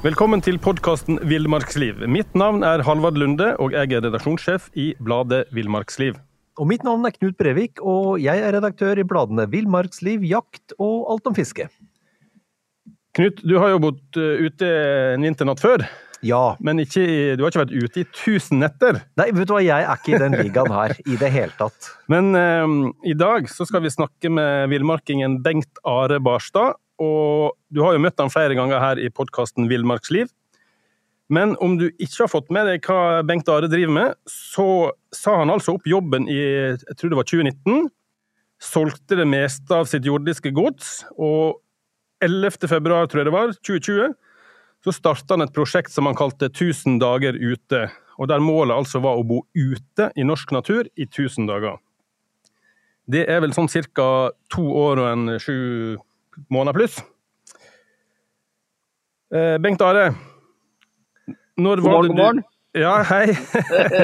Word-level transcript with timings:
Velkommen 0.00 0.40
til 0.40 0.56
podkasten 0.62 1.18
Villmarksliv. 1.28 1.98
Mitt 2.08 2.32
navn 2.38 2.62
er 2.64 2.80
Halvard 2.86 3.18
Lunde, 3.20 3.50
og 3.60 3.74
jeg 3.76 3.92
er 3.92 4.04
redaksjonssjef 4.06 4.70
i 4.80 4.90
bladet 5.04 5.42
Villmarksliv. 5.52 6.16
Og 6.60 6.68
mitt 6.68 6.84
navn 6.84 7.04
er 7.08 7.12
Knut 7.14 7.36
Brevik, 7.40 7.80
og 7.84 8.16
jeg 8.20 8.40
er 8.40 8.54
redaktør 8.56 9.00
i 9.00 9.04
bladene 9.08 9.44
Villmarksliv, 9.52 10.24
Jakt 10.28 10.72
og 10.80 11.04
Alt 11.12 11.28
om 11.30 11.36
fiske. 11.36 11.68
Knut, 13.16 13.42
du 13.44 13.56
har 13.60 13.74
jo 13.74 13.80
bodd 13.82 14.20
eh, 14.20 14.40
ute 14.46 14.70
en 15.16 15.24
vinternatt 15.26 15.60
før, 15.60 15.84
Ja. 16.24 16.54
men 16.60 16.78
ikke, 16.80 17.04
du 17.36 17.42
har 17.44 17.50
ikke 17.52 17.64
vært 17.64 17.76
ute 17.76 18.00
i 18.04 18.08
tusen 18.16 18.60
netter. 18.62 19.02
Nei, 19.20 19.30
vet 19.36 19.48
du 19.48 19.54
hva, 19.56 19.62
jeg 19.64 19.84
er 19.84 19.96
ikke 20.00 20.14
i 20.16 20.20
den 20.22 20.36
ligaen 20.38 20.72
her 20.76 20.94
i 21.04 21.16
det 21.20 21.32
hele 21.34 21.52
tatt. 21.60 21.90
Men 22.12 22.32
eh, 22.38 22.76
i 23.12 23.16
dag 23.18 23.48
så 23.52 23.66
skal 23.68 23.84
vi 23.84 23.92
snakke 23.92 24.32
med 24.32 24.70
villmarkingen 24.72 25.40
Bengt 25.44 25.80
Are 25.84 26.20
Barstad. 26.24 26.78
Og 27.00 27.56
du 27.72 27.80
har 27.84 27.96
jo 27.96 28.02
møtt 28.04 28.20
han 28.20 28.32
flere 28.32 28.56
ganger 28.58 28.82
her 28.82 29.00
i 29.00 29.08
podkasten 29.12 29.70
Villmarksliv. 29.70 30.28
Men 31.30 31.54
om 31.62 31.76
du 31.78 31.86
ikke 31.92 32.24
har 32.24 32.32
fått 32.32 32.50
med 32.52 32.66
deg 32.66 32.86
hva 32.90 33.22
Bengt 33.26 33.48
Are 33.52 33.70
driver 33.70 33.94
med, 33.94 34.16
så 34.28 34.90
sa 35.14 35.36
han 35.38 35.52
altså 35.52 35.76
opp 35.78 35.86
jobben 35.86 36.26
i 36.28 36.40
jeg 36.40 36.96
tror 36.98 37.12
det 37.12 37.20
var 37.20 37.28
2019. 37.30 37.90
Solgte 38.60 39.16
det 39.20 39.28
meste 39.30 39.72
av 39.72 39.86
sitt 39.88 40.04
jordiske 40.04 40.50
gods, 40.52 41.04
og 41.16 41.62
11. 42.20 42.66
februar, 42.68 43.06
tror 43.08 43.22
jeg 43.22 43.30
det 43.30 43.36
var, 43.36 43.54
2020, 43.64 44.10
så 44.84 44.92
starta 44.92 45.36
han 45.36 45.46
et 45.46 45.54
prosjekt 45.54 45.94
som 45.94 46.08
han 46.10 46.18
kalte 46.18 46.50
1000 46.50 46.98
dager 47.00 47.38
ute. 47.38 47.86
Og 48.20 48.28
der 48.28 48.42
målet 48.44 48.76
altså 48.76 49.00
var 49.00 49.16
å 49.16 49.24
bo 49.24 49.44
ute 49.56 50.10
i 50.18 50.26
norsk 50.26 50.52
natur 50.52 50.90
i 50.96 51.06
1000 51.06 51.48
dager. 51.48 51.78
Det 53.10 53.24
er 53.30 53.40
vel 53.42 53.54
sånn 53.56 53.70
ca. 53.70 54.30
to 54.52 54.66
år 54.66 55.00
og 55.00 55.08
en 55.08 55.38
sju 55.40 55.96
måneder 56.48 56.76
pluss. 56.78 57.00
Eh, 59.34 59.58
Bengt 59.62 59.82
Are, 59.82 60.10
når 61.60 61.84
var 61.84 62.06
god 62.06 62.16
morgen. 62.16 62.42
du 62.42 62.48
Ja, 62.78 63.00
hei. 63.02 63.32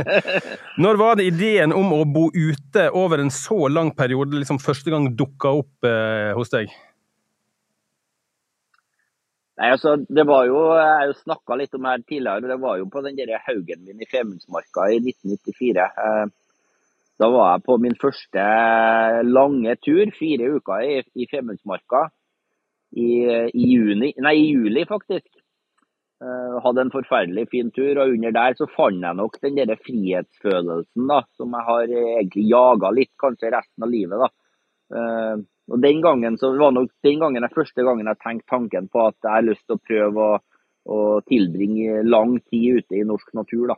Når 0.82 0.96
var 0.98 1.14
det 1.14 1.28
ideen 1.28 1.70
om 1.70 1.92
å 1.94 2.00
bo 2.02 2.24
ute 2.34 2.88
over 2.90 3.20
en 3.22 3.30
så 3.30 3.68
lang 3.70 3.92
periode 3.94 4.34
liksom 4.40 4.58
første 4.58 4.90
gang 4.90 5.06
dukka 5.14 5.52
opp 5.60 5.86
eh, 5.86 6.32
hos 6.34 6.50
deg? 6.50 6.72
Nei, 9.56 9.68
altså, 9.70 9.94
det 10.10 10.26
var 10.26 10.48
jo, 10.50 10.64
Jeg 10.74 11.14
snakka 11.22 11.60
litt 11.60 11.78
om 11.78 11.86
det 11.86 11.92
her 11.94 12.02
tidligere. 12.10 12.50
Det 12.50 12.58
var 12.64 12.80
jo 12.82 12.88
på 12.90 13.04
den 13.06 13.14
der 13.16 13.38
haugen 13.46 13.86
min 13.86 14.02
i 14.02 14.10
Femundsmarka 14.10 14.90
i 14.90 14.98
1994. 14.98 15.86
Eh, 15.86 16.26
Da 17.16 17.30
var 17.32 17.54
jeg 17.54 17.64
på 17.64 17.78
min 17.80 17.94
første 17.96 18.42
lange 19.24 19.72
tur, 19.80 20.10
fire 20.18 20.50
uker 20.58 20.82
i, 20.84 20.98
i 21.16 21.24
Femundsmarka. 21.30 22.10
I, 22.96 23.08
i, 23.52 23.64
juni, 23.74 24.14
nei, 24.24 24.34
i 24.40 24.46
juli, 24.54 24.86
faktisk. 24.88 25.28
Uh, 26.24 26.56
Hadde 26.64 26.86
en 26.86 26.92
forferdelig 26.94 27.44
fin 27.52 27.68
tur, 27.76 27.98
og 28.00 28.14
under 28.14 28.32
der 28.32 28.56
så 28.56 28.68
fant 28.72 29.04
jeg 29.04 29.18
nok 29.18 29.36
den 29.42 29.58
der 29.58 29.76
frihetsfølelsen 29.84 31.10
da, 31.10 31.20
som 31.36 31.52
jeg 31.52 31.68
har 31.68 31.92
egentlig 31.92 32.46
jaga 32.48 32.92
litt, 32.96 33.12
kanskje 33.20 33.52
resten 33.52 33.84
av 33.84 33.92
livet. 33.92 34.24
da. 34.24 34.30
Uh, 34.96 35.44
og 35.66 35.82
den 35.82 36.00
gangen 36.00 36.36
så 36.38 36.52
var 36.56 36.72
nok 36.72 36.92
den 37.02 37.18
gangen 37.20 37.42
jeg 37.42 37.54
første 37.54 37.84
gangen 37.84 38.06
jeg 38.06 38.22
tenkte 38.22 38.52
tanken 38.52 38.86
på 38.92 39.02
at 39.08 39.16
jeg 39.18 39.32
har 39.34 39.46
lyst 39.48 39.64
til 39.66 39.76
å 39.76 39.82
prøve 39.82 40.26
å, 40.26 40.36
å 40.86 40.98
tilbringe 41.26 42.04
lang 42.06 42.36
tid 42.46 42.82
ute 42.82 43.00
i 43.00 43.06
norsk 43.06 43.34
natur. 43.34 43.72
da. 43.74 43.76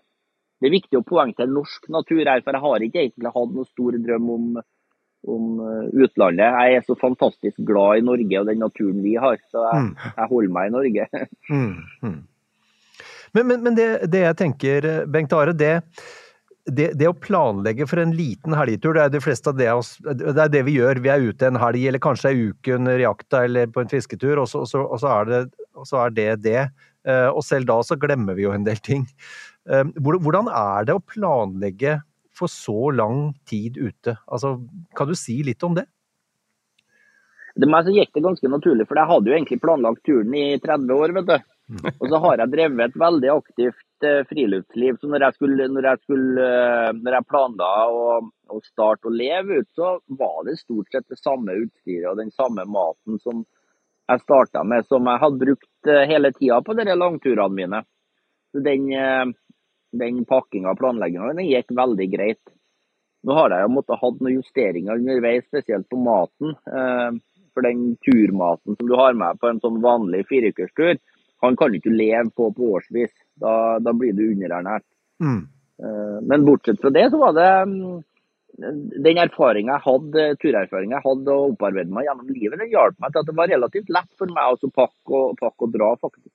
Det 0.59 0.69
er 0.69 0.75
viktig 0.75 0.99
å 0.99 1.07
poengtere 1.07 1.51
norsk 1.51 1.89
natur 1.95 2.25
her, 2.27 2.43
for 2.43 2.57
jeg 2.57 2.65
har 2.67 2.85
ikke 2.85 3.05
egentlig 3.07 3.33
hatt 3.35 3.55
noen 3.55 3.71
stor 3.71 3.99
drøm 4.05 4.31
om, 4.35 4.47
om 5.27 5.59
eh, 5.65 5.89
utlandet. 6.05 6.47
Jeg 6.47 6.77
er 6.79 6.85
så 6.87 6.95
fantastisk 7.01 7.59
glad 7.67 7.99
i 7.99 8.07
Norge 8.07 8.41
og 8.41 8.47
den 8.53 8.61
naturen 8.63 9.03
vi 9.03 9.17
har, 9.19 9.39
så 9.51 9.65
jeg, 9.73 9.83
Mm. 9.89 9.93
jeg 10.17 10.29
holder 10.31 10.55
meg 10.59 10.69
i 10.71 10.75
Norge. 10.77 11.09
Mm, 11.51 11.75
mm. 12.05 12.19
Men, 13.35 13.47
men, 13.47 13.63
men 13.63 13.75
det, 13.77 13.89
det 14.09 14.23
jeg 14.25 14.37
tenker, 14.41 14.87
Bengt 15.13 15.33
Are, 15.37 15.53
det, 15.53 15.75
det, 16.69 16.87
det 17.01 17.09
å 17.11 17.17
planlegge 17.17 17.87
for 17.89 18.01
en 18.01 18.15
liten 18.17 18.55
helgetur, 18.57 18.97
det 18.97 19.03
er 19.05 19.13
de 19.13 19.21
fleste 19.25 19.51
av 19.53 19.59
det, 19.59 19.69
det 20.23 20.43
er 20.45 20.53
det 20.53 20.63
vi 20.69 20.79
gjør. 20.79 21.01
Vi 21.05 21.11
er 21.13 21.27
ute 21.29 21.49
en 21.51 21.59
helg, 21.61 21.83
eller 21.91 22.01
kanskje 22.05 22.31
ei 22.33 22.49
uke 22.51 22.77
under 22.79 23.01
jakta 23.03 23.43
eller 23.49 23.69
på 23.73 23.85
en 23.85 23.93
fisketur, 23.93 24.41
og 24.41 24.49
så, 24.49 24.63
og 24.65 24.71
så, 24.71 24.85
og 24.85 25.01
så, 25.03 25.13
er, 25.19 25.29
det, 25.29 25.69
så 25.89 26.01
er 26.07 26.17
det 26.17 26.29
det. 26.47 26.63
Eh, 27.09 27.29
Og 27.31 27.45
selv 27.47 27.69
da 27.69 27.79
så 27.85 27.97
glemmer 28.01 28.37
vi 28.37 28.45
jo 28.49 28.53
en 28.57 28.65
del 28.67 28.81
ting. 28.85 29.05
Eh, 29.69 29.85
Hvordan 30.01 30.49
er 30.53 30.89
det 30.89 30.97
å 30.97 31.05
planlegge 31.05 31.99
for 32.39 32.51
så 32.53 32.91
lang 32.95 33.33
tid 33.49 33.77
ute? 33.77 34.17
Altså, 34.27 34.57
kan 34.97 35.11
du 35.11 35.17
si 35.19 35.41
litt 35.47 35.65
om 35.67 35.77
det? 35.79 35.89
Det 37.59 37.67
meg 37.67 37.87
så 37.87 37.93
gikk 37.95 38.13
det 38.15 38.23
ganske 38.23 38.51
naturlig, 38.51 38.87
for 38.87 39.01
jeg 39.01 39.11
hadde 39.11 39.31
jo 39.31 39.35
egentlig 39.35 39.63
planlagt 39.63 40.05
turen 40.07 40.35
i 40.39 40.49
30 40.63 40.93
år. 40.95 41.15
vet 41.17 41.31
du. 41.33 41.39
Og 42.01 42.05
så 42.09 42.21
har 42.25 42.41
jeg 42.41 42.53
drevet 42.53 42.85
et 42.85 42.99
veldig 43.03 43.31
aktivt 43.33 44.07
eh, 44.07 44.21
friluftsliv. 44.31 44.97
Så 45.01 45.11
når 45.11 45.27
jeg, 45.27 45.37
skulle, 45.37 45.67
når 45.75 45.89
jeg, 45.91 46.01
skulle, 46.07 46.47
eh, 46.47 46.93
når 46.97 47.17
jeg 47.19 47.29
planla 47.29 47.73
å, 47.93 48.05
å 48.55 48.61
starte 48.65 49.11
å 49.11 49.15
leve 49.15 49.61
ut, 49.61 49.69
så 49.77 49.99
var 50.21 50.47
det 50.47 50.57
stort 50.63 50.89
sett 50.95 51.09
det 51.11 51.21
samme 51.21 51.59
utstyret 51.65 52.09
og 52.13 52.23
den 52.23 52.33
samme 52.33 52.65
maten 52.65 53.21
som 53.25 53.43
jeg 54.09 54.25
starta 54.25 54.63
med, 54.65 54.87
som 54.89 55.11
jeg 55.11 55.23
hadde 55.25 55.43
brukt 55.43 55.91
eh, 55.93 56.07
hele 56.09 56.33
tida 56.39 56.63
på 56.65 56.79
de 56.79 56.89
langturene 56.95 57.59
mine. 57.59 57.83
Så 58.55 58.65
den, 58.65 58.89
den 59.97 60.25
pakkinga 60.29 60.73
og 60.73 60.81
planlegginga 60.81 61.35
den 61.35 61.49
gikk 61.49 61.73
veldig 61.77 62.09
greit. 62.13 62.43
Nå 63.27 63.35
har 63.35 63.55
jeg 63.55 63.67
jo 63.67 63.75
måttet 63.75 64.01
hatt 64.01 64.21
noen 64.23 64.39
justeringer 64.39 65.01
underveis, 65.01 65.47
spesielt 65.49 65.89
på 65.91 65.99
maten. 66.01 66.55
Eh, 66.71 67.19
For 67.57 67.67
den 67.67 67.97
turmaten 68.07 68.77
som 68.77 68.87
du 68.87 68.95
har 68.95 69.17
med 69.19 69.41
på 69.41 69.49
en 69.49 69.59
sånn 69.59 69.81
vanlig 69.83 70.27
fireukerstur, 70.29 71.01
han 71.43 71.57
kan 71.57 71.73
du 71.73 71.79
ikke 71.81 71.91
leve 71.95 72.31
på 72.37 72.53
på 72.55 72.69
årsvis. 72.79 73.11
Da, 73.41 73.79
da 73.83 73.95
blir 73.95 74.15
du 74.15 74.29
underernært. 74.29 74.87
Mm. 75.23 75.49
Eh, 75.83 76.19
Men 76.23 76.47
bortsett 76.47 76.81
fra 76.81 76.93
det, 76.95 77.09
så 77.11 77.19
var 77.19 77.35
det 77.35 77.51
mm, 77.73 77.99
den 79.05 79.21
erfaringen 79.23 79.75
jeg 79.75 79.85
hadde, 79.85 80.27
turerfaringa 80.43 80.99
jeg 80.99 81.07
hadde 81.07 81.35
og 81.35 81.55
opparbeidet 81.55 81.95
meg 81.95 82.09
gjennom 82.09 82.31
livet, 82.33 82.59
den 82.59 82.73
hjalp 82.73 82.99
meg 82.99 83.13
til 83.13 83.23
at 83.23 83.31
det 83.31 83.37
var 83.39 83.53
relativt 83.53 83.93
lett 83.95 84.11
for 84.19 84.35
meg 84.35 84.55
å 84.55 84.71
pakke 84.75 85.21
og, 85.21 85.35
pakke 85.39 85.67
og 85.67 85.75
dra, 85.75 85.93
faktisk. 85.99 86.35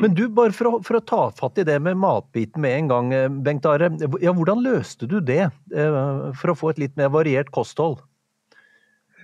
Men 0.00 0.14
du, 0.14 0.24
bare 0.32 0.54
for 0.54 0.68
å, 0.68 0.72
for 0.84 0.98
å 0.98 1.04
ta 1.06 1.20
fatt 1.34 1.60
i 1.62 1.66
det 1.66 1.76
med 1.82 1.98
matbiten 2.00 2.62
med 2.64 2.78
en 2.78 2.90
gang, 2.90 3.12
eh, 3.14 3.28
Bengt 3.46 3.66
Are. 3.70 3.92
Ja, 4.22 4.34
hvordan 4.34 4.64
løste 4.64 5.08
du 5.10 5.20
det 5.20 5.44
eh, 5.46 6.00
for 6.40 6.52
å 6.52 6.58
få 6.58 6.72
et 6.72 6.82
litt 6.82 6.96
mer 6.98 7.12
variert 7.14 7.52
kosthold? 7.54 8.02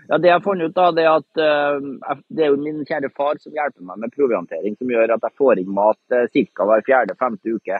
Ja, 0.06 0.18
Det 0.18 0.30
jeg 0.30 0.36
har 0.36 0.44
funnet 0.44 0.70
ut, 0.70 0.76
da, 0.78 0.88
det 0.94 1.04
er 1.06 1.12
at 1.18 1.42
eh, 1.42 2.16
det 2.28 2.46
er 2.46 2.52
jo 2.54 2.62
min 2.62 2.82
kjære 2.86 3.12
far 3.16 3.38
som 3.42 3.54
hjelper 3.54 3.86
meg 3.86 4.02
med 4.04 4.14
proviantering, 4.14 4.78
som 4.78 4.90
gjør 4.90 5.16
at 5.16 5.26
jeg 5.26 5.38
får 5.38 5.62
inn 5.62 5.70
mat 5.74 6.00
uh, 6.14 6.26
ca. 6.54 6.66
hver 6.70 6.86
fjerde-femte 6.86 7.54
uke. 7.58 7.78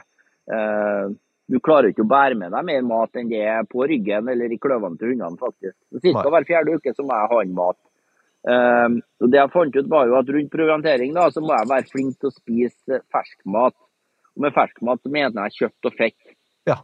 Du 1.51 1.57
klarer 1.59 1.91
ikke 1.91 2.05
å 2.05 2.11
bære 2.11 2.37
med 2.39 2.53
deg 2.55 2.63
mer 2.67 2.83
mat 2.87 3.17
enn 3.19 3.29
det 3.31 3.41
er 3.43 3.65
på 3.67 3.83
ryggen 3.87 4.29
eller 4.31 4.51
i 4.51 4.59
kløvene 4.59 4.99
til 4.99 5.11
hundene, 5.11 5.39
faktisk. 5.39 5.75
Så 5.91 5.99
Ca. 5.99 6.23
Hver 6.31 6.47
fjerde 6.47 6.77
uke 6.79 6.93
så 6.95 7.03
må 7.03 7.17
jeg 7.17 7.31
ha 7.31 7.39
inn 7.43 7.55
mat. 7.57 7.79
Eh, 8.41 8.89
og 9.21 9.29
det 9.29 9.37
jeg 9.37 9.53
fant 9.53 9.75
ut 9.77 9.89
var 9.91 10.07
jo 10.09 10.17
at 10.17 10.29
Rundt 10.33 10.49
proviantering 10.53 11.13
da, 11.13 11.27
så 11.29 11.43
må 11.43 11.53
jeg 11.53 11.69
være 11.69 11.89
flink 11.91 12.17
til 12.17 12.31
å 12.31 12.35
spise 12.35 13.01
ferskmat. 13.13 13.75
Og 14.35 14.45
Med 14.45 14.55
ferskmat 14.55 15.01
så 15.03 15.11
mener 15.13 15.45
jeg 15.49 15.57
kjøtt 15.59 15.89
og 15.91 15.97
fett. 15.99 16.35
Ja. 16.69 16.79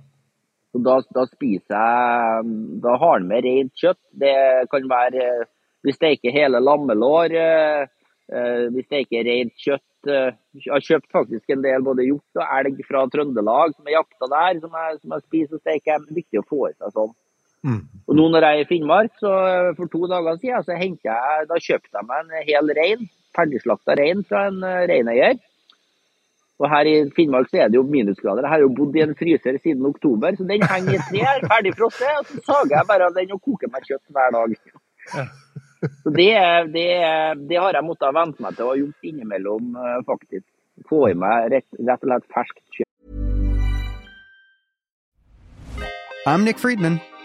Så 0.73 0.81
da, 0.84 0.97
da 1.16 1.23
spiser 1.29 1.73
jeg 1.73 2.56
Da 2.84 2.97
har 3.00 3.13
han 3.16 3.28
med 3.29 3.46
rent 3.46 3.73
kjøtt. 3.79 4.01
Det 4.12 4.34
kan 4.72 4.90
være 4.91 5.23
eh, 5.23 5.46
Vi 5.88 5.94
steker 5.96 6.35
hele 6.35 6.62
lammelår. 6.62 7.34
eh, 7.34 7.85
eh, 8.34 8.66
Vi 8.75 8.85
steker 8.85 9.25
rent 9.31 9.56
kjøtt. 9.57 9.84
Jeg 10.07 10.72
har 10.72 10.84
kjøpt 10.85 11.09
faktisk 11.12 11.50
en 11.51 11.63
del 11.66 11.81
både 11.84 12.06
hjort 12.06 12.38
og 12.40 12.51
elg 12.59 12.78
fra 12.88 13.01
Trøndelag 13.12 13.73
som 13.73 13.90
er 13.90 13.97
jakta 13.97 14.29
der, 14.31 14.59
som 14.62 14.75
jeg, 14.78 15.00
som 15.01 15.16
jeg 15.16 15.23
spiser 15.25 15.57
og 15.57 15.63
steker. 15.63 16.03
Det 16.06 16.13
er 16.13 16.19
viktig 16.22 16.40
å 16.40 16.46
få 16.47 16.59
i 16.69 16.75
seg 16.78 16.94
sånn. 16.96 17.16
Mm. 17.66 17.81
Og 18.07 18.16
nå 18.16 18.28
når 18.31 18.45
jeg 18.45 18.57
er 18.57 18.63
i 18.63 18.68
Finnmark, 18.69 19.12
så 19.19 19.31
for 19.75 19.90
to 19.91 20.07
dager 20.07 20.38
siden, 20.40 20.63
så 20.63 20.75
hentet 20.78 21.09
jeg, 21.09 21.47
da 21.50 21.57
kjøpte 21.59 21.97
jeg 21.97 22.05
meg 22.08 22.20
en 22.23 22.46
hel 22.47 22.73
rein, 22.78 23.08
ferdigslakta 23.35 23.96
rein 23.99 24.22
fra 24.29 24.46
en 24.52 24.61
eh, 24.64 24.84
reineier. 24.91 25.40
Og 26.58 26.70
her 26.72 26.87
i 26.90 26.93
Finnmark 27.14 27.49
så 27.52 27.59
er 27.61 27.67
det 27.70 27.78
jo 27.78 27.84
minusgrader. 27.85 28.41
Jeg 28.46 28.49
har 28.55 28.61
jo 28.64 28.70
bodd 28.78 28.96
i 28.97 29.03
en 29.03 29.11
fryser 29.17 29.59
siden 29.61 29.85
oktober, 29.85 30.34
så 30.37 30.46
den 30.49 30.64
henger 30.66 30.96
i 30.96 30.97
et 30.97 31.09
tre, 31.11 31.26
er 31.35 31.43
ferdig 31.52 31.73
frosset. 31.78 32.16
Og 32.22 32.31
så 32.31 32.46
sager 32.47 32.78
jeg 32.79 32.87
bare 32.90 33.09
av 33.11 33.17
den 33.17 33.35
og 33.35 33.41
koker 33.46 33.70
meg 33.73 33.85
kjøtt 33.85 34.16
hver 34.16 34.34
dag. 34.37 34.55
Så 36.02 36.09
det, 36.16 36.29
er- 36.34 36.66
det, 36.73 36.85
er- 37.05 37.35
det 37.49 37.59
har 37.61 37.78
jeg 37.78 37.85
måttet 37.85 38.16
vente 38.17 38.41
meg 38.41 38.55
til 38.58 38.66
å 38.66 38.72
ha 38.72 38.79
gjort 38.79 39.05
innimellom, 39.11 39.76
eh, 39.78 39.99
faktisk. 40.08 40.46
Få 40.90 41.03
i 41.11 41.14
meg 41.17 41.52
rett, 41.53 41.67
rett 41.78 42.02
og 42.05 42.09
slett 42.09 42.26
ferskt 42.34 42.64
kjøtt. 42.78 42.85
I'm 46.28 46.43
Nick 46.43 46.58
Friedman. 46.59 46.97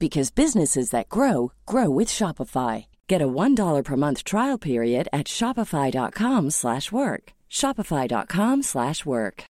because 0.00 0.30
businesses 0.34 0.90
that 0.90 1.08
grow 1.08 1.52
grow 1.66 1.88
with 1.90 2.08
Shopify. 2.08 2.86
Get 3.06 3.22
a 3.22 3.28
$1 3.28 3.84
per 3.84 3.96
month 3.96 4.24
trial 4.24 4.58
period 4.58 5.06
at 5.12 5.26
shopify.com/work. 5.28 6.50
slash 6.50 6.90
work. 6.92 7.32
shopify.com/work. 7.50 8.64
slash 8.64 9.06
work. 9.06 9.44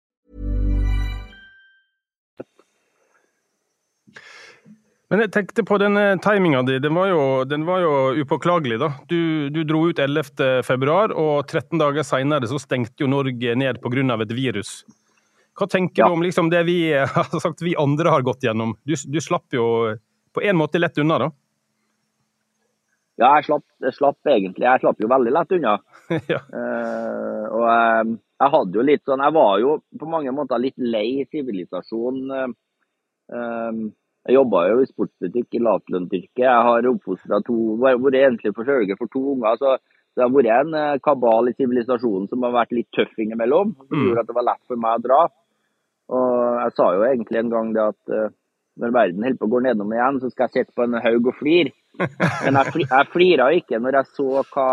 Men 5.10 5.24
jeg 5.24 5.32
tenkte 5.34 5.64
på 5.66 5.78
den 5.82 5.98
timinga 6.22 6.62
di. 6.68 6.76
Den 6.80 6.94
var 6.94 7.08
jo, 7.10 7.22
den 7.50 7.64
var 7.66 7.82
jo 7.82 7.94
upåklagelig, 8.22 8.78
da. 8.80 8.92
Du, 9.10 9.50
du 9.50 9.64
dro 9.66 9.88
ut 9.90 10.00
11. 10.00 10.62
februar, 10.68 11.10
og 11.18 11.48
13 11.50 11.80
dager 11.82 12.06
seinere 12.06 12.50
så 12.50 12.60
stengte 12.62 13.02
jo 13.02 13.10
Norge 13.10 13.56
ned 13.58 13.82
pga. 13.82 14.22
et 14.22 14.32
virus. 14.38 14.84
Hva 15.58 15.68
tenker 15.68 16.04
Ja. 16.04 16.08
du 16.08 16.14
om 16.14 16.22
liksom 16.22 16.50
det 16.52 16.62
vi 16.68 16.94
sagt 17.44 17.62
vi 17.66 17.74
andre 17.76 18.10
har 18.14 18.22
gått 18.22 18.44
gjennom? 18.46 18.76
Du, 18.86 18.94
du 18.96 19.20
slapp 19.20 19.50
jo 19.52 19.98
på 20.34 20.42
en 20.46 20.58
måte 20.60 20.80
lett 20.82 20.98
unna, 21.02 21.18
da. 21.26 21.30
Ja, 23.20 23.34
jeg 23.36 23.50
slapp, 23.50 23.66
jeg 23.84 23.96
slapp 23.98 24.30
egentlig. 24.32 24.64
Jeg 24.64 24.80
slapp 24.80 25.02
jo 25.04 25.10
veldig 25.12 25.32
lett 25.36 25.56
unna. 25.58 25.76
ja. 26.32 26.40
uh, 26.40 27.46
og 27.52 27.66
eh, 27.68 28.12
jeg 28.40 28.52
hadde 28.54 28.80
jo 28.80 28.86
litt 28.88 29.04
sånn 29.06 29.22
Jeg 29.26 29.36
var 29.36 29.58
jo 29.60 29.74
på 30.00 30.08
mange 30.10 30.32
måter 30.34 30.62
litt 30.64 30.78
lei 30.80 31.26
sivilisasjonen. 31.28 32.56
Uh, 33.28 33.90
jeg 34.30 34.38
jobba 34.38 34.64
jo 34.70 34.80
i 34.84 34.88
sportsbutikk 34.88 35.58
i 35.58 35.64
lavtlønnsyrket. 35.68 36.44
Jeg 36.46 36.66
har 36.70 36.88
oppfostra 36.94 37.42
to 37.48 37.58
vært 37.82 38.18
enslig 38.22 38.54
forsørger 38.56 39.00
for 39.00 39.12
to 39.12 39.26
unger. 39.34 39.60
så 39.60 39.76
det 40.16 40.26
har 40.26 40.34
vært 40.34 40.50
en 40.56 41.00
kabal 41.04 41.52
i 41.52 41.56
sivilisasjonen 41.56 42.28
som 42.32 42.44
har 42.44 42.56
vært 42.56 42.74
litt 42.76 42.90
tøff 42.96 43.12
innimellom. 43.20 43.76
Som 43.88 44.00
Mm. 44.00 44.08
gjorde 44.08 44.24
at 44.24 44.32
det 44.32 44.36
var 44.36 44.48
lett 44.48 44.64
for 44.68 44.80
meg 44.80 45.00
å 45.00 45.04
dra. 45.04 45.22
Og 46.10 46.34
jeg 46.64 46.76
sa 46.76 46.88
jo 46.96 47.06
egentlig 47.08 47.40
en 47.40 47.52
gang 47.54 47.74
det 47.74 47.86
at 47.94 48.14
når 48.80 48.96
verden 48.96 49.26
holder 49.26 49.40
på 49.40 49.48
å 49.50 49.52
gå 49.54 49.60
nedom 49.66 49.94
igjen, 49.94 50.20
så 50.22 50.32
skal 50.32 50.48
jeg 50.48 50.64
sitte 50.64 50.76
på 50.78 50.86
en 50.86 50.98
haug 51.04 51.30
og 51.32 51.38
flire. 51.40 51.74
Men 52.00 52.56
jeg, 52.60 52.74
fli, 52.74 52.86
jeg 52.88 53.12
flira 53.12 53.50
ikke 53.58 53.80
når 53.84 54.00
jeg 54.00 54.12
så 54.16 54.44
hva, 54.54 54.70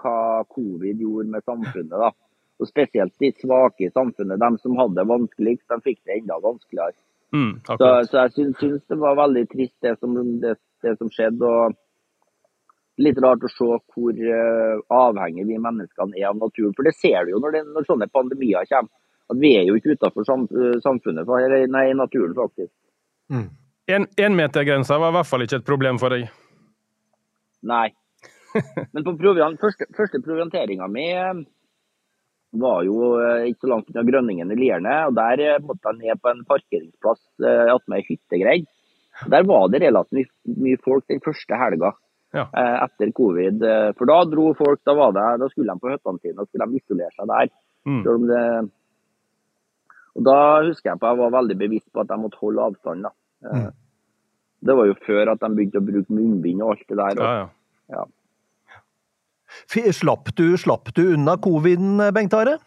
hva 0.00 0.18
covid 0.50 1.02
gjorde 1.04 1.30
med 1.36 1.46
samfunnet. 1.46 1.94
da. 1.94 2.10
Og 2.58 2.70
Spesielt 2.70 3.14
de 3.22 3.30
svake 3.38 3.86
i 3.86 3.92
samfunnet. 3.94 4.42
De 4.42 4.62
som 4.62 4.78
hadde 4.80 4.98
det 4.98 5.06
vanskeligst, 5.10 5.66
de 5.70 5.78
fikk 5.84 6.00
det 6.02 6.18
enda 6.20 6.40
vanskeligere. 6.42 6.98
Mm, 7.34 7.54
Så, 7.66 7.88
så 8.10 8.18
jeg 8.20 8.34
syns, 8.34 8.58
syns 8.60 8.82
det 8.90 8.98
var 9.00 9.18
veldig 9.18 9.46
trist 9.50 9.74
det 9.82 9.96
som, 9.98 10.18
det, 10.42 10.56
det 10.86 10.96
som 10.98 11.10
skjedde. 11.10 11.50
og 11.50 13.02
Litt 13.02 13.18
rart 13.22 13.42
å 13.42 13.50
se 13.50 13.70
hvor 13.90 14.20
uh, 14.22 14.82
avhengig 14.94 15.48
vi 15.48 15.58
menneskene 15.58 16.14
er 16.20 16.28
av 16.30 16.38
naturen. 16.38 16.74
For 16.76 16.86
det 16.86 16.94
ser 16.94 17.26
du 17.26 17.34
jo 17.34 17.42
når, 17.42 17.56
det, 17.56 17.64
når 17.74 17.88
sånne 17.88 18.10
pandemier 18.14 18.66
kommer. 18.70 18.92
At 19.32 19.38
vi 19.40 19.54
er 19.56 19.64
jo 19.64 19.78
ikke 19.78 19.94
utenfor 19.96 20.26
sam, 20.28 20.42
eh, 20.52 20.74
samfunnet, 20.84 21.30
nei, 21.72 21.84
naturen 21.96 22.34
faktisk. 22.36 22.68
Énmetergrensa 23.88 24.98
var 25.00 25.12
i 25.12 25.16
hvert 25.18 25.28
fall 25.28 25.44
ikke 25.44 25.60
et 25.60 25.66
problem 25.66 25.98
for 26.00 26.14
deg. 26.14 26.28
Nei. 27.64 27.88
Men 28.94 29.04
på 29.04 29.16
proviant, 29.18 29.58
første, 29.60 29.88
første 29.96 30.20
provianteringa 30.22 30.86
mi 30.92 31.08
eh, 31.10 31.42
var 32.60 32.84
jo 32.86 33.14
eh, 33.18 33.48
ikke 33.50 33.64
så 33.66 33.72
langt 33.72 33.90
unna 33.90 34.04
Grønningen 34.06 34.52
i 34.54 34.58
Lierne. 34.60 34.94
og 35.08 35.16
Der 35.18 35.42
eh, 35.42 35.60
måtte 35.64 35.90
jeg 35.90 36.00
ned 36.04 36.22
på 36.22 36.30
en 36.30 36.44
parkeringsplass 36.48 37.22
attmed 37.74 37.98
ei 37.98 38.06
hyttegreie. 38.08 38.66
Der 39.30 39.46
var 39.46 39.68
det 39.70 39.82
relativt 39.84 40.32
mye 40.58 40.78
folk 40.82 41.04
den 41.10 41.22
første 41.24 41.58
helga 41.58 41.92
Ja. 42.34 42.48
eh, 42.50 42.76
etter 42.86 43.12
covid. 43.14 43.60
For 43.98 44.10
da 44.10 44.16
dro 44.26 44.48
folk, 44.58 44.80
da, 44.86 44.94
var 44.98 45.12
det, 45.14 45.26
da 45.42 45.46
skulle 45.52 45.70
de 45.74 45.82
på 45.82 45.92
hyttene 45.92 46.18
sine 46.22 46.42
og 46.42 46.48
skulle 46.48 46.66
de 46.70 46.80
isolere 46.80 47.12
seg 47.14 47.28
der. 47.30 47.52
Mm. 47.86 48.00
Selv 48.02 48.14
om 48.16 48.24
det, 48.30 48.40
og 50.14 50.24
Da 50.28 50.36
husker 50.66 50.92
jeg 50.92 51.00
på 51.02 51.10
jeg 51.10 51.18
var 51.18 51.32
veldig 51.34 51.56
bevisst 51.58 51.88
på 51.92 52.02
at 52.04 52.12
jeg 52.12 52.22
måtte 52.22 52.38
holde 52.42 52.62
avstand. 52.68 53.02
da. 53.08 53.10
Eh, 53.50 53.70
Det 54.64 54.76
var 54.78 54.86
jo 54.86 54.94
før 55.06 55.32
at 55.34 55.40
de 55.40 55.50
begynte 55.52 55.80
å 55.82 55.84
bruke 55.84 56.14
munnbind 56.14 56.62
og 56.62 56.70
alt 56.74 56.86
det 56.88 56.96
der. 56.96 57.18
Ja, 57.20 57.32
ja. 57.90 58.04
ja. 59.74 59.92
Slapp 59.92 60.30
du, 60.34 60.56
slapp 60.56 60.88
du 60.96 61.02
unna 61.14 61.36
coviden, 61.36 61.98
Bengt 62.16 62.34
Are? 62.34 62.58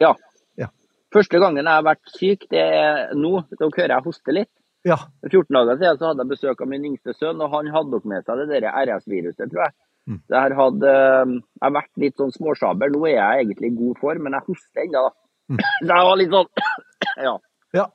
Ja. 0.00 0.14
Ja. 0.58 0.68
Første 1.14 1.38
gangen 1.38 1.62
jeg 1.62 1.70
har 1.70 1.86
vært 1.86 2.10
syk, 2.18 2.48
det 2.50 2.64
er 2.64 3.14
nå. 3.14 3.44
Dere 3.54 3.70
hører 3.76 3.94
jeg 3.96 4.06
hoste 4.08 4.34
litt. 4.34 4.50
Ja. 4.84 4.98
For 5.22 5.32
14 5.32 5.54
dager 5.54 5.78
siden 5.80 6.00
så 6.00 6.10
hadde 6.10 6.24
jeg 6.26 6.32
besøk 6.34 6.60
av 6.60 6.68
min 6.68 6.84
yngste 6.90 7.14
sønn, 7.16 7.40
og 7.40 7.54
han 7.54 7.70
hadde 7.72 7.94
nok 7.94 8.04
med 8.10 8.26
seg 8.26 8.42
det 8.42 8.60
der 8.60 8.66
RS-viruset, 8.84 9.48
tror 9.52 9.62
jeg. 9.68 9.76
Mm. 10.04 10.18
Det 10.28 10.36
her 10.42 10.54
hadde, 10.58 10.90
eh, 10.92 11.30
jeg 11.32 11.64
har 11.64 11.72
vært 11.78 12.02
litt 12.02 12.18
sånn 12.20 12.34
småsjaber. 12.34 12.90
Nå 12.92 13.06
er 13.08 13.14
jeg 13.16 13.46
egentlig 13.46 13.70
i 13.70 13.78
god 13.78 14.02
form, 14.02 14.26
men 14.26 14.36
jeg 14.36 14.44
hoster 14.50 14.82
ennå, 14.82 15.06
da. 15.06 15.14
Mm. 15.52 15.60
Jeg 15.90 16.08
var 16.08 16.18
litt 16.20 16.34
sånn 16.34 16.50
Ja. 17.26 17.34
Ja. 17.76 17.88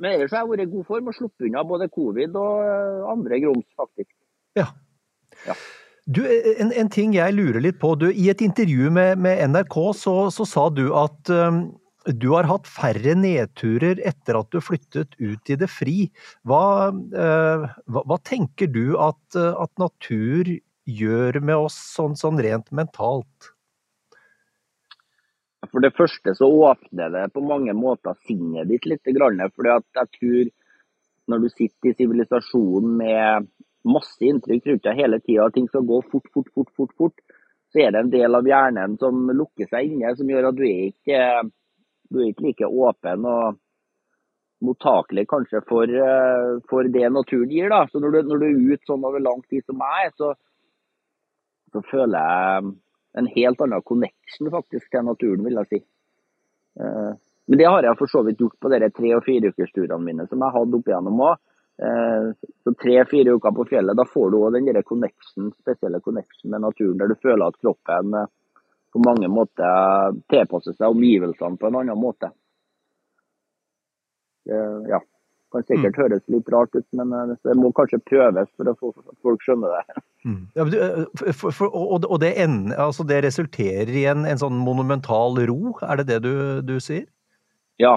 Men 0.00 0.14
ellers 0.14 0.32
har 0.32 0.44
jeg 0.44 0.50
vært 0.50 0.64
i 0.64 0.70
god 0.72 0.86
form 0.88 1.10
og 1.10 1.16
sluppet 1.16 1.46
unna 1.48 1.62
både 1.66 1.88
covid 1.92 2.36
og 2.40 2.64
eh, 2.64 3.04
andre 3.10 3.40
grums, 3.44 3.66
faktisk. 3.80 4.12
ja. 4.58 4.70
Ja. 5.46 5.54
Du, 6.10 6.24
en, 6.26 6.72
en 6.74 6.88
ting 6.90 7.12
jeg 7.14 7.36
lurer 7.36 7.62
litt 7.62 7.78
på. 7.80 7.92
Du, 8.00 8.08
I 8.10 8.30
et 8.32 8.42
intervju 8.42 8.90
med, 8.92 9.20
med 9.22 9.42
NRK 9.52 9.76
så, 9.94 10.14
så 10.34 10.46
sa 10.48 10.64
du 10.74 10.88
at 10.96 11.30
um, 11.30 11.60
du 12.08 12.30
har 12.32 12.48
hatt 12.48 12.66
færre 12.66 13.14
nedturer 13.18 14.00
etter 14.08 14.38
at 14.40 14.50
du 14.50 14.58
flyttet 14.64 15.14
ut 15.20 15.52
i 15.52 15.58
det 15.60 15.68
fri. 15.70 16.08
Hva, 16.48 16.90
uh, 16.90 17.68
hva, 17.86 18.02
hva 18.08 18.18
tenker 18.26 18.72
du 18.72 18.96
at, 18.98 19.20
eh, 19.38 19.52
at 19.54 19.70
natur 19.80 20.50
gjør 20.90 21.40
med 21.44 21.68
oss 21.68 21.76
sånn, 21.94 22.16
sånn 22.18 22.40
rent 22.42 22.72
mentalt? 22.74 23.52
For 25.68 25.84
det 25.84 25.92
første 25.92 26.32
så 26.38 26.48
åpner 26.48 27.12
det 27.12 27.26
på 27.34 27.42
mange 27.44 27.74
måter 27.76 28.16
sinnet 28.24 28.70
ditt 28.70 28.88
litt. 28.88 29.04
For 29.04 29.68
jeg 29.68 30.12
tror 30.16 30.52
når 31.30 31.42
du 31.42 31.48
sitter 31.52 31.90
i 31.90 31.96
sivilisasjonen 31.98 32.96
med 33.00 33.50
masse 33.86 34.24
inntrykk 34.24 34.66
rundt 34.70 34.86
deg 34.88 34.98
hele 34.98 35.20
tida, 35.20 35.48
ting 35.52 35.68
skal 35.68 35.86
gå 35.88 36.00
fort, 36.10 36.26
fort, 36.34 36.48
fort, 36.54 36.72
fort, 36.76 36.94
fort, 36.96 37.22
så 37.70 37.84
er 37.84 37.94
det 37.94 38.02
en 38.02 38.12
del 38.12 38.34
av 38.34 38.48
hjernen 38.48 38.96
som 39.00 39.30
lukker 39.30 39.68
seg 39.70 39.92
inne, 39.92 40.14
som 40.18 40.30
gjør 40.30 40.50
at 40.50 40.58
du 40.58 40.64
er 40.66 40.86
ikke, 40.90 41.20
du 42.10 42.20
er 42.20 42.30
ikke 42.32 42.46
like 42.48 42.70
åpen 42.86 43.28
og 43.30 43.60
mottakelig 44.66 45.24
kanskje 45.30 45.62
for, 45.68 45.88
eh, 45.88 46.58
for 46.68 46.88
det 46.96 47.12
naturen 47.12 47.52
gir. 47.52 47.68
da. 47.70 47.86
Så 47.88 48.00
når 48.00 48.10
du, 48.10 48.22
når 48.28 48.42
du 48.42 48.46
er 48.48 48.74
ute 48.74 48.90
sånn 48.90 49.06
over 49.06 49.22
lang 49.22 49.40
tid 49.48 49.64
som 49.64 49.80
er, 49.80 50.10
så, 50.18 50.34
så 51.72 51.82
føler 51.90 52.18
jeg 52.18 52.74
en 53.18 53.26
helt 53.26 53.60
annen 53.60 53.82
connection 53.82 54.50
faktisk 54.50 54.90
til 54.90 55.04
naturen, 55.04 55.44
vil 55.44 55.58
jeg 55.60 55.66
si. 55.70 55.80
Eh, 56.80 57.12
Men 57.50 57.58
det 57.58 57.66
har 57.66 57.82
jeg 57.82 57.98
for 57.98 58.06
så 58.06 58.22
vidt 58.22 58.38
gjort 58.38 58.60
på 58.62 58.68
de 58.70 58.90
tre- 58.90 59.14
og 59.16 59.24
fireukersturene 59.26 60.04
mine 60.04 60.26
som 60.28 60.38
jeg 60.38 60.54
hadde 60.54 60.76
opp 60.76 60.86
igjennom 60.86 61.20
òg. 61.26 61.38
Så 62.62 62.74
tre-fire 62.76 63.32
uker 63.34 63.54
på 63.56 63.64
fjellet, 63.70 63.96
da 63.96 64.04
får 64.04 64.30
du 64.30 64.36
òg 64.38 64.52
den 64.52 64.66
der 64.68 64.82
connection, 64.86 65.48
spesielle 65.58 65.98
connection 66.04 66.50
med 66.52 66.60
naturen, 66.60 66.98
der 67.00 67.08
du 67.08 67.14
føler 67.16 67.46
at 67.48 67.56
kroppen 67.58 68.14
eh, 68.14 68.26
på 68.92 69.02
mange 69.02 69.28
måter 69.32 70.12
tilpasser 70.28 70.76
seg 70.76 70.92
omgivelsene 70.92 71.56
på 71.58 71.66
en 71.70 71.80
annen 71.80 71.98
måte. 71.98 72.30
Eh, 74.50 74.80
Ja. 74.92 75.00
Kan 75.50 75.64
sikkert 75.66 75.96
høres 75.98 76.22
litt 76.30 76.50
rart 76.52 76.74
ut, 76.76 76.86
men 76.94 77.12
eh, 77.16 77.32
det 77.46 77.56
må 77.58 77.72
kanskje 77.74 77.98
prøves 78.06 78.50
for 78.54 78.70
at 78.70 78.82
folk 79.24 79.46
skjønner 79.46 79.78
det. 79.78 80.00
Ja, 80.54 80.66
men 80.66 80.70
du, 80.74 80.76
eh, 80.84 81.32
for, 81.32 81.54
for, 81.56 81.72
og, 81.72 82.04
og 82.04 82.18
det, 82.20 82.34
ender, 82.42 82.76
altså 82.84 83.06
det 83.08 83.22
resulterer 83.24 83.88
i 83.88 84.04
en, 84.10 84.26
en 84.28 84.40
sånn 84.40 84.58
monumental 84.60 85.38
ro, 85.48 85.72
er 85.80 86.02
det 86.02 86.10
det 86.10 86.18
du, 86.26 86.34
du 86.66 86.74
sier? 86.84 87.06
Ja, 87.80 87.94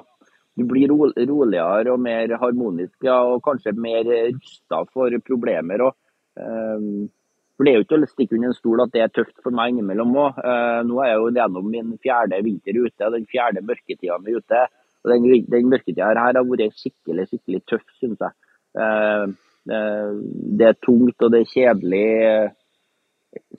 du 0.56 0.64
blir 0.70 0.92
ro, 0.92 1.10
roligere 1.10 1.94
og 1.94 2.00
mer 2.02 2.32
harmonisk, 2.42 2.96
ja, 3.06 3.18
og 3.26 3.44
kanskje 3.46 3.74
mer 3.76 4.08
rusta 4.08 4.84
for 4.94 5.18
problemer. 5.28 5.84
Og, 5.90 5.98
um, 6.40 7.10
for 7.58 7.68
Det 7.68 7.74
er 7.74 7.80
jo 7.80 7.86
ikke 7.86 8.00
å 8.00 8.10
stikke 8.10 8.38
under 8.38 8.52
en 8.52 8.58
stol 8.58 8.84
at 8.86 8.94
det 8.94 9.04
er 9.04 9.12
tøft 9.14 9.36
for 9.44 9.56
meg 9.56 9.74
innimellom 9.74 10.14
òg. 10.14 10.40
Uh, 10.40 10.80
nå 10.88 11.02
er 11.02 11.12
jeg 11.12 11.20
jo 11.22 11.34
gjennom 11.40 11.68
min 11.74 11.92
fjerde 12.06 12.42
vinter 12.46 12.80
ute, 12.86 13.12
den 13.18 13.28
fjerde 13.30 13.66
mørketida 13.66 14.20
mi 14.22 14.38
ute. 14.38 14.64
Og 15.04 15.12
Den, 15.12 15.26
den 15.52 15.70
mørketida 15.72 16.10
her 16.10 16.20
har 16.22 16.46
vært 16.48 16.76
skikkelig 16.80 17.28
skikkelig 17.30 17.62
tøff, 17.68 17.86
syns 18.00 18.22
jeg. 18.24 18.36
Eh, 18.80 19.26
eh, 19.76 20.12
det 20.60 20.70
er 20.70 20.78
tungt 20.80 21.26
og 21.26 21.34
det 21.34 21.44
er 21.44 21.52
kjedelig. 21.52 22.06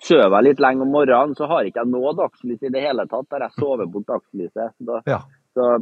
Sover 0.05 0.39
jeg 0.39 0.49
litt 0.49 0.63
lenge 0.63 0.87
om 0.87 0.95
morgenen, 0.95 1.35
så 1.37 1.49
har 1.51 1.67
ikke 1.69 1.83
jeg 1.83 1.93
noe 1.93 2.15
dagslys 2.17 2.63
i 2.63 2.73
det 2.73 2.85
hele 2.87 3.07
tatt. 3.11 3.29
Der 3.35 3.47
jeg 3.47 3.59
sover 3.59 3.91
bort 3.91 4.09
dagslyset. 4.11 4.77
Da, 4.79 5.03
Ja. 5.15 5.21
så, 5.55 5.73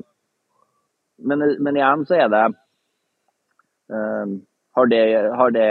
men, 1.23 1.47
men 1.63 1.79
igjen 1.79 2.07
så 2.09 2.19
er 2.25 2.33
det 2.33 2.47
eh, 3.93 4.41
har 4.73 4.87
det, 4.89 5.03
har 5.37 5.51
det, 5.53 5.69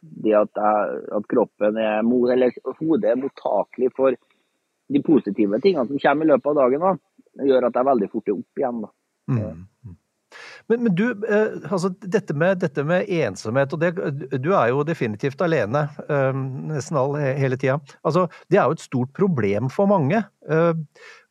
det 0.00 0.32
at, 0.32 0.50
jeg, 0.56 1.00
at 1.12 1.26
kroppen 1.28 1.76
er 1.76 2.00
eller 2.00 2.54
hodet 2.78 3.10
er 3.10 3.20
mottakelig 3.20 3.90
for 3.96 4.16
de 4.88 5.02
positive 5.04 5.60
tingene 5.60 5.84
som 5.90 6.00
kommer 6.00 6.24
i 6.24 6.30
løpet 6.30 6.48
av 6.48 6.56
dagen, 6.56 6.80
da, 6.86 6.94
det 7.38 7.48
gjør 7.48 7.68
at 7.68 7.78
jeg 7.78 7.88
veldig 7.88 8.10
fort 8.12 8.30
er 8.30 8.38
opp 8.38 8.62
igjen. 8.62 8.84
da. 8.84 8.92
Mm. 9.28 9.66
Men, 10.68 10.82
men 10.84 10.94
du, 10.94 11.06
eh, 11.24 11.54
altså 11.70 11.90
dette 12.02 12.34
med, 12.36 12.60
dette 12.62 12.84
med 12.84 13.08
ensomhet, 13.08 13.72
og 13.72 13.80
det, 13.80 13.92
du 14.44 14.50
er 14.52 14.72
jo 14.72 14.84
definitivt 14.86 15.40
alene 15.44 15.86
eh, 16.08 16.42
nesten 16.72 16.98
all, 17.00 17.16
hele 17.16 17.56
tida. 17.60 17.78
Altså, 18.02 18.26
det 18.52 18.60
er 18.60 18.68
jo 18.68 18.76
et 18.76 18.84
stort 18.84 19.14
problem 19.16 19.70
for 19.72 19.90
mange. 19.90 20.20
Eh, 20.48 20.74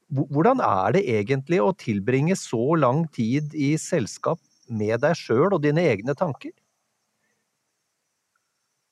hvordan 0.07 0.63
er 0.63 0.95
det 0.95 1.03
egentlig 1.11 1.59
å 1.61 1.73
tilbringe 1.77 2.37
så 2.39 2.77
lang 2.79 3.05
tid 3.13 3.53
i 3.53 3.75
selskap 3.81 4.39
med 4.67 5.03
deg 5.03 5.17
sjøl 5.19 5.51
og 5.51 5.61
dine 5.65 5.83
egne 5.91 6.15
tanker? 6.17 6.55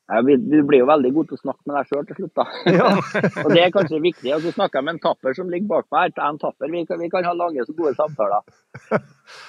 Blir- 0.06 0.42
Du 0.52 0.60
blir 0.70 0.80
jo 0.84 0.86
veldig 0.90 1.12
god 1.16 1.28
til 1.32 1.38
å 1.38 1.42
snakke 1.42 1.64
med 1.66 1.76
deg 1.80 1.88
sjøl 1.90 2.04
til 2.06 2.18
slutt, 2.20 2.34
da. 2.38 2.46
Ja. 2.76 2.90
og 3.46 3.50
det 3.56 3.62
er 3.64 3.72
kanskje 3.74 4.02
viktig. 4.04 4.34
Og 4.36 4.44
så 4.44 4.52
snakker 4.54 4.78
jeg 4.80 4.86
med 4.86 4.94
en 4.98 5.04
tapper 5.06 5.34
som 5.34 5.50
ligger 5.50 5.68
bak 5.72 5.88
meg. 5.92 6.12
her. 6.14 6.24
Er 6.24 6.30
En 6.30 6.38
tapper, 6.44 6.70
vi 6.70 6.84
kan, 6.86 7.00
vi 7.02 7.10
kan 7.10 7.26
ha 7.26 7.34
lange 7.34 7.64
og 7.66 7.72
gode 7.80 7.96
samtaler. 7.98 8.44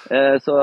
Eh, 0.09 0.37
Så 0.41 0.55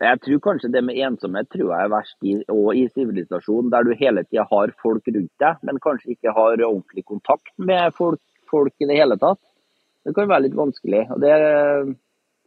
jeg 0.00 0.20
tror 0.24 0.40
kanskje 0.40 0.70
det 0.72 0.80
med 0.82 0.96
ensomhet 0.96 1.46
tror 1.52 1.70
jeg 1.74 1.84
er 1.84 1.90
verst 1.92 2.16
i, 2.24 2.34
og 2.48 2.70
i 2.74 2.86
sivilisasjonen, 2.88 3.68
der 3.70 3.84
du 3.84 3.90
hele 4.00 4.22
tida 4.24 4.46
har 4.48 4.72
folk 4.82 5.04
rundt 5.12 5.32
deg, 5.44 5.58
men 5.68 5.78
kanskje 5.84 6.14
ikke 6.16 6.32
har 6.32 6.56
ordentlig 6.64 7.04
kontakt 7.04 7.52
med 7.60 7.92
folk, 7.98 8.20
folk 8.50 8.72
i 8.80 8.88
det 8.88 8.96
hele 8.96 9.18
tatt. 9.20 9.38
Det 10.08 10.14
kan 10.16 10.30
være 10.30 10.46
litt 10.48 10.56
vanskelig. 10.56 11.02
og 11.12 11.20
det, 11.20 11.34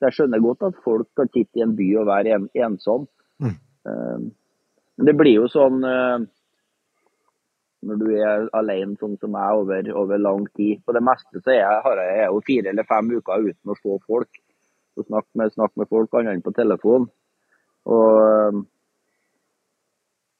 Jeg 0.02 0.16
skjønner 0.18 0.42
godt 0.42 0.64
at 0.68 0.80
folk 0.84 1.08
kan 1.16 1.30
sitte 1.30 1.62
i 1.62 1.64
en 1.64 1.76
by 1.78 1.88
og 2.02 2.08
være 2.10 2.34
en, 2.40 2.50
ensom. 2.58 3.06
Mm. 3.40 3.54
Eh, 3.88 4.18
det 5.02 5.14
blir 5.18 5.40
jo 5.42 5.50
sånn 5.50 5.82
eh, 5.88 6.26
når 7.84 8.00
du 8.00 8.10
er 8.16 8.46
alene 8.56 8.96
sånn 9.00 9.18
som 9.20 9.36
jeg 9.36 9.64
over, 9.64 9.90
over 10.00 10.22
lang 10.22 10.46
tid. 10.56 10.84
På 10.86 10.96
det 10.96 11.04
meste 11.04 11.42
så 11.42 11.54
er 11.54 11.60
jeg, 11.60 11.82
har 11.88 12.04
jeg, 12.04 12.28
jo 12.30 12.44
fire 12.48 12.72
eller 12.72 12.88
fem 12.88 13.10
uker 13.12 13.50
uten 13.50 13.74
å 13.74 13.80
se 13.80 13.98
folk. 14.06 14.40
Og 14.94 15.08
snakke 15.08 15.40
med, 15.40 15.56
snakke 15.56 15.82
med 15.82 15.90
folk 15.90 16.16
annet 16.20 16.38
enn 16.38 16.46
på 16.46 16.54
telefon. 16.56 17.10
Og 17.90 18.22
eh, 18.22 18.62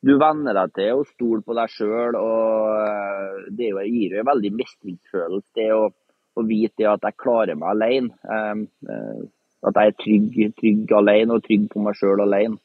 du 0.04 0.18
venner 0.20 0.56
deg 0.60 0.74
til 0.78 1.00
å 1.00 1.08
stole 1.08 1.42
på 1.44 1.58
deg 1.58 1.74
sjøl. 1.74 2.20
Og 2.22 2.72
eh, 2.78 3.52
det 3.58 3.74
gir 3.90 4.18
jo 4.18 4.22
en 4.22 4.32
veldig 4.32 4.56
mestringsfølelse 4.62 5.60
det 5.60 5.70
å, 5.76 5.88
å 5.90 6.48
vite 6.48 6.92
at 6.92 7.10
jeg 7.10 7.22
klarer 7.26 7.58
meg 7.60 7.74
alene. 7.74 8.14
At 9.64 9.80
jeg 9.80 9.94
er 9.94 10.00
trygg, 10.00 10.38
trygg 10.60 10.92
alene 10.96 11.38
og 11.38 11.46
trygg 11.46 11.70
på 11.72 11.82
meg 11.84 11.98
sjøl 11.98 12.24
alene. 12.24 12.60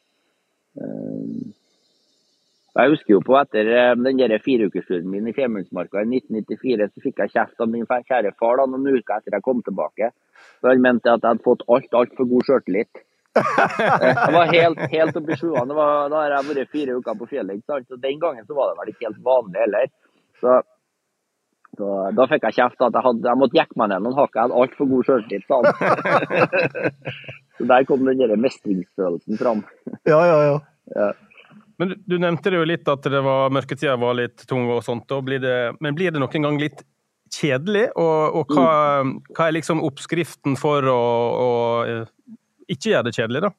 Jeg 2.78 2.92
husker 2.94 3.14
jo 3.16 3.20
på 3.26 3.34
etter 3.40 3.68
eh, 3.74 3.92
den 3.98 4.34
fireukersturen 4.44 5.10
min 5.10 5.26
i 5.26 5.34
Femundsmarka 5.34 6.04
i 6.04 6.08
1994, 6.20 6.88
så 6.92 7.02
fikk 7.02 7.22
jeg 7.24 7.34
kjeft 7.34 7.64
av 7.64 7.70
min 7.72 7.86
kjære 7.88 8.34
far 8.38 8.60
da, 8.60 8.68
noen 8.70 8.86
uker 8.98 9.18
etter 9.18 9.34
jeg 9.34 9.44
kom 9.46 9.62
tilbake. 9.66 10.12
For 10.60 10.70
Han 10.70 10.84
mente 10.84 11.10
at 11.10 11.22
jeg 11.24 11.32
hadde 11.32 11.46
fått 11.46 11.66
alt 11.66 11.98
altfor 12.00 12.28
god 12.30 12.46
sjøltillit. 12.46 13.04
Jeg 13.38 14.32
var 14.34 14.48
helt, 14.50 14.80
helt 14.90 15.16
oppe 15.20 15.30
i 15.30 15.36
sjuene. 15.38 15.74
Da 16.10 16.16
har 16.16 16.32
jeg 16.32 16.46
vært 16.48 16.70
fire 16.72 16.96
uker 16.96 17.18
på 17.20 17.28
fjellet. 17.30 17.60
ikke 17.60 17.70
sant? 17.70 17.86
Så 17.86 17.98
Den 18.02 18.18
gangen 18.18 18.46
så 18.48 18.56
var 18.56 18.72
det 18.72 18.80
vel 18.80 18.90
ikke 18.90 19.06
helt 19.06 19.20
vanlig 19.22 19.60
heller. 19.62 19.92
Så, 20.40 20.56
så 21.78 21.90
Da 22.18 22.26
fikk 22.32 22.48
jeg 22.48 22.56
kjeft 22.56 22.82
at 22.82 22.98
jeg, 22.98 23.04
hadde, 23.04 23.28
jeg 23.28 23.40
måtte 23.42 23.60
jekke 23.60 23.78
meg 23.78 23.92
ned 23.92 24.06
noen 24.06 24.18
hakk. 24.18 24.32
Jeg 24.34 24.42
hadde 24.42 24.58
altfor 24.64 24.90
god 24.90 25.06
sjøltillit, 25.10 25.46
sa 25.46 25.60
han. 25.60 25.70
Så 27.58 27.68
der 27.70 27.86
kom 27.86 28.04
den 28.06 28.24
der 28.24 28.42
mestringsfølelsen 28.48 29.38
fram. 29.38 29.62
Ja, 30.06 30.18
ja, 30.32 30.42
ja. 30.48 30.58
Ja. 30.96 31.12
Men 31.78 31.94
du, 31.94 32.18
nevnte 32.18 32.50
det 32.50 32.58
jo 32.58 32.66
litt 32.66 32.88
at 32.90 33.06
det 33.06 33.20
var, 33.22 33.52
mørketida 33.54 33.94
var 34.00 34.16
litt 34.18 34.42
tung 34.50 34.66
og 34.74 34.82
sånt. 34.86 35.10
og 35.14 35.24
blir 35.28 35.42
det, 35.42 35.56
men 35.80 35.94
blir 35.94 36.10
det 36.10 36.22
noen 36.22 36.46
gang 36.48 36.58
litt 36.58 36.82
kjedelig? 37.34 37.88
Og, 37.94 38.38
og 38.40 38.54
hva, 38.56 38.70
hva 39.30 39.46
er 39.46 39.56
liksom 39.58 39.82
oppskriften 39.86 40.58
for 40.58 40.86
å, 40.90 41.00
å 41.38 41.50
eh, 41.86 42.04
ikke 42.68 42.92
gjøre 42.92 43.08
det 43.08 43.14
kjedelig, 43.14 43.44
da? 43.46 43.52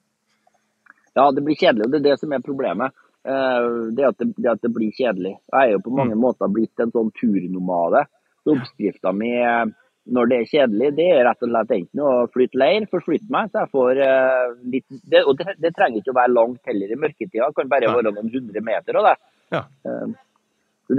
Ja, 1.16 1.30
det 1.36 1.44
blir 1.46 1.58
kjedelig, 1.60 1.88
og 1.88 1.94
det 1.94 2.02
er 2.02 2.08
det 2.10 2.20
som 2.22 2.36
er 2.36 2.44
problemet. 2.44 2.96
Eh, 3.24 3.70
Det 3.96 4.08
at 4.08 4.20
det, 4.20 4.34
det 4.38 4.52
at 4.52 4.64
det 4.64 4.74
blir 4.76 4.92
kjedelig. 4.96 5.38
Jeg 5.40 5.60
er 5.60 5.78
jo 5.78 5.84
på 5.88 5.96
mange 5.96 6.18
måter 6.20 6.52
blitt 6.52 6.84
en 6.84 6.92
sånn 6.92 7.14
turnomade. 7.20 8.06
Så 8.44 8.56
oppskrifta 8.56 9.14
mi 9.16 9.32
eh, 9.40 9.66
når 10.14 10.30
det 10.30 10.38
er 10.40 10.50
kjedelig, 10.50 10.90
det 10.98 11.06
er 11.14 11.22
rett 11.28 11.44
og 11.46 11.52
slett 11.52 11.74
enten 11.76 12.02
å 12.06 12.14
flytte 12.34 12.60
leir, 12.60 12.88
forflytte 12.92 13.34
meg, 13.34 13.52
så 13.52 13.64
jeg 13.64 13.72
får 13.76 14.02
uh, 14.02 14.56
litt 14.74 14.86
det, 15.12 15.22
Og 15.26 15.38
det, 15.40 15.56
det 15.62 15.74
trenger 15.76 16.02
ikke 16.02 16.14
å 16.14 16.18
være 16.18 16.34
langt 16.34 16.72
heller 16.72 16.94
i 16.94 16.98
mørketida, 17.04 17.50
det 17.50 17.58
kan 17.58 17.72
bare 17.72 17.92
være 17.94 18.14
noen 18.16 18.34
hundre 18.34 18.64
meter 18.66 19.00
av 19.00 19.10
det. 19.10 19.16
Ja. 19.56 19.64
Uh, 19.86 20.16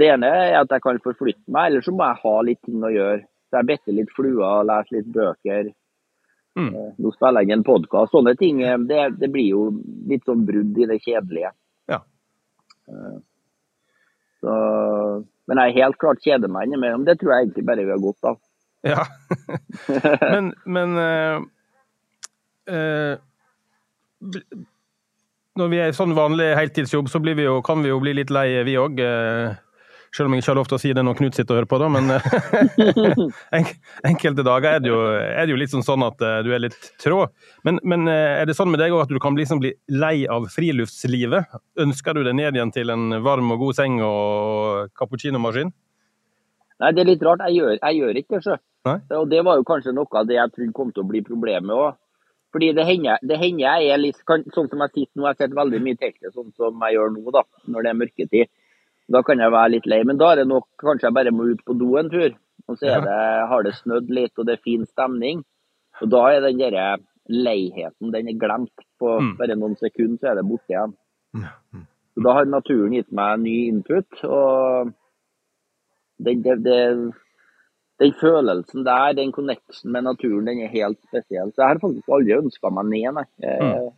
det 0.01 0.07
ene 0.13 0.29
er 0.31 0.57
at 0.61 0.71
jeg 0.71 0.83
kan 0.85 1.01
forflytte 1.03 1.51
meg, 1.51 1.71
eller 1.71 1.83
så 1.83 1.93
må 1.95 2.07
jeg 2.07 2.21
ha 2.23 2.35
litt 2.47 2.61
ting 2.63 2.83
å 2.87 2.93
gjøre. 2.93 3.25
Så 3.51 3.59
jeg 3.59 3.69
bitter 3.71 3.97
litt 3.97 4.13
fluer, 4.15 4.67
leser 4.69 4.97
litt 4.97 5.09
bøker. 5.17 5.73
Mm. 6.59 6.69
Uh, 6.75 6.93
Nå 7.03 7.11
spiller 7.15 7.43
jeg 7.43 7.57
en 7.57 7.65
podkast. 7.67 8.13
Sånne 8.15 8.35
ting 8.39 8.61
det, 8.87 9.01
det 9.19 9.31
blir 9.33 9.49
jo 9.49 9.65
litt 10.07 10.23
sånn 10.27 10.45
brudd 10.47 10.79
i 10.79 10.87
det 10.87 11.01
kjedelige. 11.03 11.51
Ja. 11.91 11.99
Så, 14.41 14.53
men 15.47 15.59
jeg 15.59 15.73
er 15.73 15.83
helt 15.83 15.99
klart 15.99 16.23
kjeder 16.23 16.51
meg 16.51 16.69
innimellom. 16.69 17.03
Det 17.07 17.17
tror 17.19 17.35
jeg 17.35 17.49
egentlig 17.49 17.67
bare 17.67 17.83
vi 17.83 17.93
har 17.93 18.01
godt 18.03 18.31
av. 18.31 18.39
Ja. 18.87 19.05
men 20.33 20.53
men 20.65 20.97
eh, 20.97 21.41
eh, 22.73 23.17
Når 25.59 25.67
vi 25.69 25.81
er 25.83 25.91
i 25.91 25.95
sånn 25.97 26.15
vanlig 26.17 26.53
heltidsjobb, 26.57 27.09
så 27.11 27.19
blir 27.21 27.35
vi 27.37 27.45
jo, 27.45 27.59
kan 27.65 27.83
vi 27.83 27.91
jo 27.91 27.99
bli 28.01 28.15
litt 28.17 28.31
lei, 28.33 28.63
vi 28.65 28.77
òg. 28.79 29.01
Selv 30.11 30.27
om 30.27 30.33
jeg 30.35 30.43
ikke 30.43 30.51
har 30.51 30.57
lov 30.59 30.67
til 30.67 30.75
å 30.75 30.81
si 30.81 30.89
det 30.91 31.03
når 31.07 31.15
Knut 31.21 31.37
sitter 31.37 31.55
og 31.55 31.59
hører 31.61 31.69
på, 31.71 31.77
da. 31.79 31.87
Men 31.91 32.11
eh, 32.11 33.69
enkelte 34.11 34.43
dager 34.43 34.75
er 34.75 34.81
det, 34.83 34.89
jo, 34.91 34.97
er 35.07 35.45
det 35.47 35.53
jo 35.53 35.59
litt 35.61 35.71
sånn, 35.71 35.85
sånn 35.87 36.03
at 36.03 36.23
eh, 36.27 36.39
du 36.43 36.49
er 36.51 36.63
litt 36.65 36.89
trå. 36.99 37.21
Men, 37.67 37.79
men 37.87 38.03
eh, 38.11 38.41
er 38.41 38.49
det 38.49 38.57
sånn 38.57 38.73
med 38.73 38.83
deg 38.83 38.91
òg 38.91 39.05
at 39.05 39.13
du 39.13 39.21
kan 39.23 39.39
liksom 39.39 39.61
bli 39.63 39.71
lei 39.95 40.25
av 40.27 40.49
friluftslivet? 40.51 41.55
Ønsker 41.79 42.17
du 42.17 42.25
deg 42.27 42.35
ned 42.41 42.59
igjen 42.59 42.75
til 42.75 42.91
en 42.91 43.21
varm 43.23 43.55
og 43.55 43.63
god 43.63 43.79
seng 43.79 44.01
og 44.03 44.91
cappuccinomaskin? 44.99 45.71
Nei, 46.81 46.91
det 46.97 47.01
er 47.03 47.09
litt 47.11 47.23
rart. 47.25 47.43
Jeg 47.47 47.59
gjør, 47.61 47.75
jeg 47.77 47.99
gjør 48.01 48.19
ikke 48.21 48.37
det. 48.37 48.43
sjø. 48.45 48.55
Og 49.19 49.27
det 49.29 49.41
var 49.45 49.59
jo 49.59 49.65
kanskje 49.67 49.93
noe 49.93 50.17
av 50.17 50.25
det 50.29 50.35
jeg 50.39 50.51
trodde 50.55 50.73
kom 50.77 50.91
til 50.91 51.03
å 51.03 51.09
bli 51.11 51.21
problemet 51.25 51.75
òg. 51.75 51.91
Fordi 52.51 52.71
det 52.75 52.83
hender, 52.87 53.19
det 53.23 53.37
hender 53.39 53.63
jeg 53.63 53.91
er 53.93 53.99
litt 54.01 54.17
kan, 54.27 54.41
Sånn 54.51 54.67
som 54.71 54.81
jeg 54.83 54.91
sitter 54.95 55.21
nå, 55.21 55.27
jeg 55.29 55.37
sett 55.39 55.53
veldig 55.55 55.79
mye 55.85 55.99
teltet 56.01 56.33
sånn 56.33 56.49
som 56.57 56.81
jeg 56.83 56.97
gjør 56.97 57.13
nå, 57.13 57.21
da, 57.31 57.43
når 57.71 57.85
det 57.85 57.91
er 57.93 57.99
mørketid. 58.01 58.49
Da 59.11 59.21
kan 59.27 59.39
jeg 59.39 59.53
være 59.53 59.71
litt 59.75 59.87
lei. 59.87 60.01
Men 60.03 60.17
da 60.19 60.31
er 60.33 60.41
det 60.41 60.47
nok 60.49 60.67
kanskje 60.81 61.07
jeg 61.07 61.15
bare 61.19 61.31
må 61.35 61.47
ut 61.51 61.61
på 61.67 61.77
do 61.79 61.93
en 62.01 62.09
tur. 62.11 62.33
Og 62.67 62.77
så 62.77 62.97
det, 63.05 63.19
har 63.51 63.63
det 63.63 63.75
snødd 63.77 64.09
litt, 64.13 64.33
og 64.37 64.47
det 64.47 64.57
er 64.57 64.65
fin 64.65 64.85
stemning. 64.89 65.43
Og 66.01 66.09
da 66.11 66.25
er 66.31 66.41
den 66.45 66.59
derre 66.59 66.97
leiheten 67.29 68.11
den 68.11 68.27
er 68.33 68.39
glemt. 68.41 68.73
På 68.99 69.19
Mm. 69.21 69.37
bare 69.37 69.55
noen 69.55 69.75
sekunder 69.77 70.17
så 70.19 70.31
er 70.31 70.35
det 70.35 70.45
borte 70.49 70.69
igjen. 70.73 70.93
Så 72.13 72.23
da 72.25 72.33
har 72.33 72.45
naturen 72.45 72.91
gitt 72.93 73.11
meg 73.11 73.39
ny 73.39 73.55
input. 73.69 74.23
og 74.23 74.93
det, 76.25 76.35
det, 76.45 76.55
det, 76.65 76.77
den 78.01 78.13
følelsen 78.19 78.85
der, 78.87 79.13
den 79.17 79.31
connection 79.31 79.91
med 79.93 80.07
naturen, 80.07 80.45
den 80.49 80.63
er 80.65 80.71
helt 80.73 80.99
spesiell. 81.07 81.51
Så 81.53 81.61
jeg 81.61 81.73
har 81.75 81.81
faktisk 81.83 82.13
aldri 82.17 82.37
ønska 82.39 82.71
meg 82.73 82.89
ned, 82.89 83.19
nei. 83.19 83.25
Mm. 83.41 83.91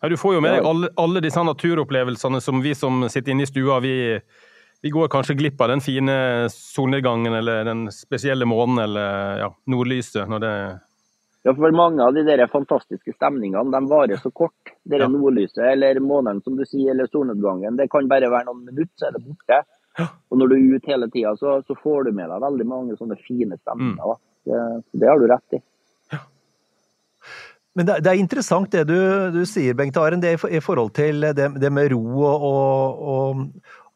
Ja, 0.00 0.08
du 0.08 0.16
får 0.16 0.36
jo 0.36 0.42
med 0.44 0.54
deg 0.54 0.66
alle, 0.68 0.92
alle 1.00 1.20
disse 1.24 1.42
naturopplevelsene 1.42 2.40
som 2.40 2.62
vi 2.62 2.74
som 2.78 3.02
sitter 3.10 3.34
inne 3.34 3.42
i 3.42 3.50
stua, 3.50 3.80
vi, 3.82 3.94
vi 4.84 4.92
går 4.94 5.10
kanskje 5.10 5.34
glipp 5.40 5.60
av 5.64 5.72
den 5.72 5.82
fine 5.82 6.14
solnedgangen 6.54 7.34
eller 7.34 7.64
den 7.66 7.88
spesielle 7.94 8.46
månen 8.46 8.78
eller 8.84 9.42
ja, 9.42 9.48
nordlyset 9.66 10.30
når 10.30 10.44
det 10.44 10.52
Ja, 11.46 11.54
for 11.54 11.74
mange 11.74 12.02
av 12.04 12.14
de 12.14 12.22
der 12.26 12.44
fantastiske 12.50 13.14
stemningene 13.14 13.70
de 13.72 13.90
varer 13.90 14.18
så 14.22 14.30
kort. 14.30 14.72
Det 14.84 14.98
Ja. 15.00 15.06
nordlyset 15.08 15.64
eller 15.72 16.00
månen 16.02 16.42
som 16.44 16.56
du 16.58 16.64
sier, 16.66 16.90
eller 16.90 17.06
solnedgangen. 17.06 17.76
Det 17.78 17.88
kan 17.90 18.08
bare 18.10 18.30
være 18.30 18.48
noen 18.50 18.64
minutter, 18.66 18.94
så 18.98 19.06
er 19.08 19.12
det 19.16 19.22
borte. 19.24 19.60
Og 20.06 20.38
når 20.38 20.50
du 20.50 20.54
er 20.56 20.76
ute 20.76 20.92
hele 20.92 21.08
tida, 21.10 21.34
så, 21.40 21.58
så 21.66 21.76
får 21.82 22.08
du 22.08 22.12
med 22.18 22.30
deg 22.30 22.44
veldig 22.44 22.66
mange 22.68 22.98
sånne 22.98 23.18
fine 23.24 23.58
stemninger. 23.58 24.04
Da. 24.04 24.18
Det, 24.48 24.60
det 25.02 25.10
har 25.10 25.20
du 25.20 25.26
rett 25.30 25.58
i. 25.58 25.62
Men 27.78 27.86
det, 27.86 28.00
det 28.02 28.10
er 28.10 28.18
interessant 28.18 28.72
det 28.74 28.88
du, 28.88 28.96
du 29.30 29.44
sier, 29.46 29.76
Bengt 29.78 29.98
Aren, 30.00 30.22
det 30.22 30.34
i 30.50 30.62
forhold 30.62 30.96
til 30.98 31.22
det, 31.36 31.52
det 31.62 31.70
med 31.70 31.92
ro 31.92 32.00
og, 32.26 32.46
og, 32.48 33.44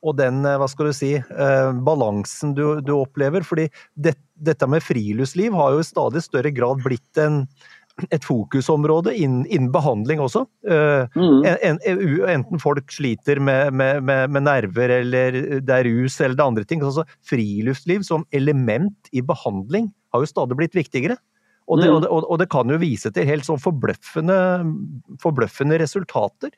og, 0.04 0.12
den, 0.20 0.38
hva 0.46 0.68
skal 0.70 0.90
du 0.90 0.94
si, 0.94 1.16
eh, 1.18 1.70
balansen 1.82 2.54
du, 2.54 2.78
du 2.78 2.92
opplever. 2.94 3.42
Fordi 3.46 3.66
det, 3.94 4.14
dette 4.38 4.68
med 4.70 4.84
friluftsliv 4.86 5.56
har 5.58 5.74
jo 5.74 5.82
i 5.82 5.88
stadig 5.88 6.22
større 6.22 6.54
grad 6.54 6.84
blitt 6.86 7.22
en, 7.22 7.42
et 8.10 8.24
fokusområde 8.24 9.14
innen, 9.14 9.46
innen 9.46 9.70
behandling 9.72 10.20
også. 10.20 10.46
Uh, 10.66 11.06
Mm. 11.16 11.44
en, 11.44 11.78
en, 11.84 12.00
enten 12.28 12.58
folk 12.62 12.90
sliter 12.90 13.40
med, 13.40 13.72
med, 13.72 14.02
med, 14.02 14.30
med 14.30 14.42
nerver 14.42 14.88
eller 15.00 15.32
det 15.60 15.70
er 15.76 15.84
rus 15.84 16.20
eller 16.20 16.34
det 16.36 16.42
er 16.42 16.50
andre 16.52 16.64
ting. 16.64 16.82
Altså, 16.82 17.04
friluftsliv 17.22 18.02
som 18.02 18.24
element 18.32 19.08
i 19.12 19.20
behandling 19.22 19.92
har 20.12 20.20
jo 20.24 20.26
stadig 20.30 20.56
blitt 20.56 20.74
viktigere. 20.74 21.16
Og 21.68 21.78
det, 21.80 21.88
Mm. 21.88 21.94
og, 21.94 22.00
det, 22.02 22.08
og- 22.10 22.38
det 22.38 22.48
kan 22.50 22.68
jo 22.68 22.76
vise 22.78 23.10
til 23.12 23.24
helt 23.24 23.44
sånn 23.46 23.60
forbløffende, 23.62 24.36
forbløffende 25.22 25.78
resultater. 25.78 26.50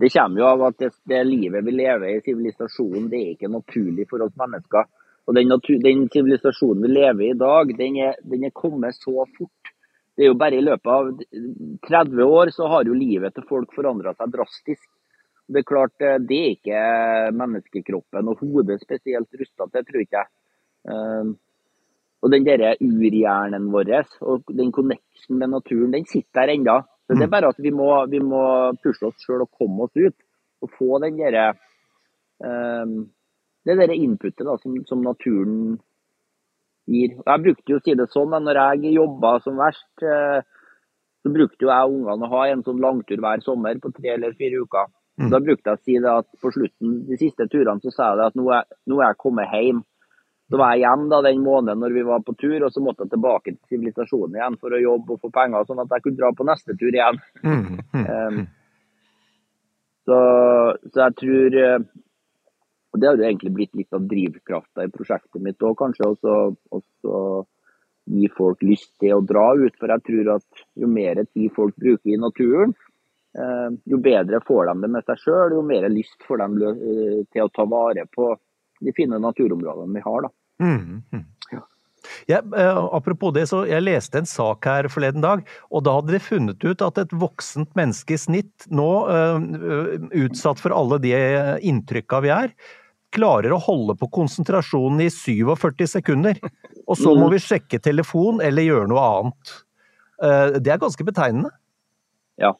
Det 0.00 0.08
kommer 0.14 0.40
jo 0.40 0.46
av 0.46 0.62
at 0.62 0.78
det, 0.78 0.92
det 1.04 1.26
livet 1.26 1.64
vi 1.66 1.72
lever 1.76 2.06
i 2.16 2.20
sivilisasjonen, 2.24 3.10
det 3.10 3.18
er 3.20 3.32
ikke 3.34 3.50
naturlig 3.52 4.06
for 4.08 4.22
oss 4.24 4.32
mennesker. 4.38 4.86
Og 5.28 5.34
den 5.36 6.08
sivilisasjonen 6.08 6.82
vi 6.82 6.88
lever 6.88 7.22
i 7.26 7.30
i 7.34 7.38
dag, 7.38 7.68
den 7.76 7.96
er, 8.00 8.14
den 8.24 8.44
er 8.44 8.50
kommet 8.56 8.94
så 8.96 9.26
fort. 9.36 9.59
Det 10.20 10.26
er 10.26 10.34
jo 10.34 10.36
bare 10.36 10.58
i 10.58 10.64
løpet 10.64 10.90
av 10.92 11.06
30 11.88 12.26
år 12.28 12.50
så 12.52 12.66
har 12.68 12.84
jo 12.84 12.92
livet 12.92 13.32
til 13.32 13.46
folk 13.48 13.70
forandra 13.72 14.12
seg 14.12 14.34
drastisk. 14.34 14.84
Det 15.48 15.62
er 15.62 15.70
klart, 15.70 15.94
eh, 16.04 16.18
det 16.20 16.40
er 16.40 16.50
ikke 16.58 16.82
menneskekroppen 17.40 18.28
og 18.28 18.42
hodet 18.44 18.76
spesielt 18.82 19.40
rusta 19.40 19.64
til, 19.72 19.86
tror 19.88 20.02
ikke 20.04 20.20
jeg. 20.20 20.28
Eh, 20.92 21.30
Og 22.20 22.28
den 22.34 22.44
der 22.44 22.76
urhjernen 22.84 23.70
vår 23.72 23.94
og 24.20 24.50
den 24.52 24.72
connection 24.76 25.38
med 25.40 25.48
naturen, 25.48 25.94
den 25.94 26.04
sitter 26.04 26.42
der 26.42 26.52
ennå. 26.52 26.82
Så 27.08 27.16
det 27.16 27.24
er 27.24 27.32
bare 27.32 27.48
at 27.48 27.56
vi 27.58 27.70
må, 27.72 27.88
vi 28.12 28.20
må 28.20 28.42
pushe 28.84 29.06
oss 29.08 29.24
sjøl 29.24 29.46
og 29.46 29.50
komme 29.56 29.86
oss 29.86 29.96
ut. 29.96 30.18
Og 30.60 30.68
få 30.76 30.98
den 31.00 31.16
derre 31.16 31.54
um, 32.44 33.08
det 33.64 33.78
der 33.80 33.96
inputet 33.96 34.44
da, 34.44 34.58
som, 34.60 34.76
som 34.84 35.00
naturen 35.00 35.80
gir. 36.86 37.18
Jeg 37.18 37.44
brukte 37.44 37.72
jo 37.72 37.80
å 37.80 37.84
si 37.84 37.96
det 37.98 38.08
sånn 38.12 38.30
men 38.32 38.46
når 38.46 38.62
jeg 38.62 38.94
jobba 38.96 39.34
som 39.44 39.60
verst, 39.60 39.90
eh, 40.04 40.40
så 41.20 41.32
brukte 41.34 41.66
jo 41.66 41.72
jeg 41.72 41.92
ungene 41.98 42.26
å 42.26 42.32
ha 42.32 42.46
en 42.48 42.64
sånn 42.64 42.80
langtur 42.80 43.20
hver 43.20 43.44
sommer 43.44 43.78
på 43.82 43.92
tre 43.96 44.14
eller 44.16 44.36
fire 44.38 44.62
uker. 44.64 44.88
Da 45.28 45.40
brukte 45.44 45.68
jeg 45.68 45.76
å 45.76 45.84
si 45.84 45.96
det 46.00 46.12
at 46.22 46.26
på 46.40 46.50
slutten, 46.54 46.92
de 47.08 47.16
siste 47.20 47.44
turene, 47.52 47.82
så 47.84 47.92
sa 47.92 48.10
jeg 48.10 48.20
det 48.20 48.28
at 48.30 48.38
nå 48.40 48.46
er, 48.56 48.68
nå 48.88 49.00
er 49.00 49.10
jeg 49.10 49.20
kommet 49.20 49.52
hjem. 49.52 49.82
Så 50.50 50.58
var 50.58 50.72
jeg 50.74 50.86
hjemme 50.86 51.10
da 51.12 51.20
den 51.26 51.42
måneden 51.44 51.82
når 51.84 51.92
vi 51.94 52.06
var 52.08 52.22
på 52.26 52.34
tur, 52.40 52.56
og 52.64 52.72
så 52.72 52.82
måtte 52.82 53.04
jeg 53.04 53.12
tilbake 53.12 53.52
til 53.52 53.74
sivilisasjonen 53.74 54.38
igjen 54.38 54.56
for 54.62 54.74
å 54.74 54.80
jobbe 54.80 55.14
og 55.14 55.26
få 55.26 55.30
penger, 55.34 55.66
sånn 55.68 55.82
at 55.84 55.92
jeg 55.94 56.06
kunne 56.06 56.22
dra 56.22 56.32
på 56.34 56.46
neste 56.48 56.76
tur 56.80 56.96
igjen. 56.96 57.20
Um, 57.44 58.40
så, 60.08 60.18
så 60.90 61.04
jeg 61.04 61.16
tror 61.20 61.58
eh, 61.60 61.84
Og 62.90 63.00
det 63.00 63.08
har 63.08 63.18
jo 63.18 63.26
egentlig 63.26 63.52
blitt 63.54 63.78
litt 63.78 63.94
av 63.94 64.06
drivkrafta 64.10 64.86
i 64.86 64.92
prosjektet 64.92 65.42
mitt 65.44 65.62
òg, 65.62 65.76
kanskje. 65.78 66.10
Også, 66.10 66.36
også 66.74 67.22
gi 68.10 68.30
folk 68.34 68.62
lyst 68.66 68.92
til 69.02 69.16
å 69.16 69.24
dra 69.24 69.50
ut. 69.58 69.76
For 69.78 69.92
jeg 69.94 70.06
tror 70.08 70.34
at 70.36 70.64
jo 70.80 70.90
mer 70.90 71.22
tid 71.30 71.50
folk 71.56 71.76
bruker 71.78 72.14
i 72.14 72.20
naturen, 72.20 72.74
eh, 73.38 73.68
jo 73.86 74.02
bedre 74.02 74.42
får 74.46 74.72
de 74.72 74.76
det 74.84 74.92
med 74.96 75.06
seg 75.06 75.24
sjøl, 75.24 75.58
jo 75.58 75.66
mer 75.66 75.88
lyst 75.92 76.18
får 76.26 76.42
de 76.44 76.70
eh, 76.70 77.18
til 77.30 77.46
å 77.46 77.52
ta 77.54 77.66
vare 77.70 78.06
på 78.10 78.32
de 78.80 78.94
fine 78.96 79.20
naturområdene 79.22 80.00
vi 80.00 80.06
har. 80.06 80.26
da. 80.26 80.34
Jeg, 82.28 82.46
Ja, 82.56 82.88
apropos 82.96 83.32
det, 83.36 83.42
så 83.50 83.66
jeg 83.68 83.84
leste 83.84 84.22
en 84.22 84.28
sak 84.28 84.64
her 84.64 84.88
forleden 84.88 85.20
dag, 85.20 85.42
og 85.68 85.82
da 85.84 85.98
hadde 85.98 86.14
de 86.14 86.20
funnet 86.24 86.64
ut 86.64 86.80
at 86.82 86.96
et 86.98 87.12
voksent 87.12 87.74
menneske 87.76 88.16
i 88.16 88.20
snitt, 88.20 88.64
nå 88.72 88.88
eh, 89.12 89.98
utsatt 90.24 90.62
for 90.62 90.72
alle 90.72 90.96
de 91.04 91.12
inntrykka 91.68 92.22
vi 92.24 92.32
er, 92.32 92.54
klarer 93.14 93.52
å 93.54 93.60
holde 93.62 93.96
på 93.98 94.08
konsentrasjonen 94.14 95.00
i 95.04 95.10
47 95.10 95.86
sekunder. 95.96 96.38
Og 96.86 96.96
så 96.98 97.12
må 97.18 97.28
vi 97.32 97.38
sjekke 97.42 97.80
telefon 97.82 98.40
eller 98.44 98.66
gjøre 98.66 98.88
noe 98.90 99.04
annet. 99.20 99.54
Eh, 100.22 100.58
Det 100.60 100.72
er 100.74 100.82
ganske 100.82 101.06
betegnende. 101.06 101.50
Ja. 102.40 102.52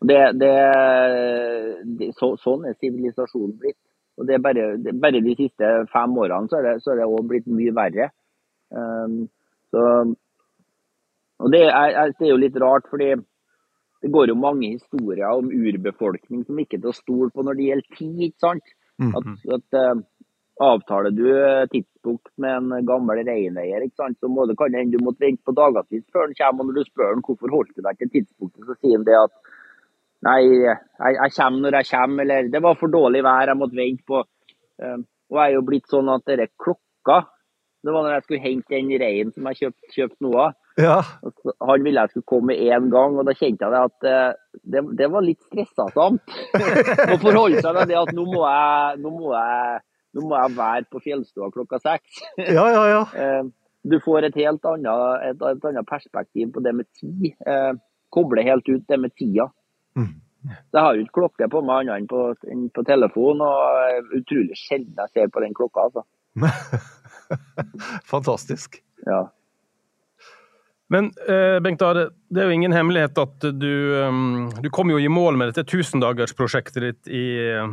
Det, 0.00 0.18
det, 0.40 0.52
det, 1.98 2.10
så, 2.16 2.32
sånn 2.40 2.64
er 2.68 2.76
sivilisasjonen 2.80 3.56
blitt. 3.60 3.78
Og 4.20 4.26
det 4.28 4.36
er 4.36 4.42
bare, 4.44 4.64
det, 4.80 4.94
bare 5.00 5.20
de 5.24 5.34
siste 5.38 5.68
fem 5.92 6.16
årene 6.20 6.48
så 6.50 6.58
er 6.58 6.66
det, 6.66 6.74
så 6.84 6.92
er 6.92 7.00
det 7.00 7.06
også 7.08 7.28
blitt 7.30 7.46
mye 7.48 7.72
verre. 7.76 8.10
Um, 8.70 9.22
så, 9.72 9.84
og 11.40 11.52
det 11.54 11.62
er- 11.68 12.12
det 12.18 12.26
er 12.26 12.32
jo 12.34 12.40
litt 12.42 12.56
rart, 12.60 12.84
fordi 12.90 13.14
det 14.02 14.10
går 14.12 14.28
jo 14.32 14.34
mange 14.40 14.72
historier 14.74 15.28
om 15.30 15.48
urbefolkning 15.52 16.44
som 16.46 16.58
ikke 16.60 16.76
er 16.78 16.82
til 16.84 16.92
å 16.92 16.96
stole 16.96 17.30
på 17.32 17.44
når 17.44 17.56
det 17.58 17.68
gjelder 17.70 17.96
tid. 17.96 18.20
ikke 18.28 18.40
sant? 18.44 18.74
At, 19.00 19.28
at 19.56 19.78
uh, 19.80 20.02
Avtaler 20.60 21.14
du 21.16 21.24
eh, 21.32 21.66
tidspunkt 21.72 22.28
med 22.36 22.72
en 22.76 22.84
gammel 22.84 23.22
reineier, 23.24 23.86
så 23.96 24.28
må 24.28 24.44
det 24.44 24.58
kan 24.60 24.74
hende 24.76 24.98
du 24.98 25.04
måtte 25.04 25.24
vente 25.24 25.40
på 25.46 25.54
dagevis 25.56 26.04
før 26.12 26.26
han 26.26 26.36
kommer. 26.36 26.66
Og 26.66 26.68
når 26.68 26.76
du 26.76 26.88
spør 26.90 27.14
han 27.14 27.22
hvorfor 27.24 27.54
holdt 27.54 27.72
du 27.78 27.80
deg 27.86 27.96
til 27.96 28.10
tidspunktet, 28.12 28.66
så 28.68 28.76
sier 28.76 28.98
han 28.98 29.06
det 29.08 29.16
at 29.16 29.38
Nei, 30.20 30.42
jeg, 30.52 30.76
jeg 31.16 31.32
kommer 31.32 31.62
når 31.64 31.78
jeg 31.78 31.88
kommer, 31.94 32.26
eller 32.26 32.48
det 32.52 32.60
var 32.60 32.74
for 32.76 32.92
dårlig 32.92 33.22
vær, 33.24 33.48
jeg 33.48 33.56
måtte 33.56 33.78
vente 33.78 34.04
på. 34.04 34.18
Um, 34.84 35.06
og 35.32 35.38
jeg 35.40 35.46
er 35.46 35.54
jo 35.54 35.62
blitt 35.70 35.88
sånn 35.88 36.10
at 36.12 36.26
denne 36.28 36.46
klokka 36.60 37.16
Det 37.80 37.94
var 37.94 38.04
når 38.04 38.14
jeg 38.18 38.24
skulle 38.26 38.44
hente 38.44 38.74
den 38.74 38.90
reinen 39.00 39.32
som 39.32 39.48
jeg 39.48 39.60
kjøpte 39.62 39.94
kjøpt 39.94 40.18
noe 40.26 40.42
av. 40.44 40.58
Ja, 40.78 41.00
Han 41.66 41.82
ville 41.84 42.00
jeg 42.04 42.10
skulle 42.12 42.28
komme 42.30 42.52
med 42.52 42.60
én 42.62 42.86
gang, 42.92 43.16
og 43.18 43.26
da 43.26 43.34
kjente 43.36 43.66
jeg 43.66 43.72
det 43.74 43.80
at 43.88 44.06
eh, 44.08 44.58
det, 44.74 44.82
det 45.00 45.08
var 45.12 45.24
litt 45.26 45.40
stressasamt. 45.48 46.34
Å 47.10 47.16
forholde 47.20 47.60
seg 47.60 47.74
til 47.80 47.88
det 47.90 47.98
at 47.98 48.12
nå 48.16 48.24
må 48.30 48.44
jeg, 48.46 49.00
nå 49.02 49.10
må 49.16 49.32
jeg, 49.34 49.80
nå 50.16 50.24
må 50.30 50.38
jeg 50.38 50.56
være 50.56 50.86
på 50.92 51.02
fjellstua 51.04 51.50
klokka 51.54 51.80
seks. 51.82 52.22
ja, 52.38 52.64
ja. 52.70 52.84
ja. 52.94 53.02
Eh, 53.14 53.42
Du 53.82 53.96
får 54.04 54.26
et 54.28 54.34
helt 54.36 54.64
annet, 54.68 55.22
et, 55.30 55.42
et 55.54 55.62
annet 55.70 55.86
perspektiv 55.88 56.50
på 56.52 56.60
det 56.60 56.74
med 56.76 56.86
tid. 57.00 57.30
Eh, 57.48 57.72
Koble 58.12 58.42
helt 58.44 58.66
ut 58.68 58.82
det 58.90 58.98
med 59.00 59.14
tida. 59.16 59.46
Mm. 59.96 60.10
Jeg 60.50 60.80
har 60.80 60.94
jo 60.96 61.04
ikke 61.04 61.16
klokke 61.20 61.48
på 61.52 61.60
meg 61.64 61.82
annet 61.84 62.02
enn 62.02 62.08
på, 62.10 62.20
enn 62.50 62.66
på 62.74 62.84
telefon, 62.88 63.40
og 63.44 64.14
utrolig 64.18 64.56
sjelden 64.56 64.96
jeg 65.00 65.12
ser 65.14 65.32
på 65.32 65.40
den 65.44 65.54
klokka. 65.56 65.88
altså. 65.88 66.04
Fantastisk. 68.12 68.80
Ja. 69.06 69.28
Men 70.90 71.12
eh, 71.28 71.60
Bengt 71.62 71.82
Are, 71.86 72.08
det 72.34 72.42
er 72.42 72.48
jo 72.50 72.56
ingen 72.56 72.74
hemmelighet 72.74 73.18
at 73.22 73.44
du, 73.54 73.74
um, 74.02 74.48
du 74.58 74.66
kom 74.74 74.90
jo 74.90 74.98
i 74.98 75.10
mål 75.10 75.38
med 75.38 75.52
dette 75.52 75.62
tusendagersprosjektet 75.70 76.82
ditt 76.82 77.10
i 77.14 77.24
eh, 77.44 77.68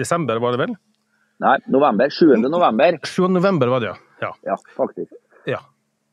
desember, 0.00 0.40
var 0.42 0.56
det 0.56 0.64
vel? 0.64 0.72
Nei, 1.42 1.54
november. 1.70 2.10
7. 2.10 2.34
november. 2.42 2.98
7. 3.06 3.28
november 3.30 3.70
var 3.70 3.84
det, 3.84 3.92
ja. 3.92 4.26
ja. 4.26 4.32
Ja, 4.50 4.56
faktisk. 4.74 5.14
ja. 5.46 5.60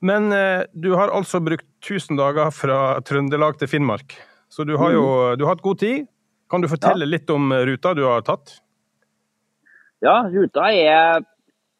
Men 0.05 0.29
eh, 0.35 0.67
du 0.73 0.91
har 0.93 1.09
altså 1.09 1.41
brukt 1.41 1.65
1000 1.81 2.21
dager 2.21 2.53
fra 2.53 2.77
Trøndelag 3.05 3.57
til 3.57 3.73
Finnmark. 3.73 4.13
Så 4.53 4.65
du 4.69 4.75
har 4.81 4.93
jo 4.93 5.03
du 5.37 5.45
har 5.45 5.55
hatt 5.55 5.65
god 5.65 5.81
tid. 5.81 6.05
Kan 6.49 6.61
du 6.61 6.69
fortelle 6.69 7.09
litt 7.09 7.29
om 7.29 7.51
ruta 7.53 7.95
du 7.97 8.05
har 8.05 8.21
tatt? 8.25 8.55
Ja, 10.01 10.23
ruta 10.29 10.69
er 10.71 11.25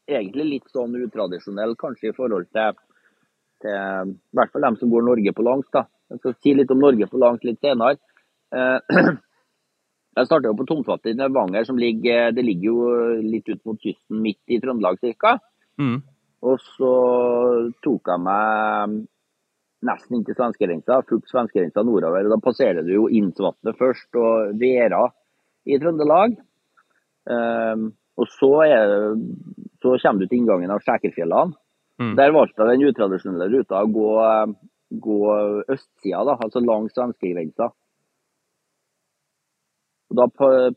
egentlig 0.10 0.46
litt 0.50 0.74
sånn 0.74 0.98
utradisjonell 0.98 1.78
kanskje 1.80 2.12
i 2.12 2.18
forhold 2.18 2.50
til, 2.54 2.78
til 3.64 4.14
i 4.14 4.38
hvert 4.38 4.54
fall 4.54 4.68
dem 4.68 4.78
som 4.80 4.92
går 4.92 5.08
Norge 5.08 5.34
på 5.36 5.46
langs. 5.46 5.70
da. 5.74 5.86
Jeg 6.10 6.22
skal 6.22 6.38
si 6.38 6.54
litt 6.58 6.72
om 6.74 6.82
Norge 6.82 7.08
på 7.10 7.22
langs 7.22 7.44
litt 7.48 7.60
senere. 7.64 8.00
Eh, 8.56 8.80
Jeg 10.20 10.28
starta 10.28 10.52
på 10.58 10.66
Tomtvatn 10.68 11.14
i 11.14 11.16
Levanger, 11.16 11.64
som 11.64 11.78
ligger, 11.80 12.34
det 12.36 12.44
ligger 12.44 12.66
jo 12.66 12.88
litt 13.24 13.48
ut 13.48 13.62
mot 13.70 13.78
kysten, 13.80 14.18
midt 14.20 14.52
i 14.52 14.58
Trøndelag 14.60 14.98
ca. 15.22 15.38
Mm. 15.80 16.02
Og 16.50 16.60
så 16.76 16.94
tok 17.86 18.12
jeg 18.12 18.24
meg 18.26 18.98
nesten 19.88 20.18
inntil 20.18 20.36
svenskegrensa, 20.36 21.00
fulgt 21.08 21.32
svenskegrensa 21.32 21.86
nordover. 21.88 22.26
og 22.26 22.34
Da 22.36 22.40
passerer 22.44 22.84
du 22.84 22.92
jo 22.98 23.08
Innsvatnet 23.08 23.80
først, 23.80 24.10
og 24.20 24.60
Vera 24.60 25.06
i 25.70 25.80
Trøndelag. 25.80 26.36
Um, 27.30 27.92
og 28.20 28.28
så, 28.34 28.52
er, 28.66 28.94
så 29.80 29.96
kommer 30.02 30.26
du 30.26 30.28
til 30.28 30.42
inngangen 30.42 30.74
av 30.74 30.84
Skjækerfjellene. 30.84 31.56
Mm. 32.00 32.16
Der 32.16 32.32
valgte 32.32 32.64
jeg 32.64 32.80
den 32.80 32.90
utradisjonelle 32.90 33.50
ruta 33.52 33.84
å 33.84 33.92
gå, 33.92 34.10
gå 35.04 35.20
østsida, 35.76 36.24
da, 36.28 36.38
altså 36.40 36.64
langs 36.64 36.96
svenskegrensa. 36.96 37.70
Da 40.10 40.26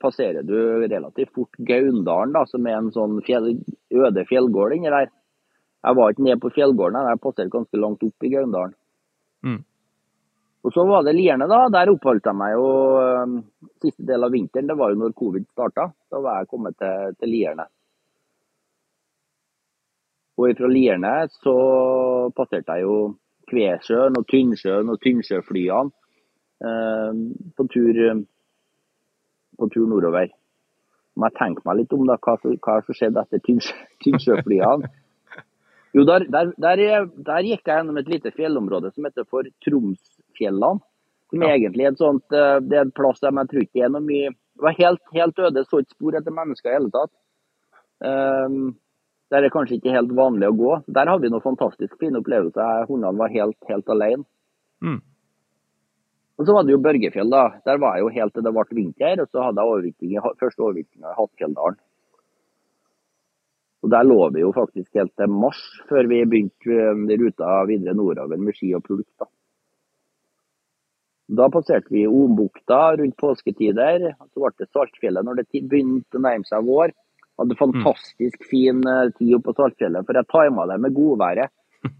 passerer 0.02 0.44
du 0.44 0.56
relativt 0.82 1.32
fort 1.32 1.56
Gaundalen, 1.56 2.34
da, 2.34 2.44
som 2.50 2.66
er 2.68 2.80
en 2.80 2.90
sånn 2.92 3.20
fjell, 3.24 3.54
øde 3.94 4.26
fjellgård 4.28 4.76
inni 4.76 4.92
der. 4.92 5.12
Jeg 5.82 5.98
var 5.98 6.12
ikke 6.12 6.26
nede 6.26 6.42
på 6.42 6.52
fjellgården, 6.54 7.08
jeg 7.10 7.22
passerte 7.22 7.54
ganske 7.54 7.80
langt 7.80 8.02
opp 8.06 8.26
i 8.26 8.32
Gaundalen. 8.34 8.74
Mm. 9.46 9.62
Og 10.62 10.74
så 10.74 10.84
var 10.86 11.02
det 11.02 11.16
Lierne, 11.16 11.48
da. 11.50 11.64
Der 11.74 11.90
oppholdt 11.90 12.28
jeg 12.28 12.38
meg 12.38 12.52
jo 12.54 12.66
siste 13.82 14.04
del 14.06 14.22
av 14.22 14.30
vinteren. 14.30 14.68
Det 14.70 14.76
var 14.78 14.92
jo 14.92 15.00
når 15.00 15.14
covid 15.18 15.46
starta. 15.50 15.88
Da 16.10 16.20
var 16.22 16.38
jeg 16.38 16.50
kommet 16.52 16.76
til, 16.78 17.16
til 17.18 17.32
Lierne. 17.34 17.66
Og 20.40 20.54
fra 20.58 20.68
Lierne 20.70 21.16
så 21.42 21.56
passerte 22.36 22.78
jeg 22.78 22.86
jo 22.86 22.96
Kvesjøen 23.50 24.16
og 24.16 24.28
Tynnsjøen 24.30 24.92
og 24.92 25.00
Tynnsjøflyene 25.02 25.92
eh, 26.64 27.18
på, 27.58 27.66
tur, 27.74 28.00
på 29.58 29.68
tur 29.74 29.90
nordover. 29.90 30.32
Må 31.18 31.28
jeg 31.28 31.36
tenke 31.36 31.66
meg 31.68 31.82
litt 31.82 31.92
om 31.92 32.06
da, 32.08 32.16
hva, 32.16 32.38
hva 32.40 32.78
som 32.86 32.96
skjedde 32.96 33.26
etter 33.26 33.44
Tynnsjøflyene. 34.04 34.92
Jo, 35.92 36.06
der, 36.08 36.24
der, 36.32 36.54
der, 36.56 37.08
der 37.20 37.44
gikk 37.44 37.66
jeg 37.68 37.82
gjennom 37.82 37.98
et 38.00 38.08
lite 38.08 38.32
fjellområde 38.32 38.94
som 38.94 39.04
heter 39.04 39.26
for 39.28 39.48
Tromsfjellene. 39.64 40.80
Som 41.32 41.44
egentlig 41.44 41.84
er 41.86 41.92
et 41.94 42.00
sånt, 42.00 42.24
eh, 42.36 42.58
det 42.64 42.78
er 42.78 42.86
en 42.86 42.94
plass 42.96 43.20
der 43.20 43.32
jeg 43.32 43.50
tror 43.50 43.66
ikke 43.66 43.84
er 43.84 43.92
noe 43.92 44.04
mye 44.04 44.32
Det 44.32 44.64
var 44.66 44.74
helt, 44.76 45.02
helt 45.16 45.38
øde, 45.40 45.62
så 45.64 45.80
ikke 45.80 45.94
spor 45.94 46.16
etter 46.18 46.34
mennesker 46.36 46.70
i 46.70 46.74
hele 46.76 46.90
tatt. 46.92 47.12
Um, 48.04 48.74
der 49.32 49.46
er 49.46 49.52
kanskje 49.52 49.78
ikke 49.78 49.94
helt 49.94 50.12
vanlig 50.16 50.50
å 50.50 50.56
gå. 50.58 50.72
Der 50.92 51.08
hadde 51.08 51.24
vi 51.24 51.30
noen 51.32 51.44
fantastisk 51.44 51.96
fine 52.00 52.20
opplevelser. 52.20 52.84
Hundene 52.90 53.16
var 53.16 53.32
helt, 53.32 53.56
helt 53.70 53.88
alene. 53.94 54.26
Mm. 54.84 55.00
Og 56.36 56.48
så 56.48 56.56
var 56.56 56.66
det 56.66 56.74
jo 56.74 56.82
Børgefjell, 56.84 57.30
da. 57.32 57.46
Der 57.64 57.80
var 57.80 57.96
jeg 57.96 58.04
jo 58.04 58.12
helt 58.18 58.34
til 58.36 58.44
det 58.44 58.52
ble 58.52 58.76
vinter. 58.76 59.22
Og 59.24 59.30
så 59.30 59.46
hadde 59.46 59.62
jeg 59.62 59.72
overvintring 59.72 60.36
første 60.42 60.64
overvintringa 60.66 61.12
i 61.14 61.18
Hattfjelldalen. 61.20 61.80
Og 63.82 63.90
der 63.90 64.06
lå 64.06 64.18
vi 64.34 64.42
jo 64.44 64.52
faktisk 64.54 64.98
helt 65.00 65.14
til 65.18 65.32
mars, 65.32 65.60
før 65.88 66.06
vi 66.10 66.20
begynte 66.28 66.76
eh, 66.76 67.16
ruta 67.18 67.54
videre 67.66 67.96
nordover 67.98 68.38
med 68.38 68.54
ski 68.54 68.70
og 68.78 68.84
pulk. 68.86 69.08
Da 69.18 69.26
Da 71.40 71.48
passerte 71.48 71.88
vi 71.90 72.04
Ombukta 72.06 72.96
rundt 73.00 73.16
påsketider. 73.16 74.12
Så 74.28 74.44
ble 74.44 74.52
det 74.58 74.68
Saltfjellet 74.70 75.24
når 75.24 75.40
det 75.40 75.64
begynte 75.64 76.20
å 76.20 76.22
nærme 76.22 76.46
seg 76.46 76.68
vår. 76.68 76.92
Hadde 77.40 77.56
fantastisk 77.58 78.44
fin 78.50 78.82
eh, 78.88 79.08
tid 79.16 79.36
oppe 79.38 79.50
på 79.50 79.56
Saltfjellet, 79.60 80.06
for 80.06 80.18
jeg 80.18 80.28
tima 80.30 80.66
det 80.68 80.78
med 80.84 80.96
godværet. 80.96 81.52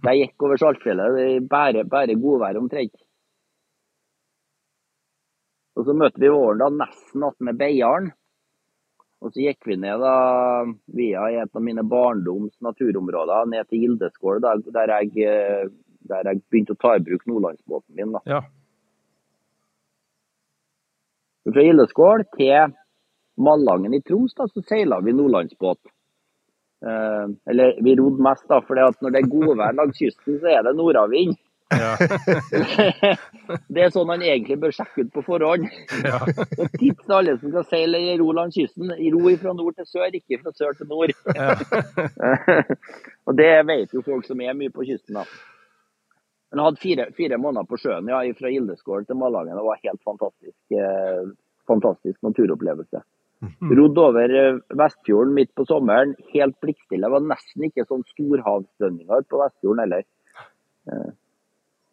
Da 0.05 0.12
jeg 0.14 0.29
gikk 0.29 0.47
over 0.47 0.61
Saltfjellet, 0.61 1.16
det 1.16 1.49
bare, 1.51 1.85
bare 1.88 2.18
godvær 2.21 2.61
omtrent. 2.61 2.95
Og 5.79 5.87
så 5.88 5.95
møtte 5.97 6.21
vi 6.21 6.31
våren 6.31 6.61
da 6.61 6.68
nesten 6.85 7.25
attmed 7.27 7.57
Beiarn. 7.59 8.11
Og 9.23 9.31
så 9.31 9.45
gikk 9.45 9.68
vi 9.71 9.79
ned 9.79 10.03
da 10.03 10.14
via 10.99 11.29
et 11.42 11.57
av 11.57 11.62
mine 11.62 11.85
barndoms 11.87 12.57
naturområder, 12.64 13.47
ned 13.53 13.68
til 13.71 13.85
Gildeskål, 13.87 14.42
der, 14.42 14.62
der, 14.75 14.92
jeg, 14.99 15.12
eh, 15.31 15.71
der 16.11 16.29
jeg 16.29 16.42
begynte 16.51 16.75
å 16.75 16.81
ta 16.83 16.97
i 16.99 17.05
bruk 17.07 17.25
nordlandsbåten 17.31 17.95
min. 17.97 18.16
da. 18.18 18.23
Ja. 18.27 18.42
Fra 21.47 21.66
Gildeskål 21.66 22.27
til 22.37 22.75
Malangen 23.40 23.95
i 23.95 24.03
Troms 24.03 24.35
da, 24.38 24.49
så 24.49 24.62
seila 24.68 25.01
vi 25.01 25.14
nordlandsbåt. 25.16 25.81
Eh, 26.87 27.27
eller 27.51 27.79
vi 27.85 27.97
rodde 27.97 28.23
mest, 28.23 28.45
da, 28.51 28.61
for 28.66 28.77
når 28.77 29.14
det 29.14 29.23
er 29.23 29.33
godvær 29.33 29.79
langs 29.79 29.99
kysten, 29.99 30.40
så 30.42 30.53
er 30.57 30.66
det 30.66 30.77
nordavind. 30.77 31.38
Ja. 31.73 31.95
det 33.73 33.85
er 33.85 33.92
sånn 33.95 34.09
man 34.09 34.25
egentlig 34.25 34.59
bør 34.61 34.75
sjekke 34.77 35.07
ut 35.07 35.12
på 35.14 35.23
forhånd. 35.25 35.68
Ja. 36.05 36.18
Og 36.59 36.75
tips 36.75 37.07
til 37.07 37.16
alle 37.16 37.37
som 37.38 37.55
skal 37.55 37.64
seile 37.71 38.03
i 38.03 38.18
ro 38.21 38.29
langs 38.37 38.59
kysten. 38.59 38.92
Ro 39.14 39.33
fra 39.40 39.55
nord 39.57 39.79
til 39.79 39.88
sør, 39.88 40.18
ikke 40.18 40.42
fra 40.42 40.53
sør 40.59 40.77
til 40.77 40.90
nord. 40.90 41.14
og 43.31 43.38
det 43.38 43.51
vet 43.71 43.97
jo 43.97 44.05
folk 44.05 44.29
som 44.29 44.45
er 44.45 44.59
mye 44.59 44.75
på 44.75 44.85
kysten. 44.90 45.16
da. 45.16 45.25
Men 46.53 46.61
jeg 46.61 46.68
hadde 46.68 46.83
fire, 46.83 47.09
fire 47.16 47.40
måneder 47.40 47.64
på 47.64 47.81
sjøen 47.81 48.12
ja, 48.12 48.21
fra 48.37 48.53
Gildeskål 48.53 49.07
til 49.09 49.16
Malangen. 49.16 49.57
Det 49.57 49.64
var 49.64 49.81
helt 49.87 50.03
fantastisk, 50.05 50.59
eh, 50.77 51.31
fantastisk 51.71 52.18
naturopplevelse. 52.27 53.01
Rodd 53.42 53.98
over 53.98 54.35
eh, 54.38 54.61
Vestfjorden 54.78 55.35
midt 55.35 55.50
på 55.59 55.64
sommeren, 55.66 56.14
helt 56.35 56.55
blikkstille. 56.62 57.02
Det 57.02 57.11
var 57.11 57.24
nesten 57.26 57.66
ikke 57.66 57.87
sånn 57.88 58.05
storhavsdønninger 58.12 59.26
på 59.26 59.40
Vestfjorden 59.40 59.83
heller. 59.83 60.07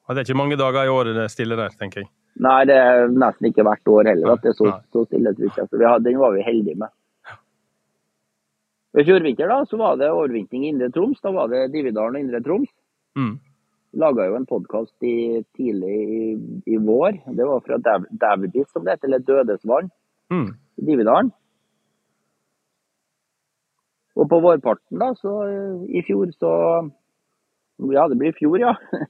Og 0.09 0.13
det 0.15 0.21
er 0.21 0.27
ikke 0.27 0.37
mange 0.37 0.57
dager 0.59 0.85
i 0.85 0.93
året 0.93 1.17
det 1.17 1.25
er 1.25 1.33
stille 1.33 1.57
der, 1.57 1.73
tenker 1.77 2.03
jeg. 2.03 2.09
Nei, 2.39 2.61
det 2.69 2.77
er 2.77 3.09
nesten 3.11 3.49
ikke 3.49 3.65
hvert 3.67 3.91
år 3.91 4.07
heller 4.11 4.35
at 4.35 4.45
det 4.45 4.53
er 4.53 4.57
så, 4.57 4.71
så 4.93 5.03
stille. 5.09 5.33
tror 5.35 5.49
jeg. 5.49 5.67
Så 5.69 5.77
vi 5.81 5.85
hadde, 5.89 6.05
den 6.07 6.21
var 6.21 6.33
vi 6.37 6.45
heldige 6.45 6.79
med. 6.79 6.93
Ved 8.95 9.05
fjorvinter 9.05 9.51
da, 9.51 9.59
så 9.69 9.77
var 9.77 9.99
det 9.99 10.09
overvintring 10.09 10.63
i 10.65 10.71
Indre 10.73 10.89
Troms. 10.93 11.19
Da 11.21 11.33
var 11.35 11.49
det 11.51 11.67
Dividalen 11.73 12.17
og 12.17 12.23
Indre 12.23 12.41
Troms. 12.45 12.71
Mm. 13.19 13.35
Laga 14.01 14.25
jo 14.29 14.37
en 14.37 14.47
podkast 14.49 14.93
tidlig 15.01 15.97
i, 15.97 16.23
i 16.73 16.77
vår. 16.77 17.19
Det 17.37 17.45
var 17.49 17.61
fra 17.65 17.77
Davidis, 17.81 18.69
som 18.73 18.85
det 18.85 18.95
heter, 18.97 19.09
eller 19.11 19.25
Dødesvann 19.25 19.89
Mm. 20.29 20.51
Dividalen. 20.77 21.31
Og 24.19 24.27
på 24.27 24.41
vårparten 24.43 24.99
da, 24.99 25.13
så 25.15 25.35
eh, 25.47 25.85
i 25.95 26.03
fjor 26.07 26.33
så 26.35 26.51
Ja, 27.93 28.09
det 28.11 28.17
blir 28.19 28.33
i 28.33 28.39
fjor, 28.39 28.59
ja. 28.59 28.75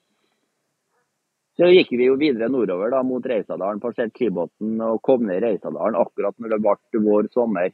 Så 1.60 1.68
gikk 1.68 1.90
vi 1.92 2.06
jo 2.06 2.14
videre 2.16 2.48
nordover 2.48 2.94
da, 2.94 3.02
mot 3.04 3.26
Reisadalen, 3.28 3.82
passerte 3.84 4.14
Skibotn 4.16 4.78
og 4.86 5.02
kom 5.04 5.26
ned 5.28 5.42
i 5.42 5.44
Reisadalen 5.44 5.98
akkurat 6.00 6.38
når 6.40 6.54
det 6.54 6.60
ble 6.64 7.02
vår 7.04 7.28
sommer. 7.34 7.74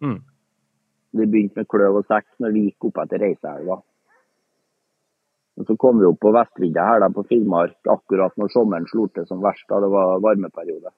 Mm. 0.00 0.22
Vi 1.18 1.26
begynte 1.26 1.60
med 1.60 1.68
kløv 1.68 1.98
og 2.00 2.06
sekk 2.08 2.30
når 2.40 2.54
vi 2.54 2.62
gikk 2.70 2.88
opp 2.88 3.02
etter 3.02 3.20
Reiseelva. 3.20 3.76
Og 5.60 5.68
så 5.68 5.76
kom 5.76 6.00
vi 6.00 6.08
opp 6.08 6.22
på 6.24 6.32
vestvidda 6.32 6.86
her 6.88 7.04
da, 7.04 7.10
på 7.12 7.26
Finnmark 7.28 7.92
akkurat 7.98 8.40
når 8.40 8.54
sommeren 8.54 8.88
slo 8.88 9.10
til 9.12 9.28
som 9.28 9.44
verst, 9.44 9.66
da 9.68 9.82
det 9.84 9.92
var 9.92 10.24
varmeperiode. 10.24 10.94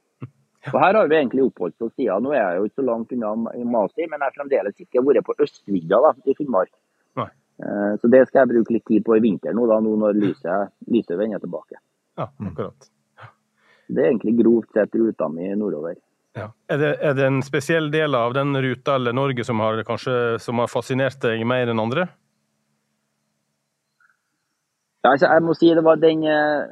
Og 0.71 0.79
Her 0.79 0.95
har 0.95 1.09
vi 1.11 1.17
egentlig 1.19 1.43
oppholdt 1.49 1.83
oss 1.83 1.95
siden. 1.99 2.23
Nå 2.23 2.33
er 2.37 2.43
jeg 2.43 2.61
jo 2.61 2.69
ikke 2.69 2.81
så 2.81 2.87
langt 2.87 3.13
unna 3.17 3.33
Masi, 3.67 4.07
men 4.07 4.21
jeg 4.21 4.29
har 4.29 4.37
fremdeles 4.37 4.85
ikke 4.85 5.03
vært 5.03 5.27
på 5.27 5.35
østvidda 5.43 5.99
da, 6.05 6.13
i 6.31 6.37
Finnmark. 6.39 6.71
Nei. 7.19 7.29
Eh, 7.65 7.91
Så 7.99 8.11
det 8.13 8.23
skal 8.29 8.45
jeg 8.45 8.53
bruke 8.55 8.77
litt 8.77 8.87
tid 8.87 9.05
på 9.07 9.17
i 9.19 9.25
vinter 9.25 9.57
nå, 9.59 9.67
da, 9.71 9.81
nå 9.83 9.97
når 9.99 10.21
lyset, 10.23 10.73
lyset 10.87 11.19
vender 11.19 11.43
tilbake. 11.43 11.81
Ja, 12.21 12.29
akkurat. 12.31 12.89
Det 13.93 14.01
er 14.05 14.13
egentlig 14.13 14.39
grovt 14.39 14.71
sett 14.73 14.95
ruta 14.95 15.29
mi 15.29 15.51
nordover. 15.59 15.99
Ja. 16.39 16.47
Er, 16.71 16.79
det, 16.81 16.91
er 17.05 17.17
det 17.19 17.27
en 17.27 17.43
spesiell 17.45 17.91
del 17.93 18.15
av 18.17 18.33
den 18.33 18.55
ruta 18.57 18.95
eller 18.97 19.13
Norge 19.13 19.45
som 19.45 19.61
har, 19.61 19.83
kanskje, 19.85 20.39
som 20.41 20.63
har 20.63 20.71
fascinert 20.73 21.19
deg 21.21 21.43
mer 21.45 21.69
enn 21.69 21.83
andre? 21.83 22.07
Ja, 25.03 25.11
altså, 25.11 25.27
jeg 25.27 25.43
må 25.45 25.57
si 25.59 25.73
det 25.75 25.83
var 25.85 25.99
den 26.01 26.23
eh, 26.25 26.71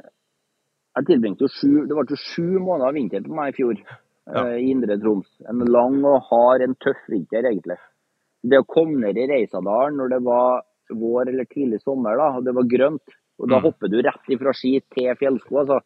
Jeg 0.97 1.05
tilbringte 1.07 1.45
jo 1.45 1.51
sju 1.53 1.85
Det 1.87 1.95
ble 1.97 2.17
sju 2.19 2.47
måneder 2.59 2.93
vinter 2.97 3.23
på 3.25 3.35
meg 3.37 3.53
i 3.53 3.57
fjor 3.61 3.77
Ja. 4.31 4.43
eh, 4.47 4.57
i 4.61 4.69
Indre 4.71 4.97
Troms. 5.01 5.27
En 5.49 5.59
lang 5.65 6.03
og 6.05 6.21
hard, 6.29 6.61
en 6.61 6.75
tøff 6.75 6.99
vinter, 7.09 7.43
egentlig. 7.49 7.77
Det 8.43 8.59
å 8.61 8.65
komme 8.67 8.99
ned 9.01 9.17
i 9.17 9.25
Reisadalen 9.27 9.97
når 9.97 10.09
det 10.13 10.19
var 10.23 10.61
vår 10.91 11.29
eller 11.31 11.45
tidlig 11.49 11.79
sommer, 11.81 12.15
da, 12.17 12.27
og 12.37 12.45
det 12.45 12.53
var 12.53 12.63
grønt, 12.69 13.01
og 13.41 13.49
da 13.49 13.57
Mm. 13.57 13.63
hopper 13.63 13.87
du 13.89 13.97
rett 14.01 14.29
ifra 14.29 14.53
ski 14.53 14.79
til 14.93 15.15
fjellsko. 15.15 15.57
altså. 15.63 15.79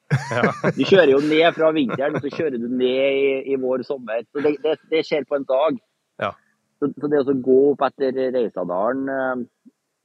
Du 0.76 0.84
kjører 0.84 1.12
jo 1.13 1.20
ned 1.24 1.54
fra 1.56 1.72
vinteren, 1.72 2.15
og 2.15 2.22
så 2.22 2.30
kjører 2.36 2.60
du 2.60 2.68
ned 2.68 3.12
i, 3.13 3.54
i 3.54 3.56
vår 3.56 3.84
sommer. 3.88 4.24
Så 4.34 4.41
det, 4.44 4.58
det, 4.63 4.78
det 4.91 5.06
skjer 5.06 5.24
på 5.30 5.36
en 5.39 5.46
dag. 5.48 5.80
Ja. 6.20 6.32
Så, 6.80 6.91
så 7.00 7.08
det 7.10 7.22
å 7.24 7.41
gå 7.41 7.60
opp 7.72 7.82
etter 7.88 8.12
Reisadalen 8.36 9.08
eh, 9.10 9.46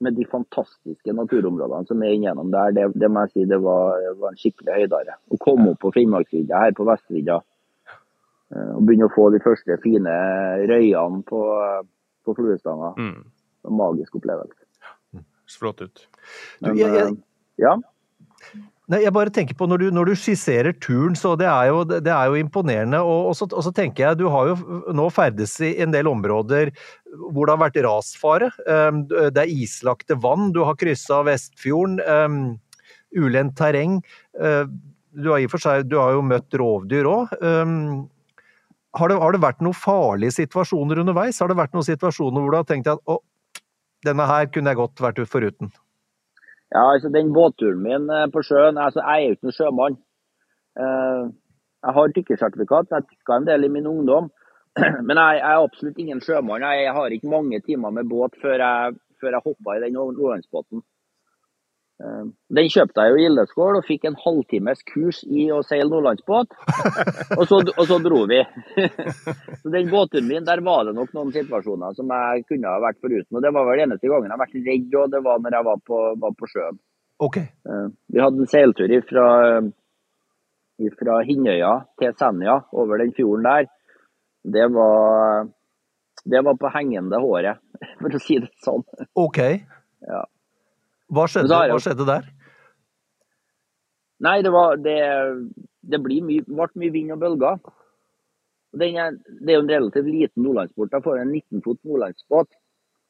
med 0.00 0.16
de 0.16 0.24
fantastiske 0.28 1.12
naturområdene 1.12 1.88
som 1.88 2.02
er 2.02 2.14
inngjennom 2.16 2.50
der, 2.52 2.72
det, 2.76 2.86
det 3.00 3.10
må 3.12 3.26
jeg 3.26 3.32
si 3.34 3.46
det 3.50 3.60
var, 3.64 4.00
var 4.20 4.32
en 4.32 4.40
skikkelig 4.40 4.78
høydare. 4.82 5.16
Å 5.28 5.40
komme 5.42 5.74
opp 5.74 5.82
på 5.84 5.92
Finnmarksvidda 5.96 6.62
her 6.64 6.74
på 6.76 6.86
Vestvidda 6.88 7.36
eh, 7.40 8.72
og 8.76 8.86
begynne 8.88 9.10
å 9.10 9.14
få 9.14 9.28
de 9.34 9.42
første 9.44 9.76
fine 9.84 10.16
røyene 10.70 11.22
på, 11.28 11.42
på 12.24 12.36
fluestanga. 12.38 12.94
Mm. 12.96 13.20
En 13.68 13.76
magisk 13.76 14.16
opplevelse. 14.20 14.64
Så 15.50 15.64
flott 15.64 15.82
ut. 15.82 16.06
Du, 16.62 16.70
jeg, 16.70 16.86
jeg, 16.86 17.06
eh, 17.10 17.16
ja. 17.60 17.76
Nei, 18.90 19.04
jeg 19.04 19.14
bare 19.14 19.30
tenker 19.30 19.54
på 19.54 19.68
når 19.70 19.84
du, 19.84 19.84
når 19.94 20.08
du 20.10 20.18
skisserer 20.18 20.74
turen, 20.82 21.14
så 21.14 21.36
det 21.38 21.46
er 21.46 21.68
jo, 21.70 21.82
det 21.86 22.10
er 22.10 22.30
jo 22.32 22.40
imponerende. 22.40 22.98
Og, 23.06 23.28
og, 23.30 23.34
så, 23.38 23.46
og 23.46 23.62
så 23.62 23.70
tenker 23.74 24.02
jeg, 24.08 24.18
du 24.18 24.24
har 24.32 24.50
jo 24.50 24.80
nå 24.96 25.04
ferdes 25.14 25.52
i 25.62 25.76
en 25.84 25.94
del 25.94 26.10
områder 26.10 26.72
hvor 27.30 27.46
det 27.46 27.54
har 27.54 27.60
vært 27.62 27.78
rasfare. 27.86 28.48
Um, 28.66 29.04
Det 29.06 29.44
er 29.44 29.52
islagte 29.52 30.16
vann, 30.18 30.50
du 30.56 30.64
har 30.66 30.78
kryssa 30.80 31.20
Vestfjorden. 31.28 32.00
Um, 32.02 32.40
ulendt 33.14 33.56
terreng. 33.58 34.00
Uh, 34.38 34.66
Du 35.10 35.32
har 35.32 35.42
seg, 35.58 35.88
du 35.90 35.96
har 35.98 36.12
jo 36.14 36.22
møtt 36.22 36.54
rovdyr 36.54 37.06
òg. 37.10 37.32
Har, 38.94 39.10
det, 39.10 39.16
har 39.22 39.34
det 39.34 39.40
vært 39.42 39.62
noen 39.62 39.74
farlige 39.74 40.36
situasjoner 40.36 41.00
underveis? 41.02 41.38
Har 41.42 41.50
det 41.50 41.58
vært 41.58 41.74
noen 41.74 41.86
situasjoner 41.86 42.42
hvor 42.42 42.54
du 42.54 42.58
har 42.58 42.66
tenkt 42.66 42.90
at 42.90 43.02
å, 43.10 43.18
denne 44.06 44.26
her 44.30 44.46
kunne 44.54 44.70
jeg 44.70 44.78
godt 44.78 45.02
vært 45.02 45.18
foruten? 45.30 45.70
Ja, 46.70 46.82
altså 46.92 47.08
Den 47.10 47.32
båtturen 47.34 47.82
min 47.82 48.10
eh, 48.14 48.28
på 48.30 48.42
sjøen 48.46 48.78
altså 48.78 49.02
Jeg 49.02 49.22
er 49.24 49.26
jo 49.26 49.36
ikke 49.36 49.48
noen 49.48 49.58
sjømann. 49.58 49.96
Eh, 50.78 51.22
Jeg 51.80 51.96
har 51.96 52.12
dykkersertifikat, 52.14 52.90
jeg 52.92 53.06
dykka 53.08 53.36
en 53.40 53.46
del 53.48 53.64
i 53.64 53.68
min 53.72 53.86
ungdom. 53.88 54.26
Men 55.06 55.16
jeg, 55.16 55.38
jeg 55.40 55.50
er 55.50 55.64
absolutt 55.64 55.98
ingen 55.98 56.20
sjømann. 56.20 56.62
Jeg 56.62 56.92
har 56.92 57.14
ikke 57.16 57.30
mange 57.32 57.60
timer 57.64 57.90
med 57.96 58.08
båt 58.10 58.36
før 58.42 58.60
jeg, 58.60 58.98
før 59.20 59.36
jeg 59.36 59.44
hoppa 59.46 59.76
i 59.76 59.82
den 59.86 59.96
nordlandsbåten. 59.96 60.82
Eh, 62.00 62.22
Den 62.56 62.68
kjøpte 62.72 63.04
jeg 63.04 63.12
jo 63.12 63.18
i 63.20 63.24
Gildeskål 63.26 63.76
og 63.78 63.84
fikk 63.84 64.06
en 64.08 64.16
halvtimes 64.22 64.80
kurs 64.88 65.18
i 65.28 65.46
å 65.52 65.58
seile 65.66 65.90
nordlandsbåt. 65.92 66.54
Og 67.38 67.44
så, 67.50 67.58
og 67.76 67.84
så 67.86 67.98
dro 68.02 68.22
vi. 68.30 68.38
Så 69.60 69.70
den 69.72 69.90
båtturen 69.92 70.26
min, 70.28 70.44
der 70.48 70.62
var 70.64 70.86
det 70.88 70.94
nok 70.96 71.12
noen 71.16 71.30
situasjoner 71.34 71.94
som 71.96 72.08
jeg 72.14 72.46
kunne 72.48 72.72
ha 72.72 72.80
vært 72.82 72.98
foruten. 73.04 73.36
Og 73.36 73.44
det 73.44 73.52
var 73.54 73.68
vel 73.68 73.82
eneste 73.84 74.08
gangen 74.10 74.30
jeg 74.30 74.34
har 74.34 74.40
vært 74.42 74.56
redd, 74.66 74.96
og 75.02 75.12
det 75.12 75.20
var 75.26 75.42
når 75.44 75.56
jeg 75.58 75.68
var 75.68 75.82
på, 75.90 76.00
var 76.24 76.34
på 76.40 76.48
sjøen. 76.50 76.80
Ok. 77.20 77.36
Eh, 77.44 77.86
Vi 78.16 78.24
hadde 78.24 78.42
en 78.46 78.50
seiltur 78.50 78.96
fra, 79.10 79.26
fra 80.98 81.20
Hinnøya 81.28 81.72
til 82.00 82.16
Senja 82.18 82.56
over 82.72 83.02
den 83.04 83.12
fjorden 83.16 83.44
der. 83.46 83.68
Det 84.56 84.66
var, 84.72 85.48
det 86.24 86.40
var 86.46 86.56
på 86.56 86.72
hengende 86.72 87.20
håret, 87.20 87.60
for 88.00 88.16
å 88.16 88.22
si 88.24 88.40
det 88.40 88.48
sånn. 88.64 88.84
Ok. 89.20 89.40
Ja. 90.08 90.24
Hva 91.10 91.26
skjedde, 91.26 91.50
der, 91.50 91.72
hva 91.72 91.82
skjedde 91.82 92.06
der? 92.06 92.30
Nei, 94.20 94.38
det, 94.44 94.52
var, 94.54 94.76
det, 94.78 94.98
det 95.90 96.00
blir 96.04 96.24
mye, 96.26 96.44
ble 96.46 96.68
mye 96.82 96.94
vind 96.94 97.14
og 97.14 97.22
bølger. 97.22 97.60
Den 98.80 98.98
er, 99.02 99.16
det 99.40 99.54
er 99.54 99.58
jo 99.58 99.64
en 99.64 99.72
relativt 99.72 100.10
liten 100.10 100.44
nordlandsbåt. 100.46 100.92
Jeg 100.94 101.06
får 101.06 101.22
en 101.22 101.32
19 101.32 101.64
fot 101.64 101.80
nordlandsbåt. 101.88 102.50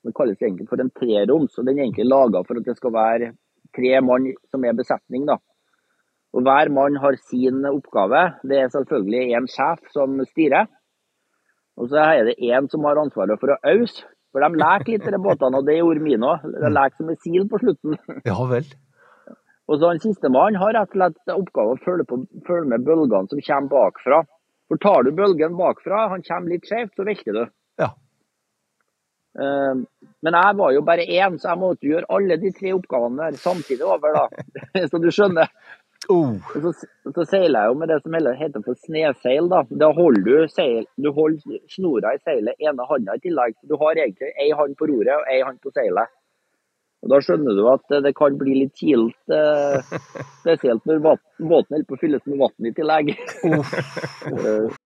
Den 0.07 0.17
kalles 0.17 0.41
egentlig 0.41 0.69
for 0.71 0.81
en 0.81 0.93
treroms, 0.97 1.59
og 1.59 1.67
den 1.67 1.77
er 1.77 1.85
egentlig 1.85 2.09
laga 2.09 2.41
for 2.47 2.57
at 2.57 2.69
det 2.69 2.77
skal 2.79 2.95
være 2.95 3.33
tre 3.77 3.93
mann 4.01 4.31
som 4.49 4.65
er 4.65 4.79
besetning. 4.79 5.27
da. 5.29 5.37
Og 6.33 6.47
Hver 6.47 6.71
mann 6.73 6.97
har 7.03 7.19
sin 7.29 7.67
oppgave. 7.69 8.23
Det 8.47 8.63
er 8.63 8.73
selvfølgelig 8.73 9.37
en 9.37 9.51
sjef 9.51 9.93
som 9.93 10.17
styrer. 10.31 10.71
Og 11.77 11.91
så 11.91 12.01
er 12.07 12.31
det 12.31 12.39
en 12.49 12.69
som 12.71 12.87
har 12.89 13.01
ansvaret 13.03 13.41
for 13.41 13.53
å 13.53 13.61
ause. 13.75 14.07
For 14.31 14.45
de 14.45 14.61
leker 14.61 14.93
litt, 14.95 15.09
de 15.11 15.19
båtene, 15.23 15.59
og 15.59 15.67
det 15.67 15.79
gjorde 15.81 16.05
mine 16.05 16.29
òg. 16.35 16.45
De 16.55 16.71
leker 16.71 16.97
som 17.01 17.09
en 17.11 17.19
sil 17.25 17.49
på 17.51 17.59
slutten. 17.65 17.97
Ja 18.29 18.37
vel. 18.51 18.69
Og 19.71 19.79
så 19.79 19.91
han 19.91 20.01
Sistemann 20.03 20.59
har 20.59 20.75
rett 20.75 20.91
og 20.91 20.99
slett 20.99 21.33
oppgave 21.35 21.77
å 21.77 21.81
følge, 21.85 22.07
på, 22.11 22.21
følge 22.47 22.71
med 22.73 22.87
bølgene 22.87 23.31
som 23.31 23.43
kommer 23.47 23.71
bakfra. 23.75 24.23
For 24.71 24.79
tar 24.83 25.03
du 25.07 25.11
bølgen 25.15 25.57
bakfra, 25.59 26.09
han 26.13 26.23
kommer 26.27 26.55
litt 26.55 26.67
skjevt, 26.67 26.95
så 26.99 27.07
velter 27.07 27.37
du. 27.37 27.43
Ja. 27.83 27.91
Eh, 29.39 29.75
Men 30.27 30.37
jeg 30.39 30.57
var 30.59 30.73
jo 30.75 30.83
bare 30.87 31.07
én, 31.07 31.39
så 31.39 31.53
jeg 31.53 31.61
måtte 31.63 31.87
gjøre 31.91 32.11
alle 32.11 32.37
de 32.43 32.51
tre 32.55 32.73
oppgavene 32.75 33.31
der 33.31 33.39
samtidig 33.43 33.87
over. 33.87 34.15
da. 34.19 34.27
Så 34.91 34.99
du 35.03 35.07
skjønner. 35.15 35.51
Oh. 36.11 36.35
Og 36.57 36.65
så, 36.65 36.89
så 37.15 37.25
seiler 37.29 37.63
jeg 37.63 37.71
jo 37.71 37.77
med 37.79 37.91
det 37.93 37.99
som 38.03 38.17
heter 38.41 38.65
for 38.67 38.79
sneseil. 38.87 39.51
Da 39.53 39.63
Da 39.83 39.91
holder 39.95 40.25
du, 40.27 40.49
seil, 40.51 40.89
du 40.99 41.13
holder 41.15 41.61
snora 41.71 42.17
i 42.17 42.23
seilet 42.25 42.59
ene 42.59 42.87
handa 42.89 43.15
i 43.15 43.23
tillegg. 43.23 43.55
Du 43.63 43.77
har 43.79 43.95
egentlig 43.95 44.33
ei 44.35 44.51
hand 44.57 44.75
på 44.79 44.91
roret 44.91 45.15
og 45.21 45.31
ei 45.31 45.41
hand 45.47 45.61
på 45.63 45.73
seilet. 45.77 46.11
Og 47.01 47.15
Da 47.15 47.21
skjønner 47.25 47.57
du 47.57 47.63
at 47.73 47.97
det 48.05 48.13
kan 48.19 48.37
bli 48.41 48.59
litt 48.59 48.75
kilt, 48.77 49.17
eh, 49.33 49.95
spesielt 50.43 50.85
når 50.89 51.01
båten 51.01 51.49
holder 51.49 51.87
på 51.89 51.97
å 51.97 52.03
fylles 52.03 52.27
med 52.27 52.43
vann 52.43 52.69
i 52.69 52.77
tillegg. 52.77 53.15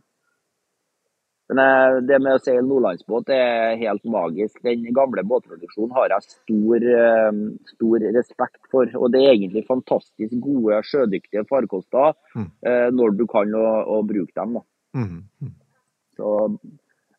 Men 1.51 1.61
eh, 1.61 1.97
det 2.07 2.19
med 2.23 2.37
å 2.37 2.41
seile 2.41 2.63
nordlandsbåt 2.63 3.31
er 3.35 3.75
helt 3.81 4.05
magisk. 4.07 4.61
Den 4.63 4.85
gamle 4.95 5.23
båtproduksjonen 5.27 5.95
har 5.97 6.13
jeg 6.15 6.27
stor, 6.29 6.85
eh, 6.97 7.41
stor 7.73 8.05
respekt 8.17 8.61
for. 8.71 8.91
Og 8.99 9.11
det 9.11 9.23
er 9.25 9.33
egentlig 9.33 9.65
fantastisk 9.67 10.37
gode, 10.43 10.79
sjødyktige 10.87 11.43
farkoster 11.49 12.15
mm. 12.37 12.47
når 12.95 13.17
du 13.19 13.25
kan 13.29 13.51
å, 13.57 13.65
å 13.97 14.03
bruke 14.07 14.31
dem. 14.37 14.55
Da. 14.59 14.63
Mhm. 15.01 15.51
Så 16.19 16.31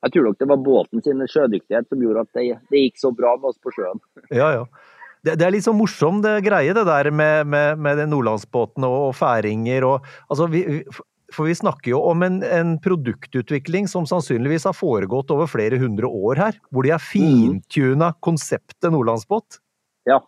jeg 0.03 0.15
tror 0.15 0.27
nok 0.27 0.39
det 0.41 0.49
var 0.51 0.65
båten 0.67 1.05
sin 1.05 1.23
sjødyktighet 1.31 1.87
som 1.91 2.01
gjorde 2.03 2.25
at 2.27 2.39
det, 2.39 2.49
det 2.73 2.83
gikk 2.87 2.99
så 2.99 3.13
bra 3.15 3.37
med 3.39 3.53
oss 3.53 3.61
på 3.63 3.75
sjøen. 3.75 4.03
Ja, 4.41 4.51
ja. 4.57 4.65
Det, 5.23 5.37
det 5.39 5.47
er 5.47 5.53
litt 5.55 5.63
sånn 5.63 5.79
morsom 5.79 6.19
det 6.25 6.41
greie, 6.43 6.73
det 6.75 6.83
der 6.89 7.13
med, 7.15 7.47
med, 7.47 7.79
med 7.79 8.01
den 8.01 8.11
nordlandsbåten 8.11 8.83
og, 8.89 8.97
og 9.07 9.13
færinger 9.15 9.87
og 9.87 10.09
Altså, 10.27 10.49
vi- 10.51 10.83
for 11.35 11.49
vi 11.49 11.55
snakker 11.59 11.93
jo 11.95 12.01
om 12.11 12.23
en, 12.27 12.43
en 12.45 12.77
produktutvikling 12.83 13.89
som 13.91 14.07
sannsynligvis 14.09 14.69
har 14.69 14.77
foregått 14.77 15.33
over 15.35 15.51
flere 15.51 15.79
hundre 15.81 16.09
år 16.09 16.41
her, 16.47 16.61
hvor 16.71 16.87
de 16.87 16.93
har 16.95 17.03
fintuna 17.03 18.13
konseptet 18.25 18.91
nordlandsbåt. 18.93 19.59
Ja. 20.09 20.21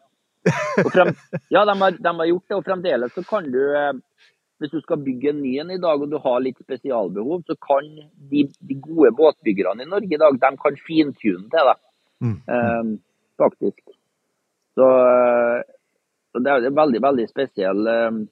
Frem, 0.93 1.15
ja, 1.49 1.65
de 1.65 1.77
har, 1.81 1.97
de 1.97 2.15
har 2.19 2.29
gjort 2.29 2.49
det, 2.49 2.59
og 2.59 2.67
fremdeles 2.67 3.15
så 3.17 3.25
kan 3.25 3.47
du 3.49 3.63
eh, 3.65 3.95
Hvis 4.61 4.75
du 4.75 4.81
skal 4.83 5.01
bygge 5.03 5.31
en 5.33 5.41
ny 5.43 5.55
en 5.61 5.73
i 5.73 5.81
dag 5.81 6.03
og 6.05 6.11
du 6.13 6.19
har 6.23 6.43
litt 6.45 6.61
spesialbehov, 6.63 7.43
så 7.49 7.57
kan 7.65 7.89
de, 8.31 8.45
de 8.61 8.77
gode 8.81 9.11
båtbyggerne 9.19 9.83
i 9.83 9.89
Norge 9.91 10.15
i 10.15 10.21
dag 10.21 10.37
de 10.41 10.51
kan 10.61 10.79
fintune 10.87 11.49
til 11.51 11.71
deg. 11.71 11.81
Eh, 12.25 12.85
faktisk. 13.39 13.83
Så, 14.75 14.87
eh, 15.01 15.63
så 16.33 16.39
det 16.43 16.51
er 16.51 16.69
en 16.69 16.79
veldig, 16.79 17.03
veldig 17.03 17.27
spesiell 17.31 17.87
eh, 17.91 18.23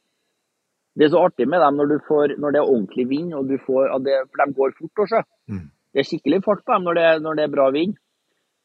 Det 0.98 1.06
er 1.06 1.12
så 1.14 1.22
artig 1.24 1.46
med 1.48 1.62
dem 1.64 1.78
når, 1.80 1.88
du 1.88 1.98
får, 2.08 2.34
når 2.38 2.52
det 2.52 2.60
er 2.60 2.68
ordentlig 2.68 3.08
vind, 3.08 3.34
og 3.34 3.48
du 3.48 3.56
får, 3.66 3.92
det, 4.04 4.16
for 4.28 4.42
de 4.42 4.56
går 4.58 4.74
fort 4.78 5.04
også. 5.06 5.22
Det 5.92 6.00
er 6.02 6.08
skikkelig 6.08 6.42
fart 6.44 6.64
på 6.64 6.76
dem 6.76 6.88
når 6.88 6.98
det, 6.98 7.06
når 7.24 7.38
det 7.38 7.44
er 7.44 7.54
bra 7.54 7.70
vind. 7.72 7.96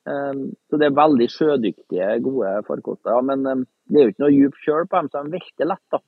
Um, 0.08 0.44
så 0.70 0.80
det 0.80 0.88
er 0.88 0.96
veldig 0.96 1.28
sjødyktige, 1.34 2.06
gode 2.24 2.52
farkoster. 2.68 3.12
Ja, 3.12 3.22
men 3.28 3.44
um, 3.48 3.66
det 3.92 4.00
er 4.00 4.06
jo 4.06 4.14
ikke 4.14 4.24
noe 4.24 4.36
djup 4.36 4.62
kjøl 4.64 4.88
på 4.88 5.02
dem, 5.02 5.10
så 5.12 5.24
de 5.24 5.34
velter 5.36 5.68
lett. 5.68 5.84
da. 5.92 6.00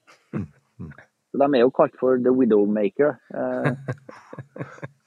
Så 1.30 1.40
De 1.42 1.48
er 1.58 1.62
jo 1.66 1.74
kalt 1.76 1.98
for 2.00 2.18
the 2.24 2.32
widowmaker. 2.32 3.18
Uh, 3.36 3.76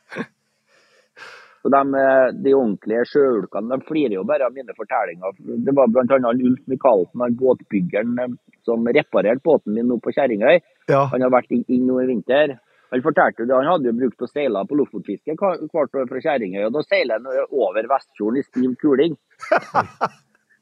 så 1.63 1.71
de, 1.71 1.81
eh, 1.95 2.29
de 2.45 2.55
ordentlige 2.59 3.05
sjøulkene 3.13 3.71
de 3.71 3.87
flirer 3.87 4.17
jo 4.17 4.25
bare 4.27 4.49
av 4.49 4.57
mine 4.57 4.75
fortellinger. 4.75 5.37
Det 5.63 5.75
var 5.77 5.93
bl.a. 5.95 6.19
Ulf 6.33 6.65
Michaelsen, 6.71 7.23
han 7.23 7.37
båtbyggeren 7.39 8.19
eh, 8.19 8.35
som 8.67 8.89
reparerte 8.89 9.45
båten 9.47 9.77
min 9.77 9.87
nå 9.91 10.01
på 10.03 10.15
Kjerringøy. 10.17 10.59
Ja. 10.91 11.05
Han 11.13 11.23
har 11.23 11.31
vært 11.31 11.55
inn 11.55 11.87
nå 11.87 12.01
i 12.03 12.09
vinter. 12.11 12.57
Han 12.93 13.05
fortalte 13.05 13.45
jo 13.45 13.49
det, 13.49 13.57
han 13.57 13.71
hadde 13.71 13.89
jo 13.89 13.99
brukt 14.01 14.27
å 14.27 14.29
seile 14.29 14.65
på 14.69 14.77
lofotfiske 14.77 15.37
hvert 15.39 15.97
år 16.03 16.11
fra 16.11 16.25
Kjerringøy. 16.27 16.65
og 16.67 16.75
Da 16.75 16.83
seiler 16.89 17.23
han 17.23 17.47
over 17.55 17.89
Vestfjorden 17.95 18.43
i 18.43 18.47
stiv 18.49 18.77
kuling. 18.83 19.17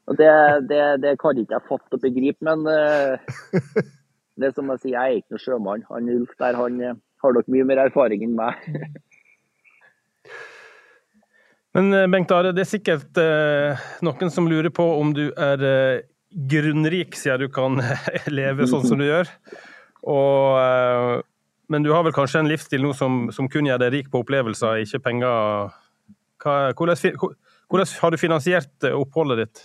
Og 0.09 0.17
det, 0.17 0.31
det, 0.67 0.79
det 0.99 1.11
kan 1.21 1.37
ikke 1.37 1.53
jeg 1.53 1.63
fatte 1.69 1.95
og 1.95 2.01
begripe, 2.03 2.41
men 2.43 2.65
eh, 2.67 3.35
det 4.41 4.47
er 4.49 4.55
som 4.57 4.71
å 4.73 4.75
si, 4.81 4.89
jeg 4.91 4.97
er 4.97 5.19
ikke 5.19 5.35
noen 5.35 5.43
sjømann. 5.43 5.85
Han 5.91 6.09
Ulf 6.11 6.33
der, 6.41 6.57
han 6.57 6.79
har 7.21 7.35
nok 7.37 7.51
mye 7.53 7.67
mer 7.69 7.83
erfaring 7.85 8.25
enn 8.25 8.33
meg. 8.35 8.65
Men 11.73 11.93
eh, 11.93 12.07
Bengt 12.07 12.31
Are, 12.35 12.51
det 12.55 12.65
er 12.65 12.71
sikkert 12.73 13.19
eh, 13.21 13.83
noen 14.03 14.31
som 14.33 14.49
lurer 14.51 14.71
på 14.75 14.85
om 14.99 15.13
du 15.15 15.29
er 15.31 15.65
eh, 15.67 16.05
grunnrik, 16.51 17.15
siden 17.15 17.45
du 17.45 17.51
kan 17.53 17.79
leve 18.39 18.67
sånn 18.67 18.87
som 18.87 18.99
du 18.99 19.07
gjør. 19.07 19.29
Og, 20.11 21.21
men 21.69 21.83
du 21.85 21.91
har 21.93 22.01
vel 22.07 22.15
kanskje 22.15 22.41
en 22.41 22.49
livsstil 22.49 22.81
nå 22.81 22.95
som, 22.97 23.27
som 23.35 23.49
kun 23.51 23.67
gjør 23.69 23.83
deg 23.83 23.91
rik 23.93 24.07
på 24.11 24.23
opplevelser, 24.23 24.81
ikke 24.81 25.03
penger. 25.05 25.75
Hva, 26.41 26.55
hvordan, 26.73 27.27
hvordan 27.69 27.91
har 28.01 28.13
du 28.13 28.17
finansiert 28.17 28.87
oppholdet 28.89 29.43
ditt? 29.43 29.61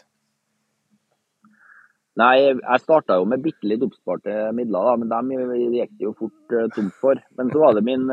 Nei, 2.20 2.34
jeg 2.42 2.82
starta 2.82 3.16
jo 3.20 3.24
med 3.28 3.42
bitte 3.44 3.68
litt 3.68 3.82
oppsparte 3.84 4.50
midler, 4.56 4.90
da, 4.90 4.92
men 5.00 5.10
dem 5.12 5.72
gikk 5.72 5.96
det 5.96 6.06
jo 6.06 6.12
fort 6.18 6.54
tomt 6.76 7.00
for. 7.00 7.22
Men 7.40 7.52
så 7.52 7.64
var 7.64 7.78
det 7.78 7.86
min 7.88 8.06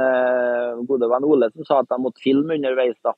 gode 0.88 1.12
venn 1.12 1.27
Ole 1.27 1.51
som 1.51 1.67
sa 1.67 1.84
at 1.84 1.91
jeg 1.91 2.03
måtte 2.06 2.23
filme 2.23 2.56
underveis. 2.56 2.97
da. 3.03 3.17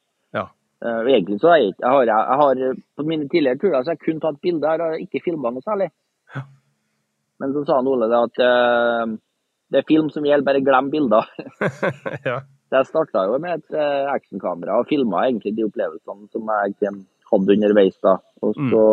Ja. 0.83 0.91
Eh, 0.91 1.11
egentlig 1.15 1.39
så 1.41 1.53
jeg, 1.55 1.73
jeg, 1.79 1.87
har, 1.87 2.09
jeg 2.09 2.39
har 2.41 2.59
På 2.97 3.05
mine 3.07 3.29
tidligere 3.31 3.57
turer 3.61 3.83
så 3.83 3.93
har 3.93 3.95
jeg 3.95 4.03
kun 4.03 4.19
tatt 4.23 4.41
bilder, 4.43 4.75
jeg 4.75 4.95
har 4.95 5.05
ikke 5.05 5.23
filma 5.23 5.53
noe 5.53 5.63
særlig. 5.65 5.91
Men 7.39 7.53
så 7.55 7.65
sa 7.67 7.79
han 7.79 7.87
Ole 7.91 8.07
det 8.11 8.19
at 8.19 8.43
uh, 8.43 9.15
det 9.71 9.81
er 9.81 9.87
film 9.89 10.11
som 10.13 10.25
gjelder, 10.27 10.45
bare 10.47 10.63
glem 10.63 10.91
bilder. 10.93 11.31
ja. 12.29 12.39
Så 12.65 12.79
jeg 12.79 12.89
starta 12.89 13.25
jo 13.29 13.37
med 13.41 13.59
et 13.59 13.77
uh, 13.77 14.11
actionkamera 14.13 14.79
og 14.79 14.89
filma 14.89 15.25
egentlig 15.25 15.55
de 15.57 15.65
opplevelsene 15.67 16.29
som 16.33 16.51
jeg 16.53 16.77
eh, 16.87 16.99
hadde 17.31 17.57
underveis. 17.57 17.97
da. 18.03 18.17
Og 18.41 18.55
så 18.55 18.85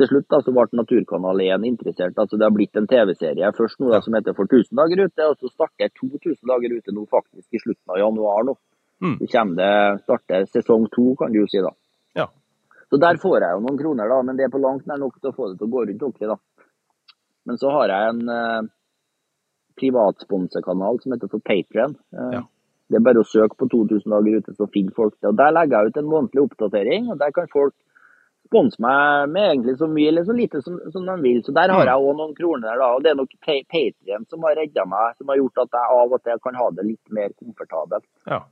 til 0.00 0.08
slutt 0.08 0.28
da, 0.32 0.40
så 0.42 0.54
ble 0.54 0.66
Naturkanal 0.78 1.42
1 1.44 1.66
interessert. 1.68 2.18
altså 2.18 2.38
Det 2.38 2.46
har 2.46 2.54
blitt 2.54 2.78
en 2.78 2.88
TV-serie 2.90 3.50
først 3.56 3.80
nå 3.80 3.90
da, 3.92 4.00
som 4.02 4.14
heter 4.16 4.36
For 4.38 4.48
1000 4.48 4.78
dager 4.78 5.04
ute, 5.04 5.26
og 5.28 5.36
så 5.38 5.50
starter 5.52 5.92
2000 6.00 6.38
dager 6.48 6.76
ute 6.76 6.94
nå 6.96 7.04
faktisk 7.10 7.48
i 7.52 7.62
slutten 7.62 7.94
av 7.94 8.00
januar. 8.00 8.46
nå. 8.48 8.56
Mm. 9.02 9.16
Så 9.18 9.26
kommer 9.32 9.56
det, 9.58 10.02
starter 10.04 10.44
sesong 10.46 10.84
to, 10.94 11.14
kan 11.18 11.32
du 11.32 11.40
jo 11.40 11.46
si. 11.50 11.58
da. 11.64 11.72
Ja. 12.14 12.26
Så 12.90 13.00
der 13.02 13.16
får 13.18 13.40
jeg 13.40 13.56
jo 13.56 13.64
noen 13.66 13.78
kroner, 13.80 14.08
da, 14.08 14.20
men 14.22 14.36
det 14.36 14.44
er 14.46 14.52
på 14.54 14.60
langt 14.62 14.86
nær 14.86 14.98
nok 15.00 15.16
til 15.20 15.30
å 15.32 15.34
få 15.34 15.48
det 15.50 15.58
til 15.58 15.66
å 15.66 15.72
gå 15.74 15.86
rundt 15.88 16.02
ordentlig. 16.06 16.28
da. 16.28 16.36
Men 17.46 17.58
så 17.58 17.70
har 17.74 17.88
jeg 17.90 18.12
en 18.12 18.28
eh, 18.28 18.62
privatsponsekanal 19.80 21.00
som 21.02 21.12
heter 21.16 21.30
for 21.32 21.40
Patrion. 21.40 21.96
Eh, 22.12 22.32
Ja. 22.38 22.42
Det 22.92 22.98
er 22.98 23.04
bare 23.06 23.22
å 23.22 23.24
søke 23.24 23.56
på 23.56 23.66
2000 23.72 24.10
dager 24.12 24.34
ute, 24.42 24.52
så 24.54 24.66
finner 24.68 24.92
folk 24.92 25.14
det. 25.20 25.28
Og 25.30 25.36
Der 25.36 25.50
legger 25.50 25.78
jeg 25.80 25.86
ut 25.92 25.96
en 25.96 26.10
månedlig 26.12 26.42
oppdatering, 26.44 27.06
og 27.10 27.18
der 27.18 27.30
kan 27.32 27.46
folk 27.48 27.72
sponse 28.44 28.76
meg 28.84 29.30
med 29.32 29.46
egentlig 29.48 29.78
så 29.78 29.86
mye 29.88 30.08
eller 30.10 30.24
så 30.28 30.34
lite 30.36 30.60
som, 30.60 30.76
som 30.92 31.06
de 31.06 31.14
vil. 31.22 31.40
Så 31.42 31.54
der 31.56 31.72
har 31.72 31.86
jeg 31.86 32.02
òg 32.04 32.16
noen 32.18 32.34
kroner, 32.36 32.76
da. 32.76 32.90
Og 32.92 33.02
det 33.02 33.10
er 33.12 33.16
nok 33.16 33.30
Pa- 33.40 33.64
Patrion 33.72 34.26
som 34.28 34.42
har 34.44 34.58
redda 34.60 34.84
meg, 34.84 35.16
som 35.16 35.26
har 35.32 35.36
gjort 35.40 35.62
at 35.64 35.72
jeg 35.72 35.96
av 36.02 36.12
og 36.12 36.22
til 36.22 36.38
kan 36.44 36.54
ha 36.60 36.68
det 36.70 36.84
litt 36.84 37.08
mer 37.10 37.30
komfortabelt. 37.32 38.04
Ja. 38.28 38.42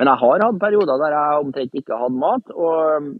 Men 0.00 0.08
jeg 0.08 0.20
har 0.22 0.42
hatt 0.46 0.62
perioder 0.62 0.96
der 1.02 1.12
jeg 1.12 1.44
omtrent 1.44 1.74
ikke 1.76 1.92
har 1.92 2.06
hatt 2.06 2.16
mat. 2.16 2.52
Og, 2.56 3.10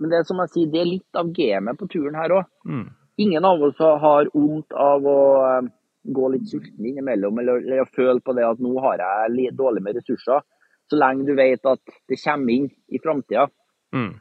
men 0.00 0.12
det 0.12 0.16
er 0.18 0.24
som 0.24 0.40
jeg 0.40 0.52
sier, 0.54 0.70
det 0.72 0.80
er 0.80 0.88
litt 0.88 1.20
av 1.20 1.28
gamet 1.36 1.76
på 1.76 1.88
turen 1.92 2.16
her 2.16 2.32
òg. 2.38 2.46
Mm. 2.64 2.86
Ingen 3.20 3.44
av 3.44 3.60
oss 3.66 3.76
har 3.78 4.30
vondt 4.32 4.72
av 4.72 5.04
å 5.04 5.18
eh, 5.44 5.68
gå 6.16 6.30
litt 6.32 6.48
sulten 6.48 6.88
innimellom, 6.88 7.36
eller, 7.42 7.60
eller 7.60 7.90
føle 7.92 8.24
på 8.24 8.32
det 8.34 8.46
at 8.48 8.62
nå 8.64 8.72
har 8.80 9.04
jeg 9.04 9.34
litt 9.36 9.58
dårlig 9.60 9.84
med 9.84 10.00
ressurser. 10.00 10.40
Så 10.88 10.96
lenge 10.98 11.28
du 11.28 11.36
vet 11.36 11.68
at 11.68 11.98
det 12.08 12.18
kommer 12.24 12.56
inn 12.56 12.70
i 12.88 13.00
framtida. 13.04 13.44
Mm. 13.92 14.14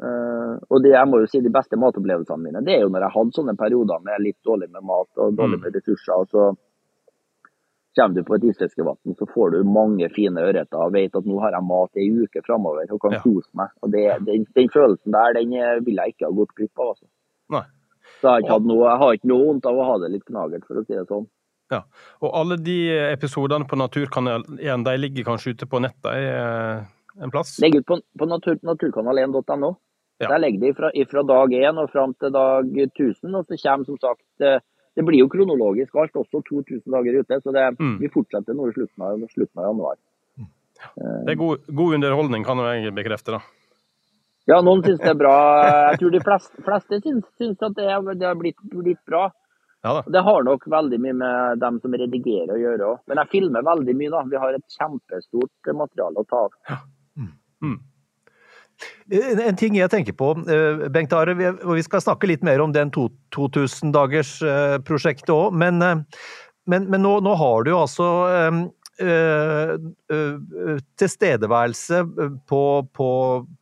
Uh, 0.00 0.56
og 0.72 0.78
det, 0.84 0.94
jeg 0.94 1.08
må 1.08 1.18
jo 1.20 1.28
si 1.28 1.40
de 1.44 1.52
beste 1.52 1.76
matopplevelsene 1.76 2.40
mine, 2.40 2.62
det 2.64 2.76
er 2.76 2.84
jo 2.86 2.92
når 2.92 3.04
jeg 3.04 3.14
hadde 3.16 3.36
sånne 3.36 3.56
perioder 3.58 4.04
med 4.04 4.22
litt 4.24 4.38
dårlig 4.46 4.70
med 4.72 4.86
mat 4.88 5.10
og 5.20 5.34
dårlig 5.36 5.58
Mm. 5.58 5.64
med 5.64 5.76
ressurser. 5.76 6.14
og 6.14 6.28
så 6.28 6.44
kommer 8.00 8.16
du 8.16 8.24
på 8.26 8.36
et 8.38 8.46
isfiskevann, 8.50 8.98
så 9.18 9.26
får 9.30 9.52
du 9.54 9.58
mange 9.68 10.08
fine 10.16 10.42
ørreter 10.48 10.80
og 10.80 10.94
vet 10.96 11.14
at 11.20 11.26
nå 11.28 11.40
har 11.44 11.52
jeg 11.56 11.66
mat 11.68 12.00
i 12.00 12.06
ei 12.06 12.24
uke 12.24 12.42
framover 12.46 12.88
og 12.96 13.00
kan 13.04 13.18
Ja. 13.18 13.20
kose 13.24 13.48
meg. 13.60 13.74
Og 13.84 13.92
det, 13.92 14.06
den, 14.26 14.46
den 14.56 14.70
følelsen 14.72 15.12
der, 15.14 15.36
den 15.36 15.52
eh, 15.52 15.76
vil 15.84 16.00
jeg 16.00 16.14
ikke 16.16 16.26
ha 16.30 16.32
gått 16.40 16.56
glipp 16.56 16.80
av. 16.80 16.94
altså. 16.94 17.06
Nei. 17.56 17.66
Så 18.20 18.32
jeg 18.40 18.48
har 18.50 18.64
noe, 18.64 18.86
jeg 18.88 19.00
har 19.04 19.18
ikke 19.18 19.28
noe 19.30 19.44
vondt 19.50 19.68
av 19.68 19.78
å 19.78 19.84
ha 19.86 19.98
det 20.02 20.10
litt 20.16 20.24
knagert, 20.28 20.64
for 20.66 20.80
å 20.80 20.84
si 20.86 20.96
det 20.96 21.06
sånn. 21.08 21.28
Ja. 21.70 21.84
Og 22.20 22.32
alle 22.34 22.56
de 22.58 22.78
episodene 23.12 23.68
på 23.70 23.78
Naturkanal 23.78 24.42
1 24.58 24.82
de 24.88 24.96
ligger 24.98 25.28
kanskje 25.28 25.54
ute 25.54 25.68
på 25.70 25.78
nettet 25.84 26.10
eh, 26.18 26.82
en 27.22 27.30
plass? 27.30 27.54
Legg 27.62 27.76
ut 27.78 27.86
på, 27.86 28.00
på 28.18 28.26
natur, 28.26 28.58
naturkanal1.no. 28.66 29.70
Ja. 30.20 30.28
Der 30.34 30.38
ligger 30.42 30.66
det 30.66 30.74
fra, 30.76 30.90
fra 31.10 31.22
dag 31.24 31.54
1 31.54 31.78
og 31.80 31.92
fram 31.94 32.12
til 32.20 32.32
dag 32.34 32.66
1000. 32.76 33.36
Og 33.38 33.46
så 33.46 33.56
kommer 33.62 33.86
som 33.88 34.00
sagt 34.02 34.44
eh, 34.44 34.58
Det 34.96 35.04
blir 35.06 35.20
jo 35.22 35.28
kronologisk 35.30 35.94
alt, 35.96 36.12
også 36.18 36.42
2000 36.48 36.90
dager 36.90 37.20
ute. 37.20 37.40
Så 37.44 37.52
det, 37.54 37.66
Mm. 37.78 37.98
vi 38.00 38.08
fortsetter 38.08 38.54
nå 38.54 38.68
i 38.68 38.72
slutten 38.74 39.02
av, 39.06 39.18
slutten 39.30 39.58
av 39.58 39.64
januar. 39.70 39.96
Det 41.24 41.32
er 41.34 41.36
god, 41.36 41.66
god 41.74 41.94
underholdning, 41.94 42.44
kan 42.44 42.56
jeg 42.58 42.94
bekrefte. 42.94 43.32
da. 43.36 43.40
Ja, 44.48 44.60
noen 44.62 44.82
syns 44.82 44.98
det 44.98 45.10
er 45.12 45.14
bra. 45.20 45.34
Jeg 45.92 45.98
tror 46.00 46.10
de 46.10 46.20
fleste, 46.24 46.62
fleste 46.64 47.00
syns, 47.04 47.24
syns 47.38 47.60
at 47.62 47.74
det, 47.76 47.86
det 48.18 48.26
har 48.26 48.34
blitt, 48.34 48.56
blitt 48.64 49.04
bra. 49.06 49.30
Ja. 49.84 50.02
Det 50.02 50.22
har 50.24 50.42
nok 50.44 50.64
veldig 50.66 50.98
mye 51.00 51.14
med 51.16 51.58
dem 51.60 51.78
som 51.80 51.92
redigerer 51.92 52.50
å 52.56 52.58
gjøre 52.60 52.88
òg. 52.88 52.98
Men 53.08 53.16
jeg 53.22 53.28
filmer 53.32 53.62
veldig 53.62 53.94
mye, 53.96 54.10
da. 54.10 54.22
Vi 54.28 54.36
har 54.36 54.52
et 54.54 54.64
kjempestort 54.76 55.70
materiale 55.76 56.20
å 56.20 56.26
ta 56.28 56.48
av. 56.48 56.50
En 57.62 57.78
en 59.10 59.56
ting 59.58 59.74
jeg 59.78 59.90
tenker 59.92 60.12
på, 60.16 60.28
eh, 60.50 60.88
Bengt 60.92 61.12
Are, 61.16 61.32
og 61.34 61.74
vi 61.76 61.82
skal 61.86 62.00
snakke 62.04 62.28
litt 62.30 62.44
mer 62.46 62.60
om 62.64 62.72
den 62.74 62.88
2000-dagers-prosjektet 62.90 65.30
òg, 65.34 65.52
men, 65.52 65.82
eh, 65.82 65.96
men, 66.70 66.82
men 66.90 67.02
nå, 67.02 67.20
nå 67.24 67.34
har 67.38 67.62
du 67.64 67.70
jo 67.72 67.82
altså 67.82 68.06
øh, 68.30 68.52
eh, 69.00 69.72
eh, 70.12 70.80
tilstedeværelse 71.00 72.02
på, 72.50 72.62
på, 72.96 73.10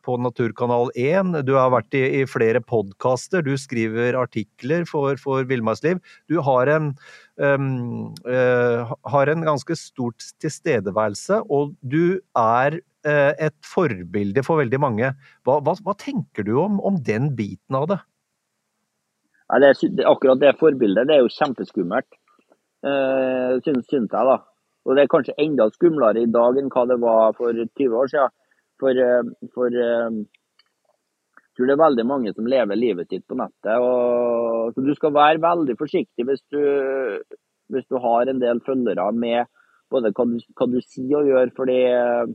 på 0.05 0.17
Naturkanal 0.21 0.91
1. 0.95 1.39
Du 1.47 1.55
har 1.57 1.71
vært 1.73 1.95
i, 1.97 2.03
i 2.21 2.25
flere 2.29 2.61
podkaster, 2.61 3.43
du 3.45 3.55
skriver 3.59 4.17
artikler 4.19 4.85
for, 4.89 5.17
for 5.21 5.47
Villmarksliv. 5.49 6.01
Du 6.31 6.39
har 6.45 6.71
en, 6.75 6.91
eh, 7.39 8.93
har 9.15 9.33
en 9.33 9.47
ganske 9.47 9.79
stort 9.79 10.31
tilstedeværelse, 10.43 11.43
og 11.49 11.75
du 11.81 12.19
er 12.37 12.79
eh, 12.79 12.85
et 13.07 13.55
forbilde 13.63 14.43
for 14.43 14.59
veldig 14.59 14.79
mange. 14.83 15.13
Hva, 15.47 15.59
hva, 15.63 15.75
hva 15.85 15.93
tenker 15.95 16.43
du 16.43 16.55
om, 16.59 16.81
om 16.83 16.97
den 17.05 17.29
biten 17.37 17.77
av 17.79 17.87
det? 17.91 17.99
Ja, 19.49 19.59
det, 19.63 19.69
er 19.71 20.09
akkurat 20.11 20.41
det 20.41 20.57
forbildet 20.59 21.07
det 21.09 21.15
er 21.15 21.23
jo 21.23 21.31
kjempeskummelt, 21.33 22.09
uh, 22.85 23.55
synes, 23.65 23.87
syns 23.89 24.11
jeg. 24.11 24.27
da. 24.27 24.35
Og 24.85 24.95
det 24.95 25.05
er 25.05 25.11
kanskje 25.11 25.37
enda 25.41 25.67
skumlere 25.73 26.23
i 26.23 26.29
dag 26.31 26.57
enn 26.59 26.69
hva 26.73 26.85
det 26.89 26.99
var 27.01 27.37
for 27.37 27.53
20 27.53 27.97
år 28.01 28.11
siden. 28.11 28.35
For, 28.79 28.95
eh, 28.95 29.31
for 29.51 29.75
eh, 29.75 30.19
jeg 31.35 31.57
tror 31.57 31.67
det 31.67 31.73
er 31.75 31.81
veldig 31.81 32.05
mange 32.07 32.31
som 32.31 32.47
lever 32.47 32.79
livet 32.79 33.11
sitt 33.11 33.25
på 33.27 33.35
nettet. 33.37 33.75
Og, 33.75 34.71
så 34.73 34.85
du 34.85 34.93
skal 34.95 35.13
være 35.17 35.43
veldig 35.43 35.75
forsiktig 35.81 36.25
hvis 36.29 36.41
du, 36.53 36.61
hvis 37.73 37.89
du 37.91 37.99
har 37.99 38.31
en 38.31 38.39
del 38.39 38.63
følgere 38.65 39.09
med 39.11 39.51
både 39.91 40.13
hva 40.15 40.25
du, 40.29 40.37
hva 40.55 40.69
du 40.71 40.79
sier 40.85 41.19
og 41.19 41.27
gjør, 41.27 41.51
fordi 41.57 41.79
eh, 41.91 42.31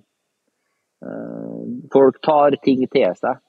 folk 1.93 2.21
tar 2.25 2.57
ting 2.65 2.85
til 2.89 3.17
seg. 3.19 3.41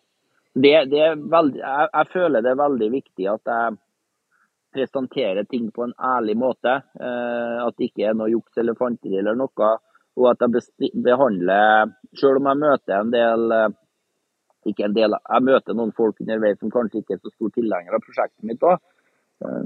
Det, 0.56 0.74
det 0.92 1.08
veldig, 1.32 1.60
jeg, 1.60 1.88
jeg 1.92 2.12
føler 2.14 2.44
det 2.44 2.52
er 2.54 2.62
veldig 2.62 2.88
viktig 2.94 3.28
at 3.28 3.52
jeg 3.52 3.76
presenterer 4.76 5.44
ting 5.44 5.72
på 5.72 5.84
en 5.84 5.94
ærlig 6.00 6.36
måte. 6.38 6.82
Eh, 7.00 7.58
at 7.66 7.76
det 7.78 7.90
ikke 7.90 8.10
er 8.10 8.18
noe 8.18 8.32
juks 8.32 8.60
eller 8.62 8.78
fanteri 8.80 9.20
eller 9.22 9.38
noe. 9.40 9.72
Og 10.16 10.30
at 10.32 10.44
jeg 10.46 10.92
behandler 11.04 11.92
Selv 12.16 12.40
om 12.40 12.48
jeg 12.48 12.62
møter 12.62 12.96
en 12.98 13.12
del 13.12 13.52
eh, 13.52 13.72
ikke 14.72 14.88
en 14.88 14.96
del, 14.96 15.14
Jeg 15.14 15.46
møter 15.46 15.78
noen 15.78 15.92
folk 15.94 16.22
underveis 16.24 16.60
som 16.60 16.72
kanskje 16.74 17.04
ikke 17.04 17.18
er 17.18 17.22
så 17.22 17.32
stor 17.34 17.52
tilhenger 17.54 17.96
av 17.98 18.04
prosjektet 18.04 18.48
mitt 18.50 18.64
òg. 18.66 18.80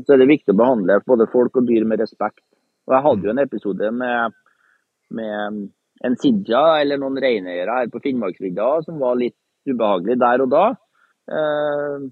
Så 0.03 0.15
er 0.15 0.19
det 0.19 0.27
viktig 0.27 0.51
å 0.51 0.59
behandle 0.59 0.97
både 1.05 1.27
folk 1.31 1.55
og 1.61 1.67
dyr 1.69 1.85
med 1.87 2.01
respekt. 2.01 2.43
Og 2.89 2.95
Jeg 2.97 3.05
hadde 3.05 3.27
jo 3.27 3.31
en 3.31 3.41
episode 3.45 3.91
med, 3.95 4.35
med 5.15 5.61
en 6.05 6.15
sidja 6.21 6.62
eller 6.81 6.97
noen 7.01 7.17
reineiere 7.19 7.73
her 7.81 7.89
på 7.91 7.99
Finnmarksvidda 8.03 8.69
som 8.85 8.99
var 9.01 9.17
litt 9.19 9.35
ubehagelig 9.67 10.15
der 10.21 10.41
og 10.45 10.49
da. 10.53 10.65
Eh, 11.29 12.07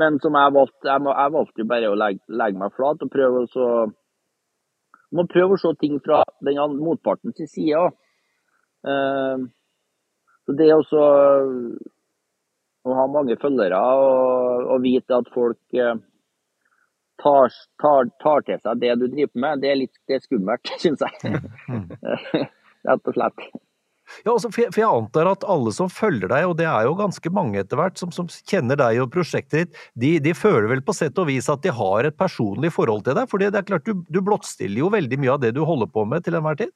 Men 0.00 0.20
som 0.22 0.36
jeg 0.38 0.52
valgte, 0.54 0.86
jeg, 0.86 1.02
må- 1.02 1.16
jeg 1.18 1.32
valgte 1.34 1.60
jo 1.64 1.66
bare 1.66 1.88
å 1.90 1.96
legge, 1.98 2.20
legge 2.30 2.58
meg 2.60 2.72
flat 2.76 3.02
og 3.02 3.10
prøve 3.10 3.40
å 3.42 3.48
så 3.50 3.64
må 5.12 5.24
prøve 5.26 5.56
å 5.56 5.58
se 5.58 5.72
ting 5.80 5.96
fra 6.04 6.20
den 6.46 6.54
motparten 6.78 6.84
motpartens 7.34 7.50
side 7.50 7.74
òg. 7.80 7.96
Så 10.46 10.54
det 10.56 10.68
også 10.74 11.00
å 12.86 12.94
ha 12.96 13.06
mange 13.12 13.34
følgere 13.42 13.76
og, 13.98 14.70
og 14.72 14.80
vite 14.86 15.18
at 15.18 15.28
folk 15.34 15.58
eh, 15.74 15.98
tar, 17.20 17.50
tar, 17.82 18.08
tar 18.22 18.46
til 18.46 18.62
seg 18.62 18.80
det 18.80 18.94
du 19.02 19.04
driver 19.12 19.42
med, 19.44 19.60
det 19.60 19.72
er 19.74 19.80
litt 19.82 19.98
det 20.08 20.16
er 20.20 20.24
skummelt, 20.24 20.72
syns 20.86 21.02
jeg. 21.04 21.34
Rett 22.88 23.10
og 23.10 23.16
slett. 23.16 23.50
Ja, 24.24 24.32
altså, 24.32 24.50
for, 24.50 24.64
jeg, 24.64 24.72
for 24.74 24.82
jeg 24.82 24.90
antar 24.90 25.28
at 25.30 25.44
alle 25.48 25.72
som 25.74 25.90
følger 25.92 26.30
deg, 26.32 26.48
og 26.50 26.56
det 26.58 26.66
er 26.66 26.86
jo 26.88 26.96
ganske 26.98 27.32
mange 27.34 27.60
etter 27.62 27.78
hvert, 27.78 27.98
som, 28.00 28.10
som 28.14 28.28
kjenner 28.28 28.78
deg 28.80 28.98
og 29.04 29.10
prosjektet 29.14 29.56
ditt, 29.60 29.80
de, 29.94 30.12
de 30.24 30.34
føler 30.36 30.68
vel 30.72 30.82
på 30.84 30.94
sett 30.96 31.18
og 31.20 31.28
vis 31.30 31.48
at 31.52 31.62
de 31.64 31.72
har 31.74 32.08
et 32.08 32.18
personlig 32.18 32.72
forhold 32.74 33.04
til 33.06 33.16
deg? 33.18 33.30
For 33.30 33.42
det 33.42 33.52
er 33.54 33.66
klart, 33.66 33.86
du, 33.86 34.02
du 34.10 34.20
blottstiller 34.26 34.82
jo 34.82 34.92
veldig 34.92 35.20
mye 35.20 35.34
av 35.36 35.42
det 35.44 35.54
du 35.56 35.62
holder 35.66 35.90
på 35.94 36.04
med 36.10 36.26
til 36.26 36.38
enhver 36.38 36.58
tid? 36.58 36.74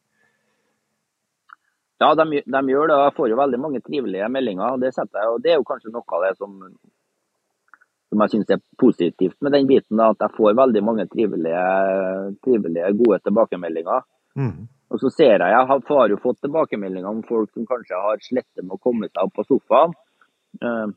Ja, 2.02 2.10
de, 2.18 2.42
de 2.42 2.60
gjør 2.68 2.90
det. 2.90 2.96
Jeg 3.06 3.14
får 3.16 3.30
jo 3.30 3.38
veldig 3.38 3.60
mange 3.60 3.80
trivelige 3.84 4.28
meldinger. 4.32 4.74
og 4.74 4.82
Det, 4.82 4.92
setter 4.94 5.22
jeg, 5.22 5.34
og 5.34 5.42
det 5.44 5.54
er 5.54 5.60
jo 5.60 5.68
kanskje 5.68 5.92
noe 5.94 6.16
av 6.16 6.26
det 6.26 6.32
som, 6.38 6.56
som 8.10 8.24
jeg 8.24 8.34
syns 8.34 8.54
er 8.56 8.62
positivt 8.80 9.36
med 9.44 9.54
den 9.54 9.68
biten. 9.70 9.98
Da, 10.00 10.10
at 10.12 10.24
jeg 10.26 10.36
får 10.36 10.58
veldig 10.58 10.82
mange 10.84 11.06
trivelige, 11.10 11.64
trivelige 12.44 12.90
gode 12.98 13.20
tilbakemeldinger. 13.24 14.06
Mm. 14.34 14.66
Og 14.92 15.00
så 15.00 15.10
ser 15.10 15.32
jeg, 15.40 15.52
jeg 15.54 15.68
har, 15.70 16.10
jo 16.10 16.20
fått 16.22 16.42
tilbakemeldinger 16.44 17.08
om 17.08 17.22
folk 17.26 17.50
som 17.54 17.66
kanskje 17.68 17.98
har 17.98 18.20
slettet 18.22 18.62
med 18.62 18.76
å 18.76 18.82
komme 18.82 19.08
seg 19.08 19.22
opp 19.24 19.34
på 19.38 19.46
sofaen. 19.48 19.94
Eh, 20.60 20.92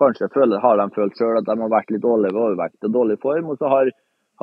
kanskje 0.00 0.30
føler, 0.34 0.60
har 0.62 0.78
de 0.80 0.86
følt 0.94 1.18
sjøl 1.18 1.40
at 1.40 1.48
de 1.48 1.56
har 1.62 1.72
vært 1.72 1.90
litt 1.92 2.04
dårlig 2.04 2.32
ved 2.32 2.42
overvekt 2.44 2.88
og 2.88 2.94
dårlig 2.94 3.18
form. 3.22 3.52
Og 3.52 3.60
så 3.60 3.70
har, 3.72 3.92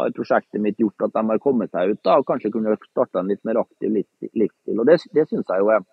har 0.01 0.15
prosjektet 0.17 0.63
mitt 0.63 0.81
gjort 0.81 1.07
at 1.07 1.15
de 1.15 1.25
har 1.31 1.43
kommet 1.43 1.73
seg 1.73 1.93
ut 1.93 2.01
da, 2.01 2.17
og 2.19 2.27
kanskje 2.29 2.53
kunne 2.53 2.75
starta 2.89 3.21
en 3.21 3.31
litt 3.31 3.43
mer 3.47 3.61
aktiv 3.63 3.93
livsstil. 3.93 4.77
Og 4.77 4.85
det, 4.89 4.99
det 5.15 5.27
syns 5.29 5.45
jeg 5.53 5.63
jo 5.63 5.73
er, 5.77 5.85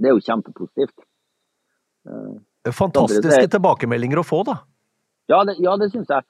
det 0.00 0.10
er 0.10 0.16
jo 0.16 0.24
kjempepositivt. 0.24 0.96
Eh, 2.08 2.72
Fantastiske 2.72 3.50
tilbakemeldinger 3.52 4.22
å 4.22 4.26
få, 4.26 4.40
da. 4.48 4.62
ja, 5.28 5.44
det, 5.44 5.58
ja, 5.62 5.76
det 5.80 5.90
syns 5.92 6.10
jeg. 6.10 6.24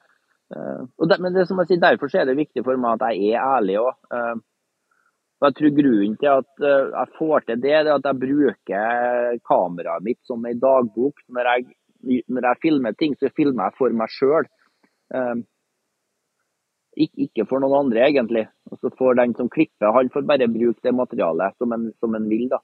Eh, 0.55 0.83
og 0.99 1.11
det, 1.11 1.19
men 1.23 1.35
det 1.35 1.47
som 1.49 1.61
jeg 1.63 1.73
sier, 1.73 1.83
derfor 1.83 2.11
er 2.13 2.29
det 2.29 2.37
viktig 2.39 2.65
for 2.67 2.79
meg 2.81 2.99
at 2.99 3.15
jeg 3.15 3.35
er 3.35 3.55
ærlig 3.57 3.79
òg. 3.83 3.95
Og 5.45 5.51
jeg 5.51 5.57
tror 5.59 5.73
Grunnen 5.77 6.15
til 6.21 6.31
at 6.33 6.63
eh, 6.65 6.93
jeg 6.95 7.17
får 7.19 7.43
til 7.45 7.59
det, 7.61 7.73
er 7.77 7.91
at 7.93 8.07
jeg 8.09 8.21
bruker 8.23 9.41
kameraet 9.45 10.07
mitt 10.07 10.21
som 10.25 10.47
en 10.49 10.63
dagbok. 10.63 11.21
Når 11.29 11.51
jeg, 11.51 11.67
når 12.33 12.49
jeg 12.49 12.63
filmer 12.63 12.97
ting, 12.97 13.17
så 13.21 13.29
filmer 13.37 13.69
jeg 13.69 13.77
for 13.77 13.99
meg 13.99 14.15
sjøl. 14.15 14.49
Ikke 16.97 17.45
for 17.51 17.61
noen 17.61 17.77
andre, 17.85 18.07
egentlig. 18.09 18.47
Og 18.73 18.81
så 18.81 18.93
får 18.97 19.21
den 19.21 19.35
som 19.37 19.51
klipper, 19.53 19.93
han 19.93 20.09
får 20.15 20.25
bare 20.33 20.49
bruke 20.49 20.81
det 20.81 20.95
materialet 20.97 21.61
som 21.61 21.77
en, 21.77 21.91
som 22.01 22.17
en 22.17 22.31
vil. 22.31 22.49
da. 22.55 22.63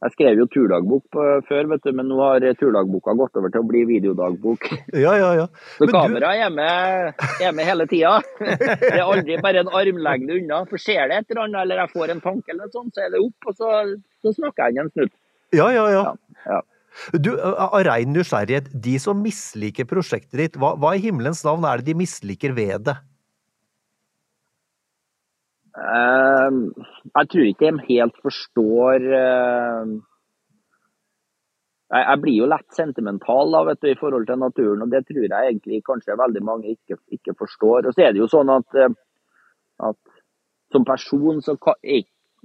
Jeg 0.00 0.14
skrev 0.14 0.38
jo 0.40 0.46
turdagbok 0.48 1.18
før, 1.44 1.66
vet 1.68 1.84
du, 1.84 1.90
men 1.92 2.08
nå 2.08 2.16
har 2.22 2.44
turdagboka 2.56 3.12
gått 3.18 3.36
over 3.36 3.52
til 3.52 3.60
å 3.60 3.68
bli 3.68 3.82
videodagbok. 3.90 4.70
Ja, 5.04 5.12
ja, 5.20 5.28
ja. 5.36 5.46
Så 5.76 5.90
kameraet 5.92 6.46
er, 6.46 6.54
med, 6.54 7.26
er 7.44 7.52
med 7.56 7.68
hele 7.68 7.86
tida. 7.90 8.16
Det 8.80 8.94
er 8.94 9.04
aldri 9.04 9.36
bare 9.44 9.60
en 9.60 9.72
armlengde 9.76 10.38
unna. 10.40 10.62
For 10.70 10.80
ser 10.80 11.10
det 11.10 11.20
et 11.20 11.34
eller 11.34 11.44
annet, 11.44 11.60
eller 11.66 11.82
jeg 11.84 11.92
får 11.92 12.14
en 12.14 12.24
tanke, 12.24 12.48
eller 12.54 12.72
sånt, 12.72 12.94
så 12.96 13.04
er 13.04 13.12
det 13.12 13.20
opp, 13.20 13.50
og 13.50 13.60
så, 13.60 13.70
så 14.24 14.34
snakker 14.38 14.72
jeg 14.72 14.84
en 14.86 14.92
snutt. 14.94 15.14
Ja, 15.56 15.68
ja, 15.74 15.84
ja. 15.92 16.04
ja. 16.48 16.60
Du, 17.12 17.34
Av 17.36 17.76
rein 17.86 18.12
nysgjerrighet, 18.16 18.72
de 18.72 18.96
som 19.02 19.20
misliker 19.20 19.88
prosjektet 19.90 20.40
ditt, 20.40 20.58
hva, 20.60 20.72
hva 20.80 20.96
i 20.96 21.04
himmelens 21.04 21.44
navn 21.46 21.68
er 21.68 21.80
det 21.80 21.92
de 21.92 22.00
misliker 22.00 22.56
ved 22.56 22.88
det? 22.88 22.96
Uh, 25.70 26.72
jeg 27.14 27.28
tror 27.30 27.46
ikke 27.46 27.68
de 27.70 27.84
helt 27.86 28.16
forstår 28.24 29.04
uh, 29.06 29.92
jeg, 31.90 32.02
jeg, 32.02 32.18
blir 32.24 32.38
jo 32.40 32.48
lett 32.50 32.74
sentimental 32.74 33.54
da, 33.54 33.60
vet 33.68 33.82
du, 33.82 33.86
i 33.92 33.98
forhold 34.00 34.26
til 34.26 34.40
naturen, 34.42 34.82
og 34.82 34.90
det 34.90 35.04
tror 35.06 35.22
jeg 35.26 35.30
egentlig 35.52 35.82
kanskje 35.86 36.18
veldig 36.18 36.42
mange 36.46 36.74
ikke, 36.74 36.98
ikke 37.14 37.36
forstår. 37.38 37.86
Og 37.86 37.94
så 37.94 38.06
er 38.06 38.14
det 38.14 38.22
jo 38.22 38.30
sånn 38.30 38.50
at, 38.54 38.78
uh, 38.82 38.98
at 39.90 40.00
som 40.74 40.86
person 40.86 41.42
så 41.42 41.56
kan 41.62 41.78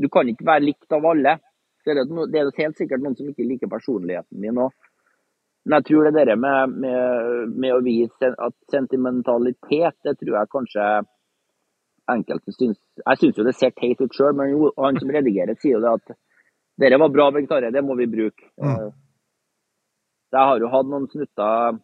du 0.01 0.09
kan 0.11 0.27
ikke 0.27 0.45
være 0.45 0.65
likt 0.65 0.91
av 0.93 1.05
alle. 1.07 1.37
Så 1.81 1.93
er 1.93 2.01
det 2.01 2.39
er 2.41 2.49
helt 2.57 2.77
sikkert 2.77 3.03
noen 3.03 3.15
som 3.17 3.29
ikke 3.29 3.45
liker 3.47 3.71
personligheten 3.71 4.41
min 4.41 4.57
òg. 4.65 4.73
Men 5.65 5.79
jeg 5.79 5.85
tror 5.87 6.09
det 6.09 6.25
der 6.27 6.37
med, 6.37 6.73
med, 6.81 7.53
med 7.57 7.73
å 7.73 7.83
vise 7.85 8.29
at 8.29 8.55
sentimentalitet, 8.69 9.95
det 10.05 10.17
tror 10.19 10.35
jeg 10.37 10.51
kanskje 10.53 10.89
enkelte 12.11 12.53
syns 12.53 12.77
Jeg 13.01 13.19
syns 13.21 13.39
jo 13.39 13.45
det 13.47 13.55
ser 13.57 13.73
teit 13.75 14.01
ut 14.01 14.13
sjøl, 14.13 14.35
men 14.37 14.51
jo, 14.51 14.69
han 14.77 14.99
som 15.01 15.11
redigerer, 15.11 15.57
sier 15.59 15.77
jo 15.77 15.83
det 15.83 15.95
at 15.99 16.15
dere 16.81 16.99
var 16.99 17.11
bra 17.13 17.29
vegetarer, 17.31 17.71
det 17.71 17.83
må 17.87 17.95
vi 17.95 18.07
bruke. 18.11 18.49
Mm. 18.59 18.91
Jeg 20.35 20.47
har 20.49 20.59
jo 20.59 20.71
hatt 20.73 20.87
noen 20.91 21.05
snutter 21.07 21.77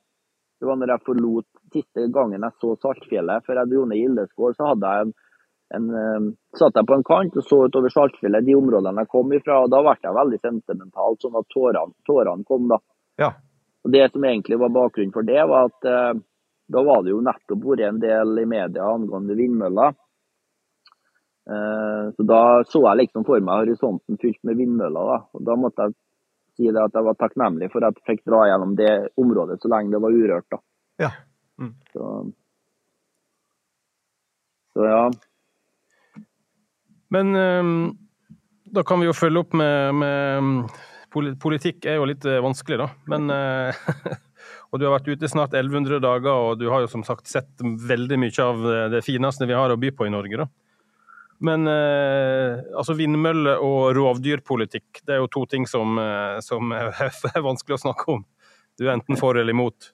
Det 0.60 0.68
var 0.68 0.78
når 0.78 0.92
jeg 0.92 1.06
forlot 1.08 1.48
siste 1.72 2.08
gangen 2.14 2.44
jeg 2.44 2.58
så 2.62 2.74
Saltfjellet, 2.84 3.46
før 3.46 3.62
jeg 3.62 3.72
dro 3.72 3.84
ned 3.88 4.02
Gildeskål, 4.02 4.56
så 4.58 4.72
hadde 4.74 4.92
jeg 4.92 5.06
en, 5.08 5.14
en, 5.78 6.26
satt 6.60 6.76
jeg 6.76 6.90
på 6.90 6.98
en 6.98 7.06
kant 7.08 7.38
og 7.40 7.48
så 7.48 7.62
utover 7.72 7.94
Saltfjellet, 7.94 8.46
de 8.46 8.58
områdene 8.60 9.06
jeg 9.06 9.12
kom 9.14 9.32
ifra. 9.34 9.62
og 9.64 9.72
Da 9.72 9.80
ble 9.86 9.96
jeg 10.04 10.18
veldig 10.18 10.42
sentimental, 10.42 11.18
sånn 11.24 11.40
at 11.40 11.48
tårene, 11.56 11.96
tårene 12.06 12.46
kom. 12.46 12.68
da. 12.70 12.82
Ja. 13.24 13.32
Og 13.82 13.96
Det 13.96 14.04
som 14.12 14.28
egentlig 14.28 14.60
var 14.60 14.76
bakgrunnen 14.76 15.16
for 15.16 15.26
det, 15.26 15.40
var 15.50 15.72
at 15.72 15.90
eh, 15.90 16.20
da 16.72 16.84
var 16.86 17.04
det 17.04 17.16
jo 17.16 17.24
nettopp 17.26 17.66
vært 17.66 17.88
en 17.88 18.00
del 18.04 18.40
i 18.40 18.48
media 18.48 18.88
angående 18.88 19.36
vindmøller. 19.40 19.96
Eh, 21.50 22.14
så 22.16 22.24
da 22.24 22.42
så 22.70 22.84
jeg 22.86 23.00
liksom 23.02 23.26
for 23.26 23.42
meg 23.42 23.64
horisonten 23.64 24.20
fylt 24.22 24.40
med 24.48 24.60
vindmøller. 24.62 25.10
Da. 25.14 25.18
Og 25.38 25.46
da 25.48 25.58
måtte 25.60 25.88
jeg 25.88 25.98
si 26.58 26.70
det 26.70 26.84
at 26.84 26.96
jeg 26.98 27.08
var 27.08 27.18
takknemlig 27.18 27.72
for 27.74 27.88
at 27.88 27.98
jeg 27.98 28.08
fikk 28.12 28.24
dra 28.30 28.44
gjennom 28.50 28.76
det 28.78 28.94
området 29.22 29.58
så 29.62 29.72
lenge 29.72 29.96
det 29.96 30.04
var 30.04 30.16
urørt. 30.16 30.48
da. 30.52 30.62
Ja. 31.02 31.12
Mm. 31.62 31.74
Så, 31.94 32.06
så, 34.76 34.88
ja. 34.88 35.04
Men 37.12 37.36
um, 37.36 37.76
da 38.72 38.86
kan 38.88 39.02
vi 39.02 39.10
jo 39.10 39.18
følge 39.18 39.44
opp 39.44 39.54
med, 39.58 39.96
med 40.00 40.80
Politikk 41.12 41.84
er 41.92 41.98
jo 42.00 42.06
litt 42.08 42.24
eh, 42.24 42.40
vanskelig, 42.40 42.78
da. 42.80 42.86
Men 43.12 43.28
Og 44.72 44.80
du 44.80 44.86
har 44.88 44.94
vært 44.94 45.10
ute 45.12 45.28
snart 45.28 45.52
1100 45.52 46.00
dager, 46.00 46.32
og 46.32 46.54
du 46.56 46.70
har 46.72 46.80
jo 46.80 46.88
som 46.88 47.02
sagt 47.04 47.28
sett 47.28 47.60
veldig 47.60 48.16
mye 48.22 48.46
av 48.46 48.62
det 48.94 49.02
fineste 49.04 49.44
vi 49.50 49.58
har 49.58 49.74
å 49.74 49.76
by 49.76 49.90
på 49.92 50.08
i 50.08 50.14
Norge, 50.14 50.40
da. 50.40 50.48
Men 51.42 51.66
eh, 51.70 52.60
altså 52.78 52.94
vindmølle 52.98 53.56
og 53.66 53.96
rovdyrpolitikk, 53.98 55.02
det 55.08 55.16
er 55.16 55.24
jo 55.24 55.32
to 55.34 55.48
ting 55.50 55.66
som, 55.70 55.98
eh, 55.98 56.38
som 56.46 56.74
er, 56.78 57.42
vanskelig 57.42 57.80
å 57.80 57.84
snakke 57.88 58.10
om. 58.18 58.26
Du 58.78 58.86
er 58.86 58.94
enten 58.96 59.18
for 59.20 59.38
eller 59.40 59.56
imot. 59.56 59.90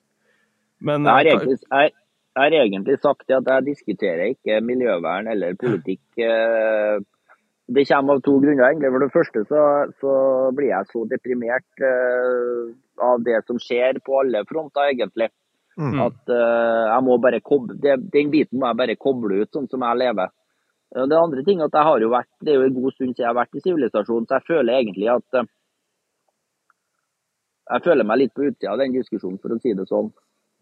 Men, 0.84 1.08
jeg, 1.08 1.14
har 1.14 1.24
eh, 1.24 1.32
egentlig, 1.32 1.58
jeg, 1.64 1.94
jeg, 2.36 2.42
har 2.42 2.58
egentlig 2.60 2.98
sagt 3.00 3.32
at 3.32 3.48
jeg 3.54 3.68
diskuterer 3.70 4.34
ikke 4.34 4.60
miljøvern 4.64 5.30
eller 5.32 5.56
politikk. 5.58 6.04
Det 7.68 7.84
kommer 7.88 8.16
av 8.16 8.22
to 8.24 8.36
grunner. 8.44 8.68
egentlig. 8.68 8.92
For 8.94 9.04
det 9.04 9.10
første 9.16 9.44
så, 9.48 9.64
så 10.00 10.12
blir 10.56 10.70
jeg 10.70 10.92
så 10.92 11.02
deprimert 11.08 11.84
av 13.04 13.24
det 13.24 13.42
som 13.48 13.58
skjer 13.60 14.00
på 14.04 14.20
alle 14.20 14.44
fronter, 14.48 14.92
egentlig. 14.92 15.32
Mm. 15.78 15.98
At 16.02 16.32
uh, 16.32 16.88
jeg 16.90 17.02
må 17.06 17.16
bare 17.22 17.38
koble, 17.44 17.76
det, 17.78 18.00
Den 18.10 18.32
biten 18.32 18.58
må 18.58 18.66
jeg 18.66 18.78
bare 18.80 18.96
koble 18.98 19.44
ut, 19.44 19.50
sånn 19.54 19.68
som 19.70 19.84
jeg 19.86 20.00
lever. 20.00 20.32
Det 20.88 21.16
andre 21.18 21.44
ting 21.44 21.60
at 21.60 21.74
jeg 21.74 21.84
har 21.84 22.00
jo 22.00 22.10
vært, 22.12 22.30
det 22.40 22.52
er 22.52 22.62
jo 22.62 22.68
en 22.68 22.76
god 22.80 22.94
stund 22.94 23.10
siden 23.12 23.24
jeg 23.24 23.28
har 23.28 23.36
vært 23.36 23.58
i 23.58 23.62
sivilisasjonen, 23.64 24.26
så 24.28 24.38
jeg 24.38 24.48
føler 24.48 24.78
egentlig 24.80 25.08
at 25.12 25.40
eh, 25.40 25.48
Jeg 27.68 27.84
føler 27.84 28.06
meg 28.08 28.16
litt 28.16 28.32
på 28.32 28.46
utsida 28.48 28.70
av 28.72 28.80
den 28.80 28.94
diskusjonen, 28.94 29.36
for 29.42 29.52
å 29.52 29.58
si 29.60 29.74
det 29.76 29.84
sånn. 29.90 30.06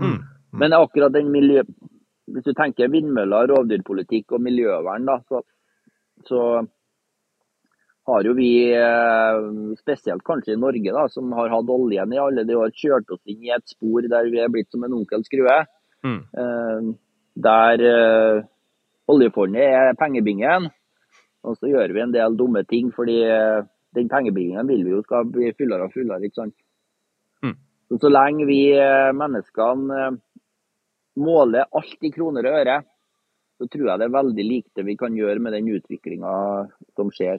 Mm. 0.02 0.16
Mm. 0.16 0.22
Men 0.58 0.74
akkurat 0.74 1.14
den 1.14 1.28
miljø... 1.30 1.62
Hvis 2.26 2.42
du 2.42 2.50
tenker 2.58 2.90
vindmøller, 2.90 3.46
rovdyrpolitikk 3.52 4.34
og 4.34 4.42
miljøvern, 4.42 5.06
da, 5.06 5.14
så, 5.30 5.44
så 6.26 6.40
har 8.10 8.26
jo 8.26 8.32
vi, 8.34 8.50
eh, 8.74 9.38
spesielt 9.78 10.24
kanskje 10.26 10.56
i 10.56 10.58
Norge, 10.58 10.96
da, 10.98 11.06
som 11.14 11.30
har 11.38 11.54
hatt 11.54 11.70
oljen 11.70 12.12
i 12.16 12.18
alle 12.18 12.42
de 12.48 12.58
år, 12.58 12.74
kjørt 12.74 13.14
oss 13.14 13.22
inn 13.30 13.46
i 13.46 13.54
et 13.54 13.70
spor 13.70 14.02
der 14.10 14.26
vi 14.32 14.42
er 14.42 14.50
blitt 14.50 14.74
som 14.74 14.82
en 14.82 14.98
onkel 14.98 15.22
Skrue. 15.26 15.60
Mm. 16.02 16.20
Eh, 16.42 16.90
der 17.46 17.86
oljefondet 19.12 19.64
er 19.66 19.98
pengebingen. 19.98 20.70
Og 21.46 21.58
så 21.60 21.70
gjør 21.70 21.94
vi 21.94 22.02
en 22.02 22.14
del 22.14 22.36
dumme 22.38 22.64
ting, 22.66 22.90
fordi 22.94 23.20
eh, 23.22 23.62
den 23.96 24.10
pengebingen 24.10 24.66
vil 24.68 24.84
vi 24.84 24.94
jo 24.94 25.02
skal 25.04 25.28
bli 25.30 25.52
fullere 25.56 25.86
og 25.86 25.94
fullere. 25.94 26.26
ikke 26.26 26.42
sant? 26.42 26.56
Mm. 27.44 27.56
Så, 27.88 28.00
så 28.02 28.10
lenge 28.10 28.48
vi 28.48 28.60
eh, 28.74 29.12
menneskene 29.14 30.00
eh, 30.06 30.16
måler 31.22 31.70
alt 31.72 32.04
i 32.04 32.12
kroner 32.12 32.48
og 32.48 32.58
øre, 32.60 32.80
så 33.56 33.68
tror 33.72 33.88
jeg 33.88 34.00
det 34.00 34.08
er 34.08 34.16
veldig 34.18 34.44
lite 34.44 34.84
vi 34.84 34.96
kan 35.00 35.14
gjøre 35.16 35.40
med 35.40 35.54
den 35.56 35.70
utviklinga 35.78 36.32
som 36.98 37.12
skjer. 37.14 37.38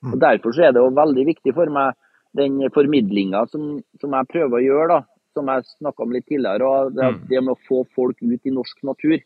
Mm. 0.00 0.14
Og 0.14 0.20
Derfor 0.22 0.56
så 0.56 0.68
er 0.68 0.76
det 0.76 0.80
jo 0.80 0.94
veldig 0.96 1.26
viktig 1.28 1.54
for 1.56 1.72
meg 1.72 1.98
den 2.38 2.62
formidlinga 2.72 3.42
som, 3.50 3.80
som, 4.00 4.14
jeg 4.14 4.30
prøver 4.30 4.56
å 4.56 4.64
gjøre, 4.64 4.94
da, 4.94 5.00
som 5.36 5.50
jeg 5.50 5.66
snakka 5.74 6.06
om 6.06 6.14
litt 6.14 6.26
tidligere. 6.30 6.70
og 6.70 6.94
det, 6.96 7.10
mm. 7.10 7.20
det 7.28 7.42
med 7.42 7.56
å 7.56 7.62
få 7.68 7.82
folk 7.96 8.22
ut 8.22 8.46
i 8.46 8.54
norsk 8.54 8.86
natur. 8.86 9.18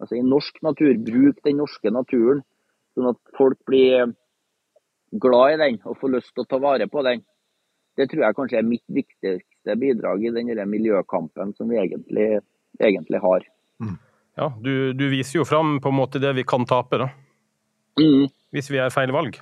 Altså 0.00 0.16
i 0.16 0.24
norsk 0.24 0.62
natur, 0.64 0.94
bruk 1.04 1.42
den 1.44 1.60
norske 1.60 1.92
naturen, 1.92 2.40
sånn 2.96 3.10
at 3.12 3.20
folk 3.36 3.58
blir 3.68 4.14
glad 5.10 5.54
i 5.54 5.60
den 5.60 5.80
og 5.84 5.98
får 6.00 6.14
lyst 6.16 6.32
til 6.34 6.44
å 6.44 6.50
ta 6.50 6.60
vare 6.62 6.88
på 6.90 7.02
den. 7.06 7.22
Det 7.98 8.06
tror 8.10 8.24
jeg 8.24 8.36
kanskje 8.38 8.60
er 8.60 8.68
mitt 8.68 8.84
viktigste 8.88 9.76
bidrag 9.76 10.24
i 10.24 10.32
den 10.32 10.62
miljøkampen 10.70 11.52
som 11.58 11.68
vi 11.68 11.80
egentlig, 11.82 12.40
egentlig 12.80 13.20
har. 13.20 13.44
Mm. 13.82 13.98
Ja, 14.40 14.48
du, 14.62 14.92
du, 14.96 15.08
viser 15.12 15.40
jo 15.40 15.44
fram 15.44 15.78
på 15.82 15.90
en 15.90 15.98
måte 15.98 16.22
det 16.22 16.32
vi 16.38 16.46
kan 16.48 16.64
tape, 16.68 17.02
da. 17.02 17.10
Mm. 18.00 18.30
Hvis 18.54 18.70
vi 18.70 18.80
er 18.80 18.94
feil 18.94 19.12
valg. 19.12 19.36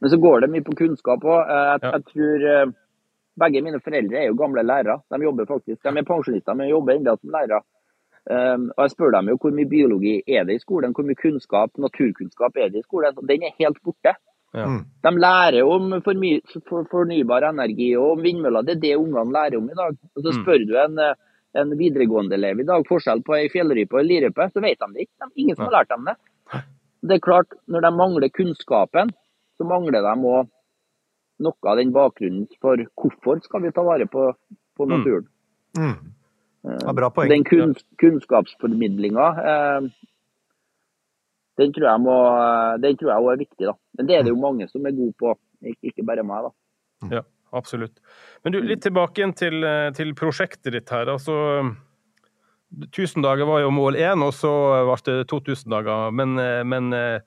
Men 0.00 0.12
så 0.12 0.18
går 0.20 0.42
det 0.42 0.50
mye 0.52 0.66
på 0.66 0.76
kunnskap 0.76 1.24
òg. 1.24 1.40
Jeg, 1.40 1.80
ja. 1.84 1.92
jeg, 1.94 2.04
tror 2.10 2.46
eh, 2.50 2.72
begge 3.40 3.62
mine 3.64 3.80
foreldre 3.84 4.20
er 4.20 4.28
jo 4.28 4.38
gamle 4.38 4.64
lærere. 4.66 4.98
De 5.12 5.22
jobber 5.24 5.48
faktisk, 5.48 5.80
de 5.84 5.92
er 5.92 6.08
pensjonister, 6.08 6.56
men 6.58 6.72
jobber 6.72 6.98
ennå 6.98 7.16
som 7.20 7.32
lærere. 7.32 7.62
Um, 8.28 8.68
og 8.76 8.84
Jeg 8.84 8.92
spør 8.92 9.14
dem 9.16 9.30
jo 9.32 9.38
hvor 9.40 9.54
mye 9.56 9.68
biologi 9.68 10.18
er 10.28 10.44
det 10.44 10.58
i 10.58 10.62
skolen, 10.62 10.92
hvor 10.96 11.06
mye 11.08 11.18
kunnskap, 11.18 11.72
naturkunnskap 11.80 12.58
er 12.60 12.68
det 12.68 12.82
i 12.82 12.86
skolen. 12.86 13.16
Den 13.28 13.46
er 13.48 13.56
helt 13.58 13.80
borte. 13.82 14.14
Ja. 14.52 14.66
Mm. 14.66 14.82
De 15.06 15.12
lærer 15.22 15.62
om 15.64 15.92
fornybar 16.90 17.46
energi 17.48 17.90
og 17.96 18.16
om 18.16 18.22
vindmøller. 18.24 18.66
Det 18.66 18.76
er 18.76 18.84
det 18.84 18.96
ungene 18.98 19.32
lærer 19.32 19.58
om 19.60 19.70
i 19.70 19.78
dag. 19.78 19.96
Og 20.16 20.22
Så 20.22 20.34
mm. 20.34 20.40
spør 20.42 20.66
du 20.66 20.76
en, 20.84 21.00
en 21.62 21.74
videregående-elev 21.78 22.60
i 22.60 22.68
dag 22.68 22.86
forskjell 22.88 23.24
på 23.26 23.38
ei 23.38 23.48
fjellrype 23.52 23.96
og 23.96 24.02
ei 24.02 24.08
lirype, 24.10 24.50
så 24.52 24.62
vet 24.64 24.78
de 24.78 24.92
det 24.94 25.06
ikke. 25.06 25.16
De, 25.24 25.32
ingen 25.44 25.56
som 25.56 25.68
har 25.70 25.80
lært 25.80 25.94
dem 25.94 26.10
det. 26.10 26.16
Det 27.00 27.16
er 27.16 27.24
klart, 27.24 27.54
Når 27.66 27.80
de 27.86 27.90
mangler 27.96 28.28
kunnskapen, 28.28 29.14
så 29.56 29.64
mangler 29.64 30.04
de 30.04 30.14
òg 30.34 30.48
noe 31.40 31.70
av 31.72 31.78
den 31.80 31.92
bakgrunnen 31.94 32.48
for 32.60 32.80
hvorfor 33.00 33.40
skal 33.44 33.62
vi 33.64 33.72
ta 33.72 33.84
vare 33.86 34.06
på, 34.10 34.26
på 34.76 34.86
mm. 34.86 34.90
naturen. 34.92 35.28
Mm. 35.78 35.86
Mm. 35.86 36.19
Ja, 36.66 36.92
bra 36.96 37.08
poeng. 37.14 37.30
Den 37.32 37.44
kun, 37.48 37.74
kunnskapsformidlinga 38.02 39.26
eh, 39.52 39.90
den 41.60 41.74
tror 41.76 41.86
jeg 41.90 42.00
må, 42.04 42.16
den 42.80 42.96
tror 42.96 43.10
jeg 43.12 43.20
også 43.20 43.32
er 43.32 43.40
viktig. 43.42 43.66
da. 43.68 43.74
Men 43.98 44.08
det 44.08 44.16
er 44.16 44.24
det 44.24 44.32
jo 44.32 44.40
mange 44.40 44.68
som 44.70 44.86
er 44.88 44.96
gode 44.96 45.12
på, 45.20 45.34
ikke 45.84 46.04
bare 46.08 46.24
meg. 46.24 46.48
da. 46.48 47.10
Ja, 47.18 47.22
absolutt. 47.56 48.00
Men 48.44 48.54
du, 48.54 48.62
litt 48.64 48.80
tilbake 48.86 49.20
igjen 49.20 49.36
til, 49.36 49.66
til 49.96 50.14
prosjektet 50.16 50.72
ditt 50.72 50.92
her. 50.94 51.12
altså 51.12 51.36
1000 52.70 53.22
dager 53.22 53.48
var 53.48 53.64
jo 53.64 53.70
mål 53.74 53.98
én, 53.98 54.22
og 54.22 54.34
så 54.34 54.50
ble 54.86 54.98
det 55.06 55.28
2000 55.30 55.70
dager. 55.72 56.10
Men, 56.14 56.38
eh, 56.38 56.62
men 56.64 56.92
eh, 56.94 57.20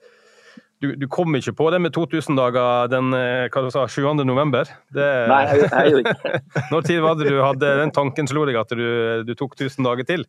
du, 0.84 0.89
du, 0.99 1.07
kom 1.07 1.36
ikke 1.38 1.55
på 1.55 1.69
det 1.71 1.79
med 1.79 1.93
2000 1.95 2.36
dager 2.38 2.89
den 2.91 3.15
eh, 3.15 3.69
sa, 3.71 3.86
7. 3.88 4.03
november? 4.27 4.67
Det, 4.91 5.09
Nei, 5.31 5.41
jeg, 5.47 5.69
jeg 5.71 5.93
gjorde 5.93 6.13
ikke 6.13 6.63
Når 6.73 6.88
tid 6.89 7.03
var 7.05 7.19
det 7.19 7.31
du 7.31 7.39
hadde 7.39 7.73
den 7.79 7.93
tanken 7.95 8.27
slo 8.27 8.43
deg 8.49 8.59
at 8.59 8.73
du, 8.75 8.88
du 9.23 9.34
tok 9.39 9.55
1000 9.55 9.88
dager 9.88 10.09
til? 10.09 10.25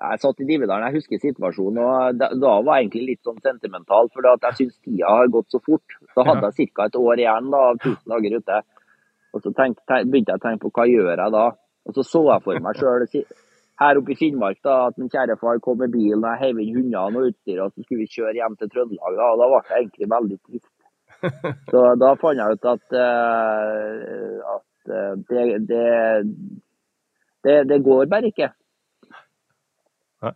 Jeg 0.00 0.20
satt 0.22 0.38
i 0.40 0.46
Dividalen, 0.48 0.86
jeg 0.88 0.96
husker 0.96 1.20
situasjonen, 1.20 1.78
og 1.84 2.16
da, 2.16 2.30
da 2.32 2.54
var 2.64 2.78
jeg 2.78 2.86
egentlig 2.86 3.02
litt 3.10 3.26
sånn 3.28 3.40
sentimental. 3.44 4.08
For 4.14 4.24
jeg 4.24 4.56
syns 4.56 4.78
tida 4.80 5.10
har 5.12 5.28
gått 5.28 5.52
så 5.52 5.60
fort. 5.60 5.96
Da 6.16 6.24
hadde 6.24 6.48
jeg 6.56 6.70
ca. 6.72 6.86
et 6.88 6.96
år 6.96 7.20
igjen 7.20 7.50
da, 7.52 7.60
av 7.74 7.82
1000 7.82 8.14
dager 8.14 8.38
ute. 8.40 8.60
Og 9.36 9.44
så 9.44 9.52
tenk, 9.58 9.76
tenk, 9.90 10.08
begynte 10.08 10.32
jeg 10.32 10.40
å 10.40 10.44
tenke 10.46 10.64
på 10.64 10.72
hva 10.78 10.86
gjør 10.88 11.12
jeg 11.12 11.34
da? 11.36 11.44
Og 11.84 11.98
så 11.98 12.06
så 12.06 12.24
jeg 12.30 12.44
for 12.46 12.64
meg 12.64 12.80
sjøl 12.80 13.04
her 13.80 13.98
oppe 14.00 14.12
i 14.12 14.18
Finnmark 14.18 14.60
da, 14.66 14.76
at 14.90 14.98
min 15.00 15.08
kjære 15.12 15.38
far 15.40 15.60
kom 15.64 15.80
med 15.80 15.92
bilen, 15.94 16.20
og 16.20 16.28
jeg 16.34 16.42
heiv 16.44 16.60
inn 16.60 16.76
hundene 16.76 17.22
og 17.22 17.30
utstyret, 17.30 17.62
og 17.64 17.72
så 17.72 17.84
skulle 17.84 18.02
vi 18.04 18.12
kjøre 18.12 18.36
hjem 18.36 18.56
til 18.60 18.70
Trøndelag. 18.74 19.16
Da, 19.16 19.28
og 19.32 19.40
da 19.40 19.48
ble 19.52 19.60
jeg 19.70 19.84
egentlig 19.84 20.10
veldig 20.14 20.38
trist. 20.44 20.70
Så 21.70 21.80
da 22.00 22.14
fant 22.16 22.40
jeg 22.40 22.56
ut 22.56 22.66
at, 22.70 22.94
uh, 22.96 24.54
at 24.54 24.92
uh, 24.94 25.10
det, 25.28 25.42
det, 25.68 25.82
det, 27.44 27.56
det, 27.68 27.78
går 27.84 28.06
bare 28.08 28.30
ikke. 28.32 28.48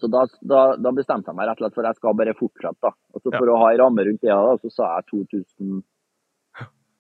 Så 0.01 0.09
da, 0.13 0.27
da, 0.41 0.61
da, 0.81 0.93
bestemte 0.97 1.33
jeg 1.33 1.39
meg 1.39 1.49
rett 1.49 1.61
og 1.61 1.65
slett 1.65 1.79
for 1.79 1.85
at 1.85 1.95
jeg 1.95 2.01
skal 2.03 2.19
bare 2.21 2.37
fortsette. 2.37 2.81
da. 2.85 2.93
Og 3.17 3.23
så 3.23 3.33
For 3.33 3.49
ja. 3.49 3.55
å 3.55 3.63
ha 3.63 3.73
en 3.73 3.81
ramme 3.81 4.05
rundt 4.09 4.25
det, 4.25 4.33
da, 4.33 4.55
så 4.61 4.73
sa 4.73 4.91
jeg 4.99 5.09
2000 5.33 5.83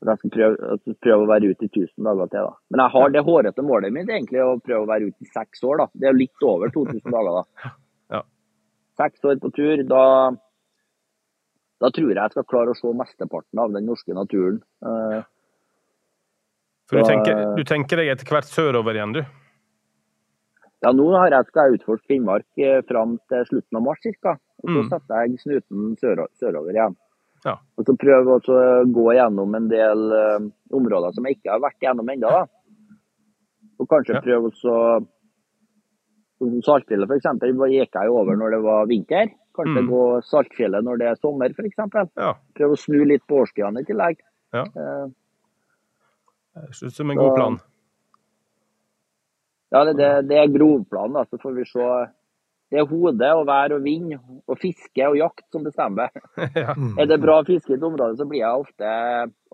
for 0.04 0.12
jeg 0.12 0.20
skal 0.20 0.32
prøve, 0.34 0.94
prøve, 1.00 1.24
å 1.24 1.28
være 1.30 1.50
ute 1.50 1.66
i 1.66 1.70
1000 1.70 2.08
dager 2.08 2.30
til. 2.32 2.48
da. 2.48 2.56
Men 2.70 2.82
jeg 2.82 2.94
har 2.94 3.12
det 3.14 3.24
hårete 3.24 3.64
målet 3.64 3.94
mitt 3.94 4.10
egentlig 4.12 4.42
å 4.44 4.56
prøve 4.60 4.84
å 4.84 4.90
være 4.90 5.10
ute 5.10 5.24
i 5.24 5.30
seks 5.32 5.64
år. 5.64 5.80
da. 5.80 5.86
Det 6.02 6.10
er 6.10 6.18
litt 6.18 6.46
over 6.46 6.72
2000 6.74 7.04
dager. 7.10 7.40
da. 7.40 7.74
Ja. 8.14 8.20
Seks 9.00 9.24
år 9.24 9.38
på 9.40 9.50
tur. 9.56 9.84
Da, 9.88 10.02
da 11.80 11.90
tror 11.96 12.10
jeg 12.12 12.18
jeg 12.20 12.34
skal 12.34 12.50
klare 12.50 12.74
å 12.74 12.78
se 12.78 12.92
mesteparten 12.92 13.62
av 13.64 13.72
den 13.72 13.88
norske 13.88 14.16
naturen. 14.16 14.60
Ja. 14.84 15.22
For 16.90 17.00
du 17.00 17.08
tenker, 17.08 17.40
du 17.56 17.64
tenker 17.64 17.96
deg 18.02 18.12
etter 18.12 18.28
hvert 18.28 18.50
sørover 18.50 18.98
igjen, 18.98 19.16
du? 19.16 19.22
Ja, 20.84 20.90
nå 20.92 21.06
har 21.16 21.32
jeg, 21.32 21.48
skal 21.48 21.70
jeg 21.70 21.78
utforske 21.78 22.10
Finnmark 22.12 22.60
eh, 22.60 22.82
fram 22.84 23.16
til 23.32 23.46
slutten 23.48 23.78
av 23.80 23.86
mars 23.86 24.04
ca. 24.04 24.34
Og 24.60 24.68
så 24.68 24.82
mm. 24.82 24.90
setter 24.92 25.22
jeg 25.22 25.40
snuten 25.40 25.94
sørover 26.36 26.76
igjen. 26.76 26.96
Ja. 27.44 27.58
Og 27.76 27.86
så 27.86 27.94
prøve 28.00 28.38
å 28.38 28.58
gå 28.88 29.06
gjennom 29.18 29.56
en 29.58 29.66
del 29.68 30.04
uh, 30.12 30.46
områder 30.74 31.16
som 31.16 31.26
jeg 31.28 31.38
ikke 31.38 31.52
har 31.52 31.64
vært 31.64 31.84
gjennom 31.84 32.08
ennå. 32.14 32.30
Og 33.82 33.90
kanskje 33.90 34.16
ja. 34.16 34.22
prøve 34.24 34.52
å 34.52 34.78
Saltfjellet 36.64 37.08
f.eks. 37.08 37.44
gikk 37.70 37.96
jeg 37.96 38.10
over 38.12 38.36
når 38.36 38.56
det 38.56 38.62
var 38.64 38.88
vinter. 38.90 39.30
Kanskje 39.56 39.84
mm. 39.84 39.90
gå 39.92 40.04
Saltfjellet 40.28 40.84
når 40.84 40.98
det 41.00 41.10
er 41.10 41.20
sommer 41.20 41.52
f.eks. 41.54 41.78
Ja. 42.18 42.32
Prøve 42.56 42.76
å 42.76 42.80
snu 42.80 42.98
litt 43.06 43.24
på 43.28 43.44
årstidene 43.44 43.84
i 43.84 43.88
tillegg. 43.88 44.24
Ja. 44.56 44.64
Uh, 44.74 45.06
det 46.54 46.86
ut 46.86 46.94
som 46.94 47.10
en 47.10 47.18
god 47.18 47.36
plan. 47.36 47.56
Ja, 49.74 49.84
det, 49.88 49.94
det, 49.98 50.10
det 50.30 50.38
er 50.38 50.52
grovplanen. 50.54 51.26
Så 51.30 51.40
får 51.42 51.56
vi 51.56 51.64
se 51.66 51.88
det 52.72 52.80
er 52.80 52.86
hodet 52.88 53.30
og 53.36 53.44
vær 53.48 53.74
og 53.76 53.84
vind 53.84 54.14
og 54.16 54.56
fiske 54.58 55.06
og 55.06 55.16
jakt 55.18 55.44
som 55.52 55.64
bestemmer. 55.66 56.12
Ja. 56.54 56.74
Er 57.00 57.08
det 57.10 57.18
bra 57.22 57.40
fiske 57.46 57.72
i 57.72 57.76
et 57.76 57.84
område, 57.84 58.16
så 58.18 58.26
blir 58.28 58.40
jeg 58.40 58.62
ofte, 58.64 58.90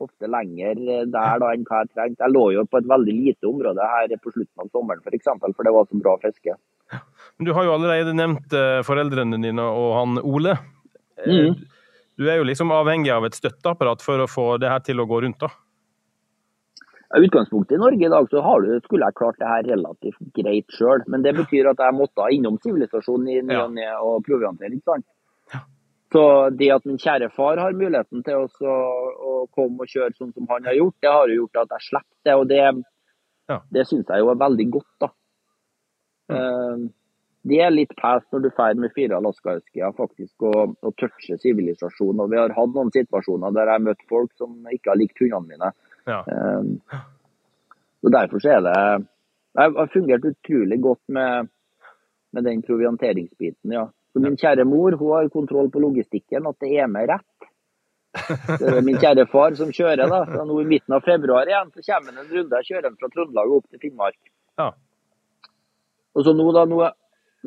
ofte 0.01 0.29
lenger 0.31 0.79
der 1.11 1.41
da 1.41 1.51
enn 1.55 1.65
hva 1.69 1.83
jeg 1.83 1.91
trengte. 1.95 2.23
Jeg 2.23 2.35
lå 2.35 2.45
jo 2.55 2.65
på 2.69 2.81
et 2.81 2.89
veldig 2.91 3.15
lite 3.17 3.49
område 3.49 3.87
her 3.93 4.15
på 4.21 4.33
slutten 4.35 4.65
av 4.65 4.69
sommeren 4.71 5.01
f.eks., 5.01 5.09
for, 5.09 5.19
eksempel, 5.19 5.57
for 5.57 5.67
det 5.67 5.75
var 5.75 5.89
så 5.89 6.03
bra 6.05 6.17
fiske. 6.23 6.57
Du 7.41 7.53
har 7.57 7.67
jo 7.67 7.75
allerede 7.77 8.15
nevnt 8.17 8.55
eh, 8.57 8.83
foreldrene 8.87 9.41
dine 9.43 9.65
og 9.65 9.91
han 9.97 10.21
Ole. 10.23 10.57
Mm. 11.25 11.59
Du 12.21 12.29
er 12.29 12.41
jo 12.41 12.47
liksom 12.49 12.73
avhengig 12.75 13.13
av 13.15 13.27
et 13.29 13.39
støtteapparat 13.39 14.05
for 14.05 14.21
å 14.21 14.29
få 14.31 14.47
det 14.61 14.71
her 14.73 14.85
til 14.85 15.01
å 15.01 15.09
gå 15.09 15.23
rundt, 15.25 15.41
da? 15.41 15.53
Utgangspunktet 17.11 17.75
i 17.75 17.81
Norge 17.81 18.07
i 18.07 18.11
dag 18.11 18.27
så 18.31 18.43
du, 18.63 18.69
skulle 18.85 19.07
jeg 19.09 19.19
klart 19.19 19.39
det 19.41 19.49
her 19.51 19.65
relativt 19.67 20.21
greit 20.37 20.77
sjøl. 20.77 21.03
Men 21.11 21.25
det 21.25 21.35
betyr 21.35 21.73
at 21.73 21.83
jeg 21.83 21.97
måtte 21.99 22.29
innom 22.31 22.59
sivilisasjonen 22.63 23.33
i 23.33 23.41
ny 23.43 23.57
og 23.59 23.73
ne 23.75 23.89
og 23.99 24.23
proviantere. 24.27 24.71
ikke 24.77 24.93
sant? 24.93 25.09
Så 26.13 26.23
det 26.59 26.71
at 26.75 26.87
min 26.87 26.99
kjære 26.99 27.31
far 27.35 27.59
har 27.63 27.75
muligheten 27.75 28.23
til 28.27 28.47
å, 28.47 28.71
å 29.31 29.35
komme 29.55 29.85
og 29.85 29.91
kjøre 29.91 30.15
sånn 30.19 30.33
som 30.35 30.47
han 30.51 30.67
har 30.67 30.79
gjort, 30.79 30.97
det 31.03 31.13
har 31.15 31.31
jo 31.31 31.43
gjort 31.43 31.61
at 31.65 31.75
jeg 31.77 31.87
slipper 31.89 32.17
det. 32.27 32.39
Og 32.39 32.47
det, 32.51 32.63
ja. 33.51 33.59
det 33.75 33.87
syns 33.91 34.11
jeg 34.11 34.25
jo 34.25 34.33
er 34.33 34.41
veldig 34.47 34.67
godt, 34.79 34.95
da. 35.03 35.13
Mm. 36.31 36.89
Det 37.51 37.61
er 37.65 37.73
litt 37.73 37.95
pes 37.97 38.27
når 38.31 38.43
du 38.45 38.49
drar 38.51 38.75
med 38.79 38.93
fire 38.95 39.17
alaskahuskyer 39.17 39.95
faktisk 39.97 40.45
og, 40.45 40.75
og 40.85 40.97
toucher 41.01 41.39
sivilisasjonen. 41.41 42.25
Og 42.27 42.35
vi 42.35 42.39
har 42.39 42.53
hatt 42.55 42.75
noen 42.75 42.93
situasjoner 42.95 43.55
der 43.57 43.71
jeg 43.71 43.79
har 43.79 43.87
møtt 43.87 44.05
folk 44.11 44.35
som 44.39 44.59
ikke 44.69 44.93
har 44.93 45.01
likt 45.01 45.23
hundene 45.23 45.49
mine. 45.49 45.71
Ja. 46.09 46.21
Um, 46.27 46.79
og 48.01 48.13
Derfor 48.13 48.41
så 48.41 48.57
er 48.57 48.61
det 48.65 48.77
Det 49.55 49.67
har 49.77 49.91
fungert 49.93 50.25
utrolig 50.25 50.79
godt 50.83 51.03
med, 51.09 51.49
med 52.33 52.45
den 52.47 52.63
provianteringsbiten, 52.63 53.73
ja. 53.73 53.89
Så 54.13 54.23
min 54.23 54.37
kjære 54.39 54.65
mor 54.65 54.95
hun 54.99 55.13
har 55.15 55.29
kontroll 55.29 55.71
på 55.71 55.83
logistikken, 55.83 56.47
at 56.47 56.59
det 56.63 56.71
er 56.79 56.87
med 56.87 57.11
rett. 57.11 57.51
Det 58.61 58.71
er 58.71 58.83
min 58.83 58.99
kjære 58.99 59.27
far 59.31 59.55
som 59.59 59.71
kjører. 59.75 60.07
da, 60.11 60.23
så 60.27 60.45
nå 60.47 60.61
I 60.61 60.69
midten 60.71 60.95
av 60.95 61.05
februar 61.07 61.51
igjen 61.51 61.71
så 61.75 61.83
kommer 61.87 62.15
han 62.15 62.25
en 62.25 62.33
runde. 62.37 62.61
Jeg 62.61 62.69
kjører 62.71 62.89
han 62.89 62.99
fra 62.99 63.11
Trøndelag 63.11 63.53
opp 63.57 63.69
til 63.71 63.83
Finnmark. 63.83 64.19
Ja. 64.59 64.71
Og 66.15 66.27
så 66.27 66.35
nå 66.35 66.49
da, 66.55 66.65
nå, 66.67 66.81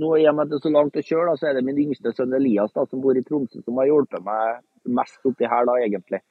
nå 0.04 0.14
i 0.20 0.28
og 0.30 0.38
med 0.38 0.46
at 0.46 0.54
det 0.54 0.60
er 0.60 0.68
så 0.68 0.72
langt 0.72 1.00
å 1.00 1.04
kjøre, 1.04 1.26
da, 1.32 1.40
så 1.40 1.50
er 1.50 1.58
det 1.58 1.66
min 1.68 1.82
yngste 1.84 2.16
sønn 2.16 2.36
Elias 2.38 2.72
da, 2.76 2.86
som 2.88 3.04
bor 3.04 3.18
i 3.20 3.26
Tromsø, 3.28 3.60
som 3.66 3.80
har 3.82 3.92
hjulpet 3.92 4.24
meg 4.24 4.64
mest 5.00 5.28
oppi 5.28 5.50
her, 5.50 5.68
da, 5.68 5.76
egentlig. 5.84 6.24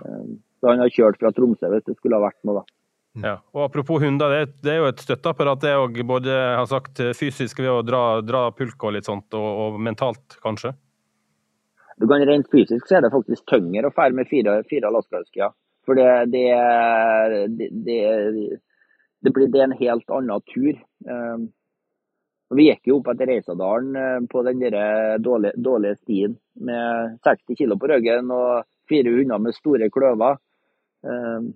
Um, 0.00 0.38
så 0.64 0.72
han 0.72 0.80
har 0.80 0.92
kjørt 0.92 1.20
fra 1.20 1.32
Tromsø 1.36 1.68
hvis 1.68 1.84
det 1.84 1.98
skulle 1.98 2.16
ha 2.16 2.24
vært 2.24 2.40
noe, 2.48 2.62
da. 2.62 2.74
Ja, 3.22 3.34
og 3.54 3.68
Apropos 3.68 4.00
hunder, 4.02 4.32
det, 4.32 4.56
det 4.64 4.72
er 4.72 4.80
jo 4.80 4.88
et 4.90 5.02
støtteapparat. 5.04 5.60
Det 5.62 5.70
er 5.70 6.06
både 6.08 6.34
har 6.58 6.66
sagt, 6.66 6.98
fysisk 7.14 7.60
ved 7.60 7.70
å 7.70 7.82
dra, 7.86 8.00
dra 8.26 8.48
pulk 8.56 8.88
og 8.88 8.96
litt 8.96 9.06
sånt, 9.06 9.28
og, 9.38 9.50
og, 9.62 9.76
mentalt, 9.78 10.38
kanskje? 10.42 10.72
Du 12.00 12.08
kan 12.10 12.24
Rent 12.26 12.48
fysisk 12.50 12.88
så 12.88 12.98
er 12.98 13.04
det 13.04 13.12
faktisk 13.14 13.44
tyngre 13.52 13.86
å 13.86 13.94
fære 13.94 14.18
med 14.18 14.26
fire, 14.26 14.56
fire 14.66 14.90
alaskahuskyer. 14.90 15.52
For 15.86 16.00
det, 16.00 16.08
det, 16.32 16.48
det, 17.86 18.00
det, 19.20 19.30
blir 19.36 19.52
det 19.52 19.60
er 19.60 19.68
en 19.68 19.78
helt 19.78 20.16
annen 20.16 20.42
tur. 20.50 20.80
Um, 21.06 21.52
vi 22.56 22.66
gikk 22.70 22.88
jo 22.88 22.98
opp 22.98 23.12
etter 23.12 23.30
Reisadalen 23.30 23.94
uh, 23.94 24.18
på 24.30 24.42
den 24.48 24.64
der 24.64 25.20
dårlige, 25.22 25.54
dårlige 25.60 26.00
stien 26.00 26.34
med 26.66 27.20
60 27.28 27.60
kg 27.60 27.76
på 27.78 27.92
ryggen 27.92 28.32
og 28.34 28.64
fire 28.90 29.12
hunder 29.14 29.44
med 29.44 29.54
store 29.54 29.90
kløver. 29.92 30.40
Ehm, 31.04 31.52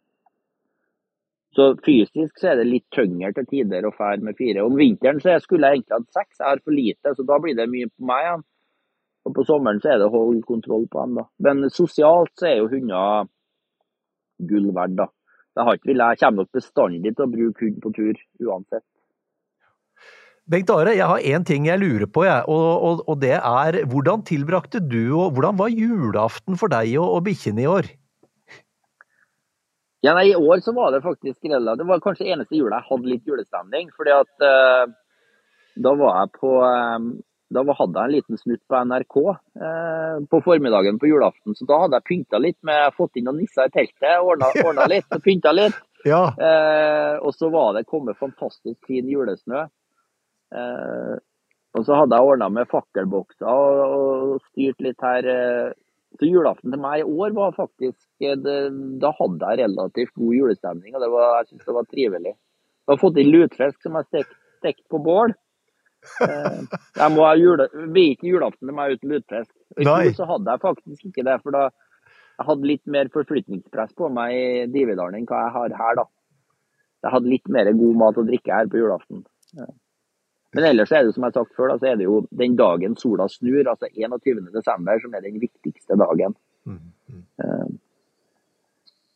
så 1.57 1.72
fysisk 1.84 2.38
så 2.38 2.53
er 2.53 2.61
det 2.61 2.68
litt 2.68 2.86
tyngre 2.94 3.32
til 3.34 3.49
tider 3.51 3.88
å 3.88 3.94
fære 3.94 4.22
med 4.26 4.36
fire. 4.38 4.62
Om 4.66 4.76
vinteren 4.78 5.18
så 5.24 5.38
skulle 5.42 5.70
jeg 5.70 5.80
egentlig 5.80 5.96
hatt 5.96 6.20
seks, 6.20 6.38
jeg 6.38 6.46
har 6.46 6.62
for 6.62 6.76
lite, 6.76 7.14
så 7.16 7.26
da 7.26 7.38
blir 7.42 7.57
det 7.59 7.66
mye 7.72 7.88
på 7.90 8.09
meg 8.11 8.26
igjen. 8.26 8.44
Og 9.26 9.34
på 9.36 9.44
sommeren 9.49 9.80
så 9.82 9.92
er 9.92 9.99
det 10.01 10.07
å 10.09 10.14
holde 10.14 10.44
kontroll 10.46 10.86
på 10.92 11.03
dem, 11.03 11.18
da. 11.18 11.26
Men 11.44 11.66
sosialt 11.74 12.32
så 12.38 12.51
er 12.53 12.61
jo 12.61 12.70
hunder 12.72 13.26
gull 14.49 14.70
verdt, 14.76 15.01
da. 15.01 15.09
Jeg, 15.59 15.80
jeg 15.90 16.20
kommer 16.20 16.44
nok 16.44 16.55
bestandig 16.55 17.16
til 17.16 17.24
å 17.24 17.32
bruke 17.32 17.64
hund 17.64 17.80
på 17.82 17.92
tur 17.96 18.20
uansett. 18.46 18.84
Bengt 20.49 20.70
Are, 20.72 20.94
jeg 20.96 21.05
har 21.05 21.24
én 21.28 21.42
ting 21.44 21.66
jeg 21.66 21.80
lurer 21.82 22.09
på, 22.09 22.22
jeg, 22.24 22.44
og, 22.49 22.68
og, 22.86 23.03
og, 23.05 23.18
det 23.20 23.34
er 23.36 23.82
hvordan 23.90 24.22
tilbrakte 24.24 24.80
du, 24.80 25.11
og 25.18 25.34
hvordan 25.36 25.59
var 25.59 25.74
julaften 25.74 26.57
for 26.57 26.72
deg 26.72 26.94
og, 26.96 27.18
og 27.18 27.26
bikkjene 27.26 27.66
i 27.66 27.68
år? 27.68 27.90
Ja, 30.01 30.14
nei, 30.14 30.30
I 30.30 30.36
år 30.36 30.61
så 30.62 30.72
var 30.72 30.92
det 30.92 31.03
faktisk 31.03 31.44
relativt 31.44 31.78
Det 31.78 31.88
var 31.88 32.01
kanskje 32.01 32.26
eneste 32.30 32.57
jula 32.57 32.78
jeg 32.78 32.88
hadde 32.90 33.12
litt 33.12 33.26
julestemning. 33.26 33.90
fordi 33.96 34.14
at 34.14 34.44
uh, 34.46 34.92
da 35.78 35.94
var 35.99 36.20
jeg 36.20 36.32
på 36.38 36.53
um, 36.62 37.09
Da 37.55 37.64
hadde 37.64 37.99
jeg 37.99 38.05
en 38.05 38.14
liten 38.14 38.38
snutt 38.38 38.62
på 38.68 38.82
NRK 38.84 39.16
uh, 39.18 40.16
på 40.30 40.40
formiddagen 40.44 41.01
på 41.03 41.11
julaften. 41.11 41.57
Så 41.59 41.66
da 41.66 41.80
hadde 41.82 41.99
jeg 41.99 42.09
pynta 42.12 42.38
litt 42.38 42.59
med 42.62 42.94
fått 42.94 43.18
inn 43.18 43.26
noen 43.26 43.40
nisser 43.42 43.70
i 43.70 43.74
teltet, 43.74 44.20
ordna 44.22 44.86
litt 44.94 45.11
og 45.11 45.24
pynta 45.24 45.55
litt. 45.57 45.80
Ja. 46.07 46.28
Uh, 46.38 47.18
og 47.26 47.34
så 47.34 47.51
var 47.51 47.74
det 47.74 47.88
kommet 47.90 48.20
fantastisk 48.20 48.78
fin 48.86 49.09
julesnø. 49.11 49.66
og 51.76 51.84
så 51.84 51.96
hadde 51.99 52.16
jeg 52.16 52.24
ordna 52.24 52.46
med 52.49 52.70
fakkelbokser 52.70 53.49
og, 53.51 53.82
og 53.99 54.38
styrt 54.53 54.80
litt 54.80 55.03
her. 55.03 55.74
Så 56.18 56.26
julaften 56.26 56.72
til 56.72 56.80
meg 56.80 57.02
i 57.02 57.06
år 57.06 57.34
var 57.36 57.52
faktisk 57.54 57.98
det, 58.22 58.54
Da 59.02 59.11
hadde 59.18 59.50
jeg 59.50 59.61
relativt 59.61 60.14
god 60.16 60.34
julestemning, 60.34 60.96
og 60.96 61.04
var, 61.12 61.42
jeg 61.42 61.50
syntes 61.50 61.68
det 61.68 61.76
var 61.76 61.88
trivelig. 61.90 62.32
Jeg 62.32 62.94
har 62.94 63.02
fått 63.02 63.20
inn 63.20 63.34
lutefisk 63.34 63.84
som 63.84 63.98
jeg 63.98 64.09
stekte 64.09 64.38
stekt 64.59 64.84
på 64.90 65.00
bål. 65.02 65.34
Eh, 66.24 66.61
jeg 67.00 67.14
må 67.14 67.24
ha 67.26 67.34
jule, 67.38 67.68
ikke 68.02 68.30
julaften 68.30 68.70
til 68.70 68.76
meg 68.76 68.96
uten 68.96 69.14
lutefisk. 69.14 69.52
I 69.76 69.86
fjor 69.86 70.12
så 70.16 70.28
hadde 70.32 70.54
jeg 70.54 70.64
faktisk 70.64 71.11
ikke 71.11 71.26
det, 71.26 71.36
for 71.42 71.56
da 71.56 71.66
jeg 71.68 72.46
hadde 72.46 72.70
litt 72.70 72.84
mer 72.94 73.11
forflytningspress 73.14 73.96
på 73.98 74.11
meg 74.14 74.36
i 74.36 74.46
Dividalen 74.70 75.18
enn 75.18 75.28
hva 75.28 75.42
jeg 75.46 75.54
har 75.56 75.76
her, 75.80 75.98
da. 75.98 76.06
Jeg 77.04 77.14
hadde 77.14 77.30
litt 77.30 77.50
mer 77.54 77.70
god 77.78 77.98
mat 77.98 78.20
og 78.20 78.30
drikke 78.30 78.54
her 78.54 78.70
på 78.70 78.80
julaften. 78.80 79.24
Men 80.57 80.64
ellers 80.70 80.92
er 80.92 81.05
det 81.05 81.12
som 81.14 81.24
jeg 81.24 81.34
har 81.34 81.44
sagt 81.44 81.57
før, 81.59 81.74
så 81.76 81.90
er 81.90 81.99
det 82.01 82.07
jo 82.07 82.22
den 82.40 82.57
dagen 82.57 82.96
sola 82.96 83.26
snur, 83.28 83.68
altså 83.68 83.90
21. 83.92 84.46
desember, 84.55 85.01
som 85.03 85.14
er 85.14 85.26
den 85.26 85.36
viktigste 85.42 85.99
dagen. 86.01 86.36
Eh, 86.68 87.68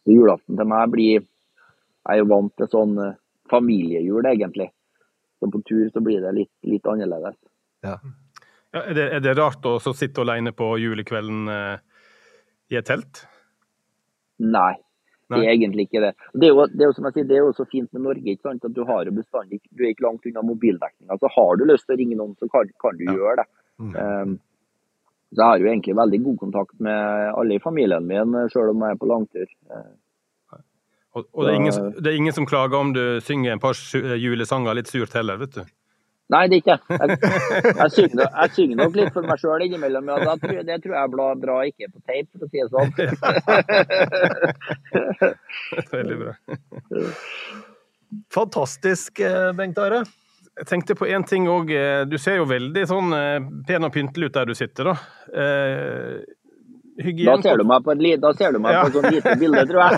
julaften 0.09 0.57
til 0.59 0.69
meg 0.69 0.93
blir 0.93 1.21
Jeg 2.03 2.17
er 2.17 2.19
jo 2.19 2.31
vant 2.33 2.53
til 2.59 2.67
sånn 2.67 2.97
eh, 2.99 3.19
familiejul, 3.51 4.27
egentlig. 4.27 4.73
Så 5.39 5.49
på 5.51 5.61
tur 5.69 5.85
så 5.93 6.01
blir 6.03 6.21
det 6.25 6.33
litt, 6.35 6.53
litt 6.67 6.87
annerledes. 6.91 7.37
Ja, 7.87 7.97
er, 8.73 8.89
det, 8.97 9.05
er 9.17 9.23
det 9.23 9.37
rart 9.39 9.65
å 9.69 9.77
så 9.83 9.93
sitte 9.95 10.25
alene 10.25 10.53
på 10.57 10.73
julekvelden 10.81 11.51
uh, 11.51 11.77
i 12.73 12.79
et 12.79 12.89
telt? 12.89 13.25
Nei, 14.43 14.73
Nei. 15.35 15.49
egentlig 15.55 15.89
ikke 15.89 16.05
det. 16.05 16.13
Det 16.35 16.49
er, 16.49 16.53
jo, 16.53 16.69
det 16.71 16.85
er 16.85 16.91
jo 16.91 16.97
som 16.97 17.09
jeg 17.09 17.17
sier, 17.17 17.27
det 17.31 17.39
er 17.39 17.43
jo 17.47 17.57
så 17.57 17.67
fint 17.71 17.91
med 17.97 18.05
Norge 18.07 18.35
ikke 18.35 18.49
sant? 18.49 18.65
at 18.69 18.77
du 18.77 18.83
har 18.89 19.09
jo 19.09 19.17
bestandig 19.17 19.61
Du 19.71 19.85
er 19.85 19.93
ikke 19.93 20.07
langt 20.07 20.29
unna 20.29 20.45
mobildekninga. 20.47 21.19
Så 21.21 21.31
har 21.37 21.59
du 21.59 21.67
lyst 21.69 21.89
til 21.89 21.97
å 21.97 22.01
ringe 22.01 22.19
noen, 22.21 22.37
så 22.41 22.49
kan, 22.53 22.71
kan 22.83 22.99
du 23.01 23.05
gjøre 23.09 23.43
det. 23.43 23.49
Um, 23.83 24.39
så 25.33 25.41
jeg 25.41 25.49
har 25.49 25.63
jo 25.63 25.69
egentlig 25.73 25.97
veldig 25.97 26.23
god 26.27 26.39
kontakt 26.45 26.81
med 26.85 27.29
alle 27.33 27.57
i 27.57 27.63
familien 27.65 28.05
min, 28.07 28.37
selv 28.53 28.75
om 28.75 28.85
jeg 28.85 28.95
er 28.95 29.01
på 29.01 29.09
langtur. 29.09 29.55
Og, 31.13 31.25
og 31.33 31.45
det, 31.45 31.51
er 31.51 31.57
ingen, 31.57 31.93
det 31.99 32.11
er 32.11 32.17
ingen 32.17 32.37
som 32.37 32.49
klager 32.49 32.79
om 32.79 32.93
du 32.97 33.03
synger 33.25 33.53
en 33.53 33.61
par 33.61 33.77
julesanger 34.21 34.77
litt 34.77 34.93
surt 34.93 35.17
heller, 35.17 35.41
vet 35.41 35.57
du. 35.57 35.73
Nei, 36.33 36.43
det 36.49 36.57
er 36.57 36.63
ikke 36.63 36.77
jeg. 36.79 36.81
Jeg 37.83 37.91
synger, 37.97 38.23
jeg 38.25 38.49
synger 38.57 38.77
nok 38.83 38.95
litt 38.97 39.13
for 39.15 39.23
meg 39.29 39.39
sjøl 39.43 39.65
innimellom. 39.67 40.07
Ja, 40.09 40.35
tror, 40.41 40.63
det 40.69 40.77
tror 40.85 40.95
jeg 40.97 41.03
er 41.03 41.13
bra, 41.43 41.57
ikke 41.69 41.89
på 41.93 41.99
tape, 42.09 42.31
for 42.33 42.47
å 42.47 42.49
si 42.49 42.59
det 42.63 42.71
sånn. 42.73 42.91
Veldig 45.93 46.17
bra. 46.23 46.33
Fantastisk, 48.35 49.21
eh, 49.21 49.53
Bengt 49.57 49.79
Are. 49.81 50.03
Jeg 50.61 50.67
tenkte 50.69 50.95
på 50.99 51.07
én 51.09 51.25
ting 51.25 51.47
òg. 51.49 51.71
Du 52.11 52.19
ser 52.21 52.37
jo 52.43 52.45
veldig 52.49 52.83
sånn 52.91 53.13
eh, 53.17 53.39
pen 53.69 53.87
og 53.89 53.93
pyntelig 53.95 54.29
ut 54.29 54.35
der 54.37 54.51
du 54.51 54.55
sitter, 54.59 54.85
da. 54.93 54.97
Eh, 55.33 56.23
Da 56.93 57.05
hygien 57.07 57.41
ser 57.43 57.57
du 57.57 57.65
meg 57.65 57.81
på 57.87 57.95
et, 57.95 58.03
li- 58.05 58.19
da 58.21 58.35
ser 58.37 58.53
du 58.53 58.59
meg 58.61 58.77
på 58.77 58.87
et 58.91 58.93
sånt 58.99 59.15
lite 59.17 59.33
bilde, 59.41 59.63
tror 59.71 59.81
jeg. 59.89 59.93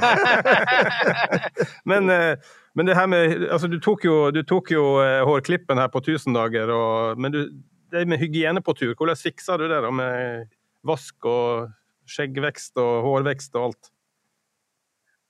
Men, 1.90 2.06
eh, 2.14 2.36
men 2.74 2.88
det 2.88 2.96
her 2.98 3.06
med 3.06 3.46
Altså, 3.48 3.70
du 3.70 3.78
tok 3.82 4.04
jo, 4.06 4.16
du 4.34 4.42
tok 4.42 4.72
jo 4.74 4.84
eh, 5.02 5.22
hårklippen 5.26 5.78
her 5.78 5.90
på 5.92 6.02
1000 6.02 6.34
dager, 6.36 6.72
og, 6.74 7.20
men 7.20 7.34
du, 7.34 7.40
det 7.94 8.06
med 8.10 8.22
hygiene 8.22 8.62
på 8.64 8.74
tur, 8.76 8.94
hvordan 8.98 9.18
fiksa 9.18 9.58
du 9.60 9.68
det 9.70 9.80
da 9.84 9.90
med 9.94 10.48
vask 10.84 11.28
og 11.30 11.70
skjeggvekst 12.10 12.80
og 12.82 13.04
hårvekst 13.06 13.54
og 13.56 13.70
alt? 13.70 13.90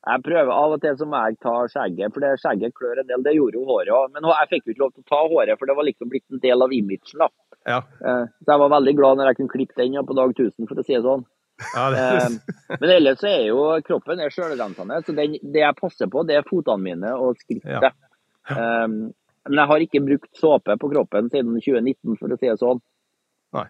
Jeg 0.05 0.21
prøver 0.21 0.51
av 0.53 0.75
og 0.75 0.83
til 0.83 0.97
så 1.01 1.07
må 1.09 1.21
jeg 1.25 1.39
ta 1.41 1.53
skjegget, 1.73 2.13
for 2.13 2.25
det 2.25 2.35
skjegget 2.43 2.75
klør 2.77 2.99
en 3.01 3.09
del. 3.09 3.23
Det 3.25 3.33
gjorde 3.39 3.57
jo 3.57 3.69
håret 3.71 3.93
òg. 3.97 4.11
Men 4.13 4.27
jeg 4.29 4.51
fikk 4.51 4.67
jo 4.67 4.75
ikke 4.75 4.83
lov 4.83 4.91
til 4.93 5.05
å 5.05 5.11
ta 5.15 5.21
håret, 5.33 5.57
for 5.57 5.71
det 5.71 5.77
var 5.79 5.87
liksom 5.89 6.11
blitt 6.13 6.27
en 6.29 6.43
del 6.43 6.65
av 6.67 6.75
imagen. 6.77 7.23
da. 7.23 7.29
Ja. 7.65 7.79
Eh, 8.05 8.27
Så 8.45 8.53
jeg 8.53 8.61
var 8.61 8.75
veldig 8.75 8.95
glad 8.99 9.17
når 9.17 9.31
jeg 9.31 9.39
kunne 9.39 9.55
klippe 9.55 9.79
den 9.81 9.97
på 10.05 10.17
dag 10.19 10.35
1000, 10.37 10.69
for 10.69 10.77
å 10.77 10.85
si 10.85 10.93
det 10.93 11.07
sånn. 11.07 11.25
Ja, 11.75 11.85
Eh, 11.95 12.29
Men 12.81 12.91
ellers 12.91 13.19
så 13.21 13.29
er 13.31 13.47
jo 13.49 13.65
kroppen 13.87 14.21
er 14.21 14.31
sjølrensende. 14.35 15.01
Så 15.07 15.15
den, 15.17 15.37
det 15.43 15.63
jeg 15.63 15.77
passer 15.81 16.07
på, 16.13 16.25
det 16.27 16.37
er 16.37 16.49
fotene 16.49 16.83
mine 16.83 17.13
og 17.17 17.37
skrittet. 17.41 17.93
Eh, 18.51 18.87
Men 18.89 19.59
jeg 19.61 19.69
har 19.69 19.79
ikke 19.87 20.05
brukt 20.07 20.31
såpe 20.41 20.77
på 20.81 20.91
kroppen 20.93 21.31
siden 21.31 21.59
2019, 21.61 22.17
for 22.19 22.29
å 22.33 22.39
si 22.41 22.49
det 22.49 22.59
sånn. 22.61 22.81
Nei. 23.55 23.67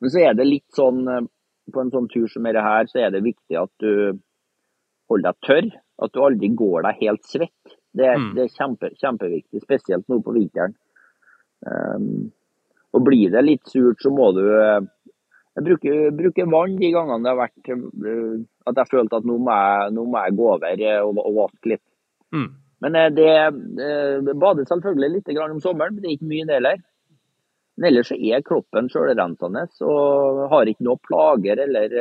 Men 0.00 0.10
så 0.10 0.20
er 0.28 0.34
det 0.34 0.46
litt 0.48 0.68
sånn 0.76 1.02
eh, 1.08 1.20
På 1.72 1.80
en 1.84 1.90
sånn 1.92 2.08
tur 2.10 2.26
som 2.28 2.42
dette 2.48 2.60
her, 2.64 2.86
så 2.90 2.98
er 3.06 3.10
det 3.14 3.22
viktig 3.22 3.56
at 3.60 3.70
du 3.78 4.18
holder 5.08 5.30
deg 5.32 5.40
tørr. 5.46 5.70
At 6.02 6.12
du 6.12 6.20
aldri 6.24 6.48
går 6.56 6.82
deg 6.88 6.96
helt 7.04 7.24
svett. 7.28 7.76
Det, 7.94 8.06
er- 8.06 8.18
Mm. 8.18 8.34
det 8.34 8.42
er 8.44 8.54
kjempe, 8.54 8.88
kjempeviktig, 8.98 9.60
spesielt 9.62 10.08
nå 10.08 10.20
på 10.22 10.32
vinteren. 10.34 10.74
Um, 11.66 12.30
og 12.94 13.04
blir 13.06 13.30
det 13.30 13.42
litt 13.44 13.66
surt, 13.70 14.00
så 14.02 14.10
må 14.10 14.30
du 14.34 14.42
Jeg 15.58 15.66
bruker, 15.66 16.10
bruker 16.14 16.50
vann 16.50 16.76
de 16.78 16.90
gangene 16.94 17.24
det 17.24 17.32
har 17.32 17.38
vært 17.40 17.70
eh, 17.72 18.34
at 18.70 18.76
jeg 18.80 18.90
følte 18.92 19.18
at 19.18 19.26
nå 19.26 19.38
må 19.42 19.54
jeg, 19.56 19.94
nå 19.96 20.04
må 20.06 20.22
jeg 20.22 20.36
gå 20.38 20.50
over 20.54 20.84
eh, 20.86 21.00
og, 21.02 21.18
og 21.24 21.38
vaske 21.40 21.72
litt. 21.74 21.86
mm. 22.36 22.50
Men 22.80 22.96
eh, 22.96 23.08
det, 23.12 23.32
det 24.24 24.34
bader 24.40 24.68
selvfølgelig 24.68 25.10
litt 25.16 25.32
grann 25.36 25.56
om 25.56 25.58
sommeren, 25.60 25.96
men 25.96 26.04
det 26.04 26.08
er 26.08 26.14
ikke 26.16 26.30
mye 26.30 26.46
det 26.48 26.54
heller. 26.60 26.84
Men 27.76 27.88
ellers 27.90 28.12
så 28.12 28.16
er 28.16 28.44
kroppen 28.46 28.88
sjølrensende 28.92 29.66
og 29.88 30.40
har 30.52 30.70
ikke 30.70 30.86
noe 30.86 31.00
plager 31.04 31.60
eller, 31.64 31.96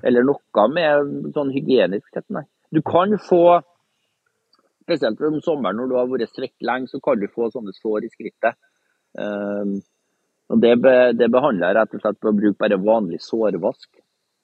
eller 0.00 0.26
noe 0.26 0.66
med 0.74 1.32
sånn 1.36 1.54
hygienisk 1.54 2.12
sett, 2.12 2.26
nei. 2.32 2.44
Du 2.70 2.82
kan 2.86 3.16
få, 3.20 3.60
spesielt 4.84 5.22
om 5.26 5.40
sommeren 5.44 5.80
når 5.80 5.90
du 5.90 5.96
har 5.98 6.12
vært 6.12 6.36
svett 6.36 6.66
lenge, 6.66 6.90
så 6.92 7.00
kan 7.04 7.20
du 7.20 7.26
få 7.32 7.48
sånne 7.54 7.74
sår 7.76 8.06
i 8.06 8.12
skrittet. 8.12 8.60
Og 10.50 10.60
det, 10.62 10.74
be, 10.82 10.94
det 11.14 11.30
behandler 11.30 11.70
jeg 11.70 11.78
rett 11.78 11.94
og 11.94 12.02
slett 12.02 12.18
ved 12.18 12.32
å 12.32 12.38
bruke 12.40 12.58
bare 12.58 12.78
vanlig 12.82 13.20
sårvask. 13.22 13.88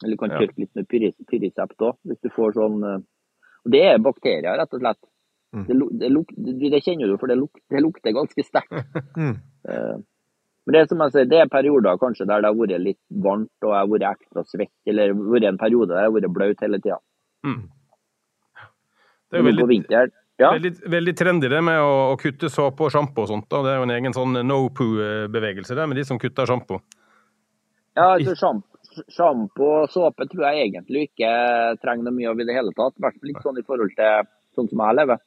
Eller 0.05 0.15
du 0.15 0.21
kan 0.21 0.35
tørke 0.35 0.61
litt 0.61 0.75
med 0.77 0.87
pyrisept 0.91 1.83
òg, 1.83 1.97
hvis 2.07 2.21
du 2.23 2.29
får 2.35 2.57
sånn 2.59 2.83
eh, 2.85 3.05
og 3.67 3.73
Det 3.75 3.81
er 3.83 3.97
bakterier, 3.99 4.55
rett 4.61 4.75
og 4.77 4.83
slett. 4.83 5.01
Det, 5.57 5.75
det, 5.99 6.11
det, 6.37 6.69
det 6.71 6.81
kjenner 6.85 7.09
du, 7.09 7.17
for 7.19 7.31
det, 7.31 7.39
luk, 7.41 7.59
det 7.73 7.81
lukter 7.83 8.15
ganske 8.15 8.45
sterkt. 8.47 8.77
Mm. 9.17 9.39
Eh, 9.67 9.97
Men 10.67 10.75
det 10.75 10.81
er 10.81 10.89
som 10.91 11.03
jeg 11.05 11.13
sier, 11.15 11.27
det 11.31 11.39
er 11.41 11.51
perioder 11.51 11.99
kanskje 12.03 12.27
der 12.27 12.43
det 12.43 12.51
har 12.51 12.57
vært 12.59 12.83
litt 12.83 13.01
varmt 13.23 13.65
og 13.65 13.71
jeg 13.71 13.79
har 13.79 13.91
vært 13.91 14.07
ekstra 14.09 14.43
svett, 14.47 14.73
eller 14.91 15.15
vært 15.15 15.47
en 15.49 15.59
periode 15.61 15.93
der 15.93 16.03
jeg 16.05 16.11
har 16.11 16.15
vært 16.17 16.35
bløt 16.35 16.65
hele 16.67 16.81
tida. 16.83 16.99
Mm. 17.47 17.61
Det 18.57 19.39
er 19.39 19.43
jo 19.43 19.47
På 19.47 19.49
veldig, 19.49 19.67
vinteren 19.71 20.15
ja. 20.43 20.53
veldig, 20.53 20.73
veldig 20.93 21.15
trendy 21.19 21.49
det 21.53 21.63
med 21.65 21.81
å, 21.81 21.93
å 22.13 22.17
kutte 22.21 22.51
såpe 22.53 22.87
og 22.87 22.93
sjampo 22.95 23.25
og 23.25 23.31
sånt. 23.33 23.49
Da. 23.51 23.63
Det 23.65 23.73
er 23.75 23.81
jo 23.81 23.89
en 23.89 23.97
egen 23.97 24.17
sånn 24.17 24.41
no 24.47 24.61
poo-bevegelse 24.77 25.77
der, 25.79 25.89
med 25.91 26.01
de 26.01 26.07
som 26.09 26.21
kutter 26.23 26.49
sjampo. 26.49 26.81
Ja, 27.97 28.13
altså 28.15 28.37
Sjampo 29.13 29.67
og 29.83 29.91
såpe 29.93 30.25
tror 30.31 30.47
jeg 30.49 30.71
egentlig 30.71 31.03
ikke 31.11 31.29
trenger 31.83 32.07
noe 32.07 32.17
mye 32.17 32.31
av 32.31 32.39
i 32.41 32.47
det 32.49 32.55
hele 32.57 32.73
tatt. 32.77 32.95
I 32.97 33.05
hvert 33.05 33.19
fall 33.21 33.33
ikke 33.33 33.45
sånn 33.45 33.59
i 33.61 33.65
forhold 33.67 33.93
til 33.99 34.29
sånn 34.57 34.71
som 34.71 34.83
jeg 34.87 34.97
lever. 34.97 35.19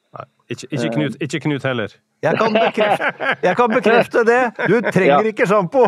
Ikke, 0.50 0.66
ikke, 0.74 0.88
Knut, 0.96 1.18
ikke 1.22 1.40
Knut 1.44 1.66
heller. 1.68 1.92
Jeg 2.24 2.36
kan 2.40 2.56
bekrefte, 2.56 3.28
jeg 3.46 3.56
kan 3.60 3.70
bekrefte 3.72 4.24
det! 4.28 4.40
Du 4.66 4.74
trenger 4.90 5.22
Ja. 5.22 5.30
ikke 5.30 5.46
sjampo! 5.48 5.84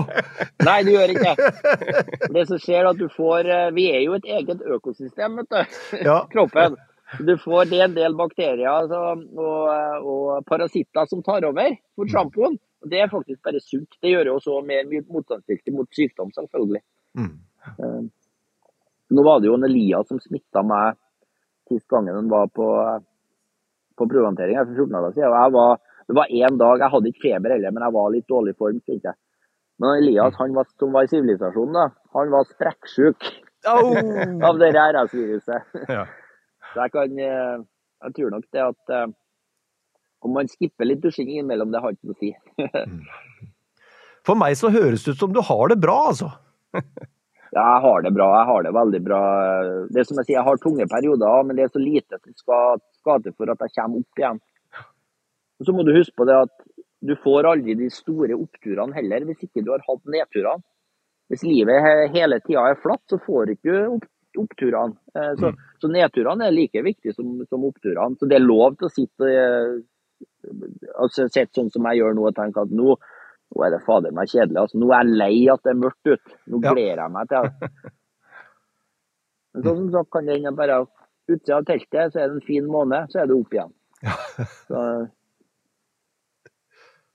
Nei, 0.62 0.78
du 0.86 0.92
gjør 0.94 1.12
ikke 1.16 1.34
det. 1.34 2.06
Det 2.38 2.46
som 2.48 2.62
skjer, 2.62 2.84
er 2.84 2.92
at 2.92 3.00
du 3.02 3.08
får 3.12 3.50
eh, 3.50 3.66
Vi 3.76 3.88
er 3.90 4.00
jo 4.06 4.14
et 4.16 4.30
eget 4.38 4.62
økosystem, 4.62 5.42
vet 5.42 5.50
du. 5.50 5.76
Ja. 6.06 6.22
Kroppen. 6.32 6.78
Du 7.20 7.36
får 7.38 7.68
det 7.70 7.80
en 7.84 7.94
del 7.94 8.14
bakterier 8.16 8.70
altså, 8.70 9.00
og, 9.36 10.08
og 10.12 10.46
parasitter 10.48 11.08
som 11.10 11.22
tar 11.24 11.44
over 11.48 11.76
for 11.96 12.08
sjampoen. 12.08 12.58
Og 12.82 12.90
Det 12.90 13.02
er 13.02 13.12
faktisk 13.12 13.42
bare 13.44 13.60
sunt. 13.62 13.98
Det 14.02 14.10
gjør 14.14 14.30
jo 14.30 14.34
også 14.38 14.58
mer 14.66 14.88
motstandsdyktig 14.88 15.74
mot 15.76 15.88
sykdom, 15.94 16.32
selvfølgelig. 16.34 16.82
Mm. 17.18 17.34
Eh, 17.68 18.02
Nå 19.12 19.24
var 19.26 19.42
det 19.42 19.50
jo 19.50 19.58
en 19.58 19.68
Elias 19.68 20.08
som 20.08 20.20
smitta 20.22 20.62
meg 20.64 20.96
sist 21.68 21.84
gangen 21.92 22.16
han 22.16 22.30
var 22.32 22.48
på, 22.48 22.66
på 23.98 24.08
prøvehåndtering 24.08 24.56
for 24.62 24.72
14 24.72 24.96
dager 24.96 25.12
siden. 25.18 25.36
Og 25.36 25.56
var, 25.58 25.82
det 26.08 26.16
var 26.16 26.32
én 26.32 26.58
dag, 26.58 26.80
jeg 26.80 26.94
hadde 26.96 27.12
ikke 27.12 27.26
feber 27.28 27.54
heller, 27.54 27.76
men 27.76 27.86
jeg 27.86 27.96
var 27.98 28.10
litt 28.14 28.28
dårlig 28.32 28.56
form. 28.56 28.80
Ikke. 28.96 29.14
Men 29.82 30.00
Elias 30.00 30.40
han 30.40 30.56
var, 30.56 30.68
som 30.80 30.96
var 30.96 31.06
i 31.06 31.12
sivilisasjonen, 31.12 31.76
da, 31.76 31.86
han 32.16 32.32
var 32.32 32.48
sprekksjuk 32.50 33.30
Oh. 33.62 33.94
av 34.48 34.58
det 34.58 34.72
RS-viruset. 34.74 35.62
Ja. 35.88 36.06
Så 36.72 36.84
jeg 36.84 36.92
kan 36.94 37.18
eh, 37.20 37.64
Jeg 38.02 38.14
tror 38.16 38.32
nok 38.34 38.46
det 38.54 38.62
at 38.64 38.92
eh, 38.96 39.08
om 40.22 40.36
man 40.36 40.50
skipper 40.50 40.86
litt 40.86 41.02
dusjing 41.02 41.30
innimellom, 41.30 41.72
det 41.74 41.80
har 41.82 41.94
ikke 41.94 42.10
noe 42.10 42.14
å 42.14 42.20
si. 42.20 42.30
For 44.26 44.38
meg 44.38 44.54
så 44.58 44.70
høres 44.70 45.02
det 45.02 45.16
ut 45.16 45.24
som 45.24 45.32
du 45.34 45.40
har 45.42 45.72
det 45.72 45.80
bra, 45.82 45.98
altså. 46.12 46.30
Ja, 47.52 47.60
jeg 47.60 47.80
har 47.84 48.00
det 48.00 48.14
bra. 48.16 48.26
Jeg 48.32 48.48
har 48.48 48.62
det 48.64 48.70
veldig 48.72 48.98
bra. 49.04 49.20
Det 49.92 50.00
er 50.00 50.06
som 50.08 50.16
jeg 50.22 50.24
sier, 50.24 50.36
jeg 50.38 50.46
har 50.46 50.60
tunge 50.62 50.86
perioder, 50.88 51.42
men 51.44 51.58
det 51.58 51.66
er 51.66 51.72
så 51.74 51.82
lite 51.82 52.16
som 52.16 52.32
skal, 52.32 52.80
skal 52.96 53.20
til 53.20 53.34
for 53.36 53.52
at 53.52 53.60
jeg 53.60 53.74
kommer 53.76 54.00
opp 54.00 54.22
igjen. 54.22 54.38
Og 55.60 55.68
Så 55.68 55.74
må 55.76 55.84
du 55.84 55.92
huske 55.92 56.16
på 56.16 56.24
det 56.30 56.38
at 56.46 56.54
du 57.04 57.12
får 57.20 57.50
aldri 57.50 57.74
de 57.76 57.90
store 57.92 58.38
oppturene 58.38 58.96
heller, 58.96 59.26
hvis 59.28 59.44
ikke 59.44 59.66
du 59.66 59.68
har 59.74 59.84
hatt 59.84 60.14
nedturene. 60.14 60.64
Hvis 61.28 61.44
livet 61.44 62.08
hele 62.16 62.40
tida 62.44 62.64
er 62.70 62.80
flatt, 62.80 63.04
så 63.12 63.20
får 63.20 63.44
du 63.44 63.52
ikke 63.58 63.76
opp, 63.98 64.08
oppturene. 64.40 64.94
Så, 65.12 65.34
Så, 65.40 65.50
så 65.82 65.88
nedturene 65.92 66.46
er 66.48 66.54
like 66.54 66.82
viktige 66.84 67.14
som, 67.16 67.34
som 67.50 67.64
oppturene. 67.68 68.16
Så 68.20 68.28
det 68.30 68.36
er 68.38 68.44
lov 68.46 68.76
til 68.78 68.88
å 68.88 68.92
sitte 68.92 69.28
eh, 69.32 69.74
altså, 70.98 71.28
Sett 71.32 71.52
sånn 71.54 71.70
som 71.74 71.84
jeg 71.90 72.00
gjør 72.02 72.14
nå 72.16 72.28
og 72.30 72.36
tenke 72.36 72.62
at 72.64 72.70
nå, 72.72 72.96
nå 73.52 73.64
er 73.66 73.74
det 73.74 73.82
fader 73.86 74.14
meg 74.16 74.30
kjedelig. 74.32 74.60
Altså, 74.64 74.78
nå 74.80 74.90
er 74.92 75.02
jeg 75.04 75.18
lei 75.22 75.34
at 75.52 75.62
det 75.66 75.72
er 75.74 75.80
mørkt 75.82 76.12
ute. 76.12 76.36
Nå 76.46 76.62
Ja. 76.62 76.72
gleder 76.74 77.02
jeg 77.04 77.14
meg 77.18 77.28
til 77.32 77.48
det. 77.48 77.70
Men 79.52 79.66
sånn 79.66 79.80
som 79.82 79.90
sagt 79.92 80.12
kan 80.14 80.24
det 80.30 80.38
hende 80.38 80.54
bare 80.56 80.78
utsida 81.28 81.58
av 81.58 81.66
teltet, 81.68 82.12
så 82.14 82.20
er 82.22 82.30
det 82.30 82.38
en 82.38 82.46
fin 82.46 82.64
måned, 82.72 83.10
så 83.12 83.20
er 83.22 83.26
det 83.28 83.36
opp 83.36 83.52
igjen. 83.52 83.74
Så, 84.70 84.78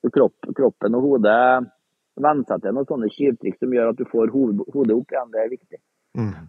så 0.04 0.12
kropp, 0.14 0.46
kroppen 0.56 0.96
og 0.96 1.02
hodet 1.04 1.40
venner 2.18 2.46
seg 2.48 2.62
til 2.64 2.76
noen 2.78 2.88
sånne 2.90 3.10
skyvtrikk 3.12 3.58
som 3.60 3.74
gjør 3.74 3.90
at 3.92 3.98
du 4.00 4.06
får 4.10 4.30
hodet 4.34 4.96
opp 4.96 5.12
igjen. 5.14 5.32
Det 5.34 5.42
er 5.42 5.50
viktig. 5.52 5.80
Mm. 6.18 6.48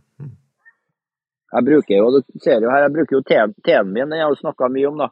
Jeg 1.48 1.64
bruker 1.64 1.96
jo, 1.96 2.08
du 2.18 2.44
ser 2.44 2.60
jo 2.60 2.70
her, 2.72 2.84
jeg 2.84 2.94
bruker 2.98 3.18
jo 3.18 3.24
teen 3.24 3.56
teen 3.64 3.88
min, 3.88 4.10
den 4.10 4.20
har 4.20 4.28
jeg 4.28 4.42
snakka 4.42 4.68
mye 4.72 4.90
om, 4.90 5.00
da. 5.00 5.10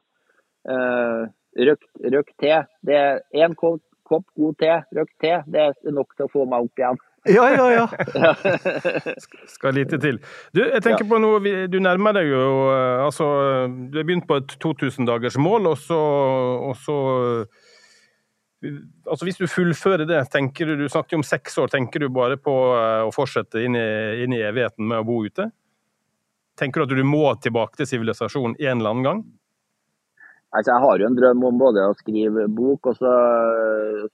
Uh, 0.67 1.23
røkt, 1.69 1.89
røkt 2.13 2.35
te. 2.43 2.55
Det 2.85 2.97
er 3.01 3.21
én 3.45 3.57
kopp, 3.57 3.81
kopp 4.07 4.27
god 4.37 4.59
te, 4.61 4.73
røkt 4.99 5.15
te, 5.23 5.37
det 5.49 5.69
er 5.69 5.95
nok 5.97 6.17
til 6.17 6.29
å 6.29 6.33
få 6.33 6.45
meg 6.51 6.69
opp 6.69 6.83
igjen. 6.83 7.01
Ja, 7.27 7.47
ja, 7.51 7.67
ja. 7.73 7.87
Skal 9.55 9.75
lite 9.75 9.99
til. 9.99 10.21
Du, 10.55 10.61
jeg 10.63 10.83
tenker 10.85 11.09
på 11.11 11.19
noe, 11.19 11.41
du 11.67 11.79
nærmer 11.83 12.15
deg 12.15 12.29
jo 12.31 12.43
eh, 12.71 13.03
altså, 13.03 13.27
Du 13.91 13.99
har 13.99 14.07
begynt 14.07 14.29
på 14.29 14.39
et 14.39 14.55
2000-dagersmål, 14.63 15.67
og 15.73 15.81
så, 15.81 15.99
og 16.71 16.77
så 16.79 16.99
eh, 17.25 17.65
Altså 19.11 19.27
Hvis 19.27 19.41
du 19.43 19.47
fullfører 19.51 20.07
det, 20.09 20.23
tenker 20.33 20.71
du 20.71 20.85
Du 20.85 20.89
snakket 20.89 21.17
jo 21.17 21.21
om 21.21 21.27
seks 21.27 21.59
år. 21.63 21.73
Tenker 21.75 22.03
du 22.03 22.09
bare 22.15 22.39
på 22.39 22.55
å 22.55 23.11
fortsette 23.15 23.63
inn 23.63 23.77
i, 23.79 23.89
inn 24.23 24.35
i 24.35 24.43
evigheten 24.47 24.87
med 24.87 25.03
å 25.03 25.09
bo 25.09 25.25
ute? 25.27 25.51
Tenker 26.57 26.83
du 26.83 26.87
at 26.87 26.95
du 26.97 27.05
må 27.07 27.25
tilbake 27.43 27.77
til 27.81 27.89
sivilisasjonen 27.91 28.57
en 28.59 28.79
eller 28.79 28.95
annen 28.95 29.07
gang? 29.07 29.21
Altså, 30.57 30.73
jeg 30.73 30.85
har 30.87 31.01
jo 31.03 31.09
en 31.09 31.19
drøm 31.19 31.43
om 31.45 31.59
både 31.61 31.85
å 31.85 31.97
skrive 31.99 32.47
bok, 32.49 32.89
og 32.89 32.97
så, 32.97 33.13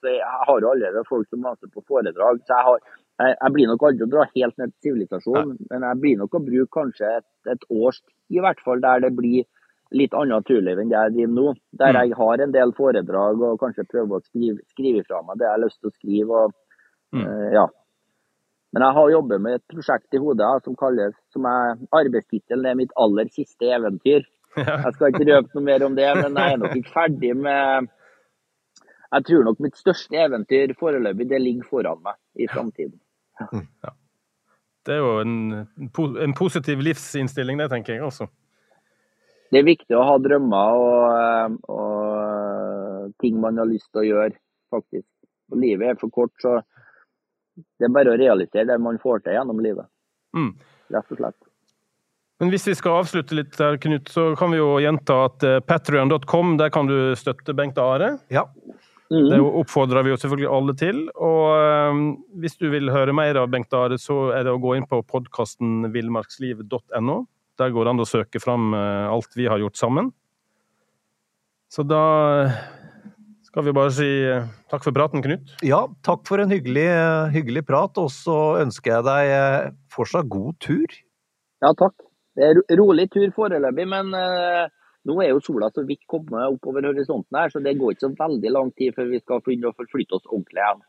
så 0.00 0.10
jeg 0.10 0.44
har 0.48 0.64
jo 0.64 0.72
allerede 0.72 1.04
folk 1.06 1.28
som 1.30 1.44
maser 1.44 1.70
på 1.70 1.84
foredrag. 1.86 2.40
Så 2.42 2.56
jeg, 2.56 2.66
har, 2.66 3.02
jeg, 3.22 3.36
jeg 3.36 3.54
blir 3.54 3.70
nok 3.70 3.84
aldri 3.86 4.06
å 4.06 4.12
dra 4.14 4.24
helt 4.32 4.56
ned 4.58 4.72
til 4.72 4.88
sivilisasjonen, 4.88 5.56
men 5.70 5.86
jeg 5.86 6.00
blir 6.02 6.22
nok 6.22 6.34
å 6.34 6.42
bruke 6.42 6.72
kanskje 6.80 7.12
et, 7.20 7.28
et 7.52 7.68
års 7.70 8.00
tid 8.00 8.18
i 8.32 8.40
hvert 8.40 8.62
fall, 8.64 8.80
der 8.80 9.02
det 9.04 9.12
blir 9.12 9.44
litt 9.92 10.14
annet 10.16 10.46
turliv 10.48 10.78
enn 10.80 10.90
det 10.90 10.96
jeg 10.96 11.14
driver 11.18 11.34
nå. 11.36 11.54
Der 11.82 11.98
jeg 11.98 12.16
har 12.16 12.42
en 12.42 12.54
del 12.54 12.72
foredrag 12.76 13.42
og 13.44 13.60
kanskje 13.60 13.84
prøver 13.90 14.18
å 14.18 14.24
skrive, 14.24 14.58
skrive 14.72 15.04
fra 15.04 15.20
meg 15.26 15.40
det 15.40 15.48
jeg 15.48 15.54
har 15.54 15.62
lyst 15.62 15.80
til 15.82 15.90
å 15.90 15.96
skrive. 15.98 16.42
og 16.46 17.20
eh, 17.20 17.48
ja. 17.58 17.66
Men 18.72 18.86
jeg 18.86 18.96
har 18.96 19.10
jobbet 19.12 19.42
med 19.44 19.58
et 19.58 19.64
prosjekt 19.68 20.16
i 20.16 20.20
hodet 20.20 20.50
som 20.64 20.76
kalles, 20.80 21.16
som 21.34 21.48
er 21.48 21.80
arbeidstittelen 21.92 22.70
er 22.70 22.78
mitt 22.78 22.94
aller 22.96 23.28
siste 23.32 23.68
eventyr. 23.68 24.24
Jeg 24.56 24.92
skal 24.96 25.12
ikke 25.12 25.26
røpe 25.28 25.56
noe 25.56 25.64
mer 25.64 25.84
om 25.84 25.96
det, 25.96 26.08
men 26.18 26.36
jeg 26.36 26.54
er 26.54 26.60
nok 26.60 26.76
ikke 26.76 26.92
ferdig 26.92 27.32
med 27.40 27.88
Jeg 29.12 29.24
tror 29.28 29.44
nok 29.44 29.60
mitt 29.64 29.76
største 29.80 30.16
eventyr 30.16 30.72
foreløpig 30.80 31.28
det 31.28 31.40
ligger 31.40 31.68
foran 31.68 32.00
meg 32.04 32.16
i 32.40 32.48
framtiden. 32.48 33.00
Det 34.82 34.96
er 34.96 35.02
jo 35.02 35.10
en, 35.22 35.34
en 36.24 36.34
positiv 36.34 36.80
livsinnstilling, 36.82 37.60
det, 37.60 37.68
tenker 37.70 37.94
jeg 37.94 38.02
også. 38.02 38.26
Det 39.52 39.60
er 39.60 39.68
viktig 39.68 39.94
å 39.94 40.06
ha 40.08 40.16
drømmer 40.18 40.80
og, 40.80 41.58
og 41.70 43.12
ting 43.20 43.36
man 43.40 43.60
har 43.60 43.68
lyst 43.68 43.90
til 43.92 44.00
å 44.00 44.06
gjøre, 44.08 44.34
faktisk. 44.72 45.08
Og 45.52 45.60
livet 45.60 45.92
er 45.92 46.00
for 46.00 46.12
kort, 46.14 46.32
så 46.40 46.62
det 47.56 47.88
er 47.88 47.94
bare 47.94 48.12
å 48.14 48.18
realisere 48.20 48.70
det 48.70 48.78
man 48.82 49.00
får 49.02 49.24
til 49.24 49.36
gjennom 49.36 49.60
livet. 49.64 49.88
Mm. 50.36 50.52
Rett 50.94 51.12
og 51.12 51.20
slett. 51.20 51.38
Men 52.42 52.50
hvis 52.50 52.64
vi 52.66 52.74
skal 52.74 53.02
avslutte 53.02 53.36
litt 53.38 53.52
der, 53.54 53.76
Knut, 53.78 54.08
så 54.10 54.32
kan 54.38 54.50
vi 54.50 54.58
jo 54.58 54.72
gjenta 54.82 55.18
at 55.28 55.44
uh, 55.46 55.58
patrion.com, 55.62 56.56
der 56.58 56.72
kan 56.74 56.88
du 56.90 57.12
støtte 57.18 57.54
Bengt 57.54 57.78
Are. 57.78 58.16
Ja. 58.34 58.48
Det 59.12 59.38
oppfordrer 59.44 60.06
vi 60.06 60.12
jo 60.12 60.16
selvfølgelig 60.16 60.48
alle 60.48 60.74
til. 60.80 61.02
Og 61.20 61.42
eh, 61.52 61.98
hvis 62.40 62.56
du 62.56 62.70
vil 62.72 62.88
høre 62.92 63.12
mer 63.12 63.36
av 63.42 63.50
Bengt 63.52 63.74
Are, 63.76 63.98
så 64.00 64.30
er 64.32 64.46
det 64.46 64.54
å 64.54 64.60
gå 64.62 64.72
inn 64.78 64.88
på 64.88 65.02
podkasten 65.04 65.90
villmarksliv.no. 65.92 67.18
Der 67.60 67.74
går 67.74 67.84
det 67.84 67.92
an 67.92 68.00
å 68.00 68.08
søke 68.08 68.40
fram 68.40 68.72
eh, 68.72 69.10
alt 69.12 69.36
vi 69.36 69.50
har 69.52 69.60
gjort 69.60 69.76
sammen. 69.76 70.08
Så 71.72 71.84
da 71.84 72.00
eh, 72.46 72.56
skal 73.52 73.66
vi 73.68 73.72
bare 73.76 73.92
si 73.92 74.06
eh, 74.24 74.46
takk 74.72 74.84
for 74.86 74.94
praten, 74.96 75.20
Knut. 75.24 75.50
Ja, 75.66 75.82
takk 76.06 76.22
for 76.28 76.40
en 76.40 76.52
hyggelig, 76.52 76.86
hyggelig 77.34 77.64
prat, 77.68 77.98
og 78.00 78.08
så 78.14 78.36
ønsker 78.62 78.94
jeg 78.96 79.04
deg 79.08 79.32
eh, 79.36 79.66
fortsatt 79.92 80.30
god 80.32 80.56
tur. 80.64 80.90
Ja, 81.62 81.74
takk. 81.78 81.94
Det 82.32 82.46
er 82.48 82.54
ro- 82.56 82.68
rolig 82.80 83.10
tur 83.12 83.28
foreløpig, 83.36 83.84
men 83.92 84.06
eh, 84.16 84.64
nå 85.04 85.18
er 85.20 85.34
jo 85.34 85.42
sola 85.44 85.68
så 85.74 85.84
vidt 85.84 86.00
kommet 86.08 86.48
oppover 86.54 86.86
horisonten 86.88 87.36
her, 87.36 87.52
så 87.52 87.60
det 87.60 87.76
går 87.76 87.92
ikke 87.92 88.06
så 88.06 88.12
veldig 88.22 88.50
lang 88.56 88.70
tid 88.78 88.96
før 88.96 89.06
vi 89.12 89.20
skal 89.20 89.42
begynne 89.44 89.68
å 89.68 89.76
forflytte 89.76 90.16
oss 90.16 90.24
ordentlig 90.32 90.62
igjen. 90.64 90.80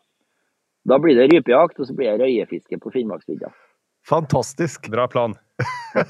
Da 0.87 0.95
blir 1.03 1.15
det 1.19 1.27
rypejakt, 1.31 1.79
og 1.83 1.87
så 1.89 1.93
blir 1.95 2.11
det 2.15 2.23
røyefiske 2.23 2.79
på 2.83 2.91
Finnmarksvidda. 2.95 3.51
Fantastisk. 4.07 4.87
Bra 4.91 5.05
plan. 5.11 5.35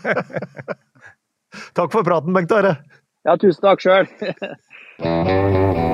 Takk 1.77 1.89
for 1.93 2.01
praten, 2.05 2.33
Bengt 2.33 2.53
Are. 2.57 2.75
Ja, 3.25 3.37
tusen 3.39 3.61
takk 3.63 3.79
sjøl. 3.85 4.05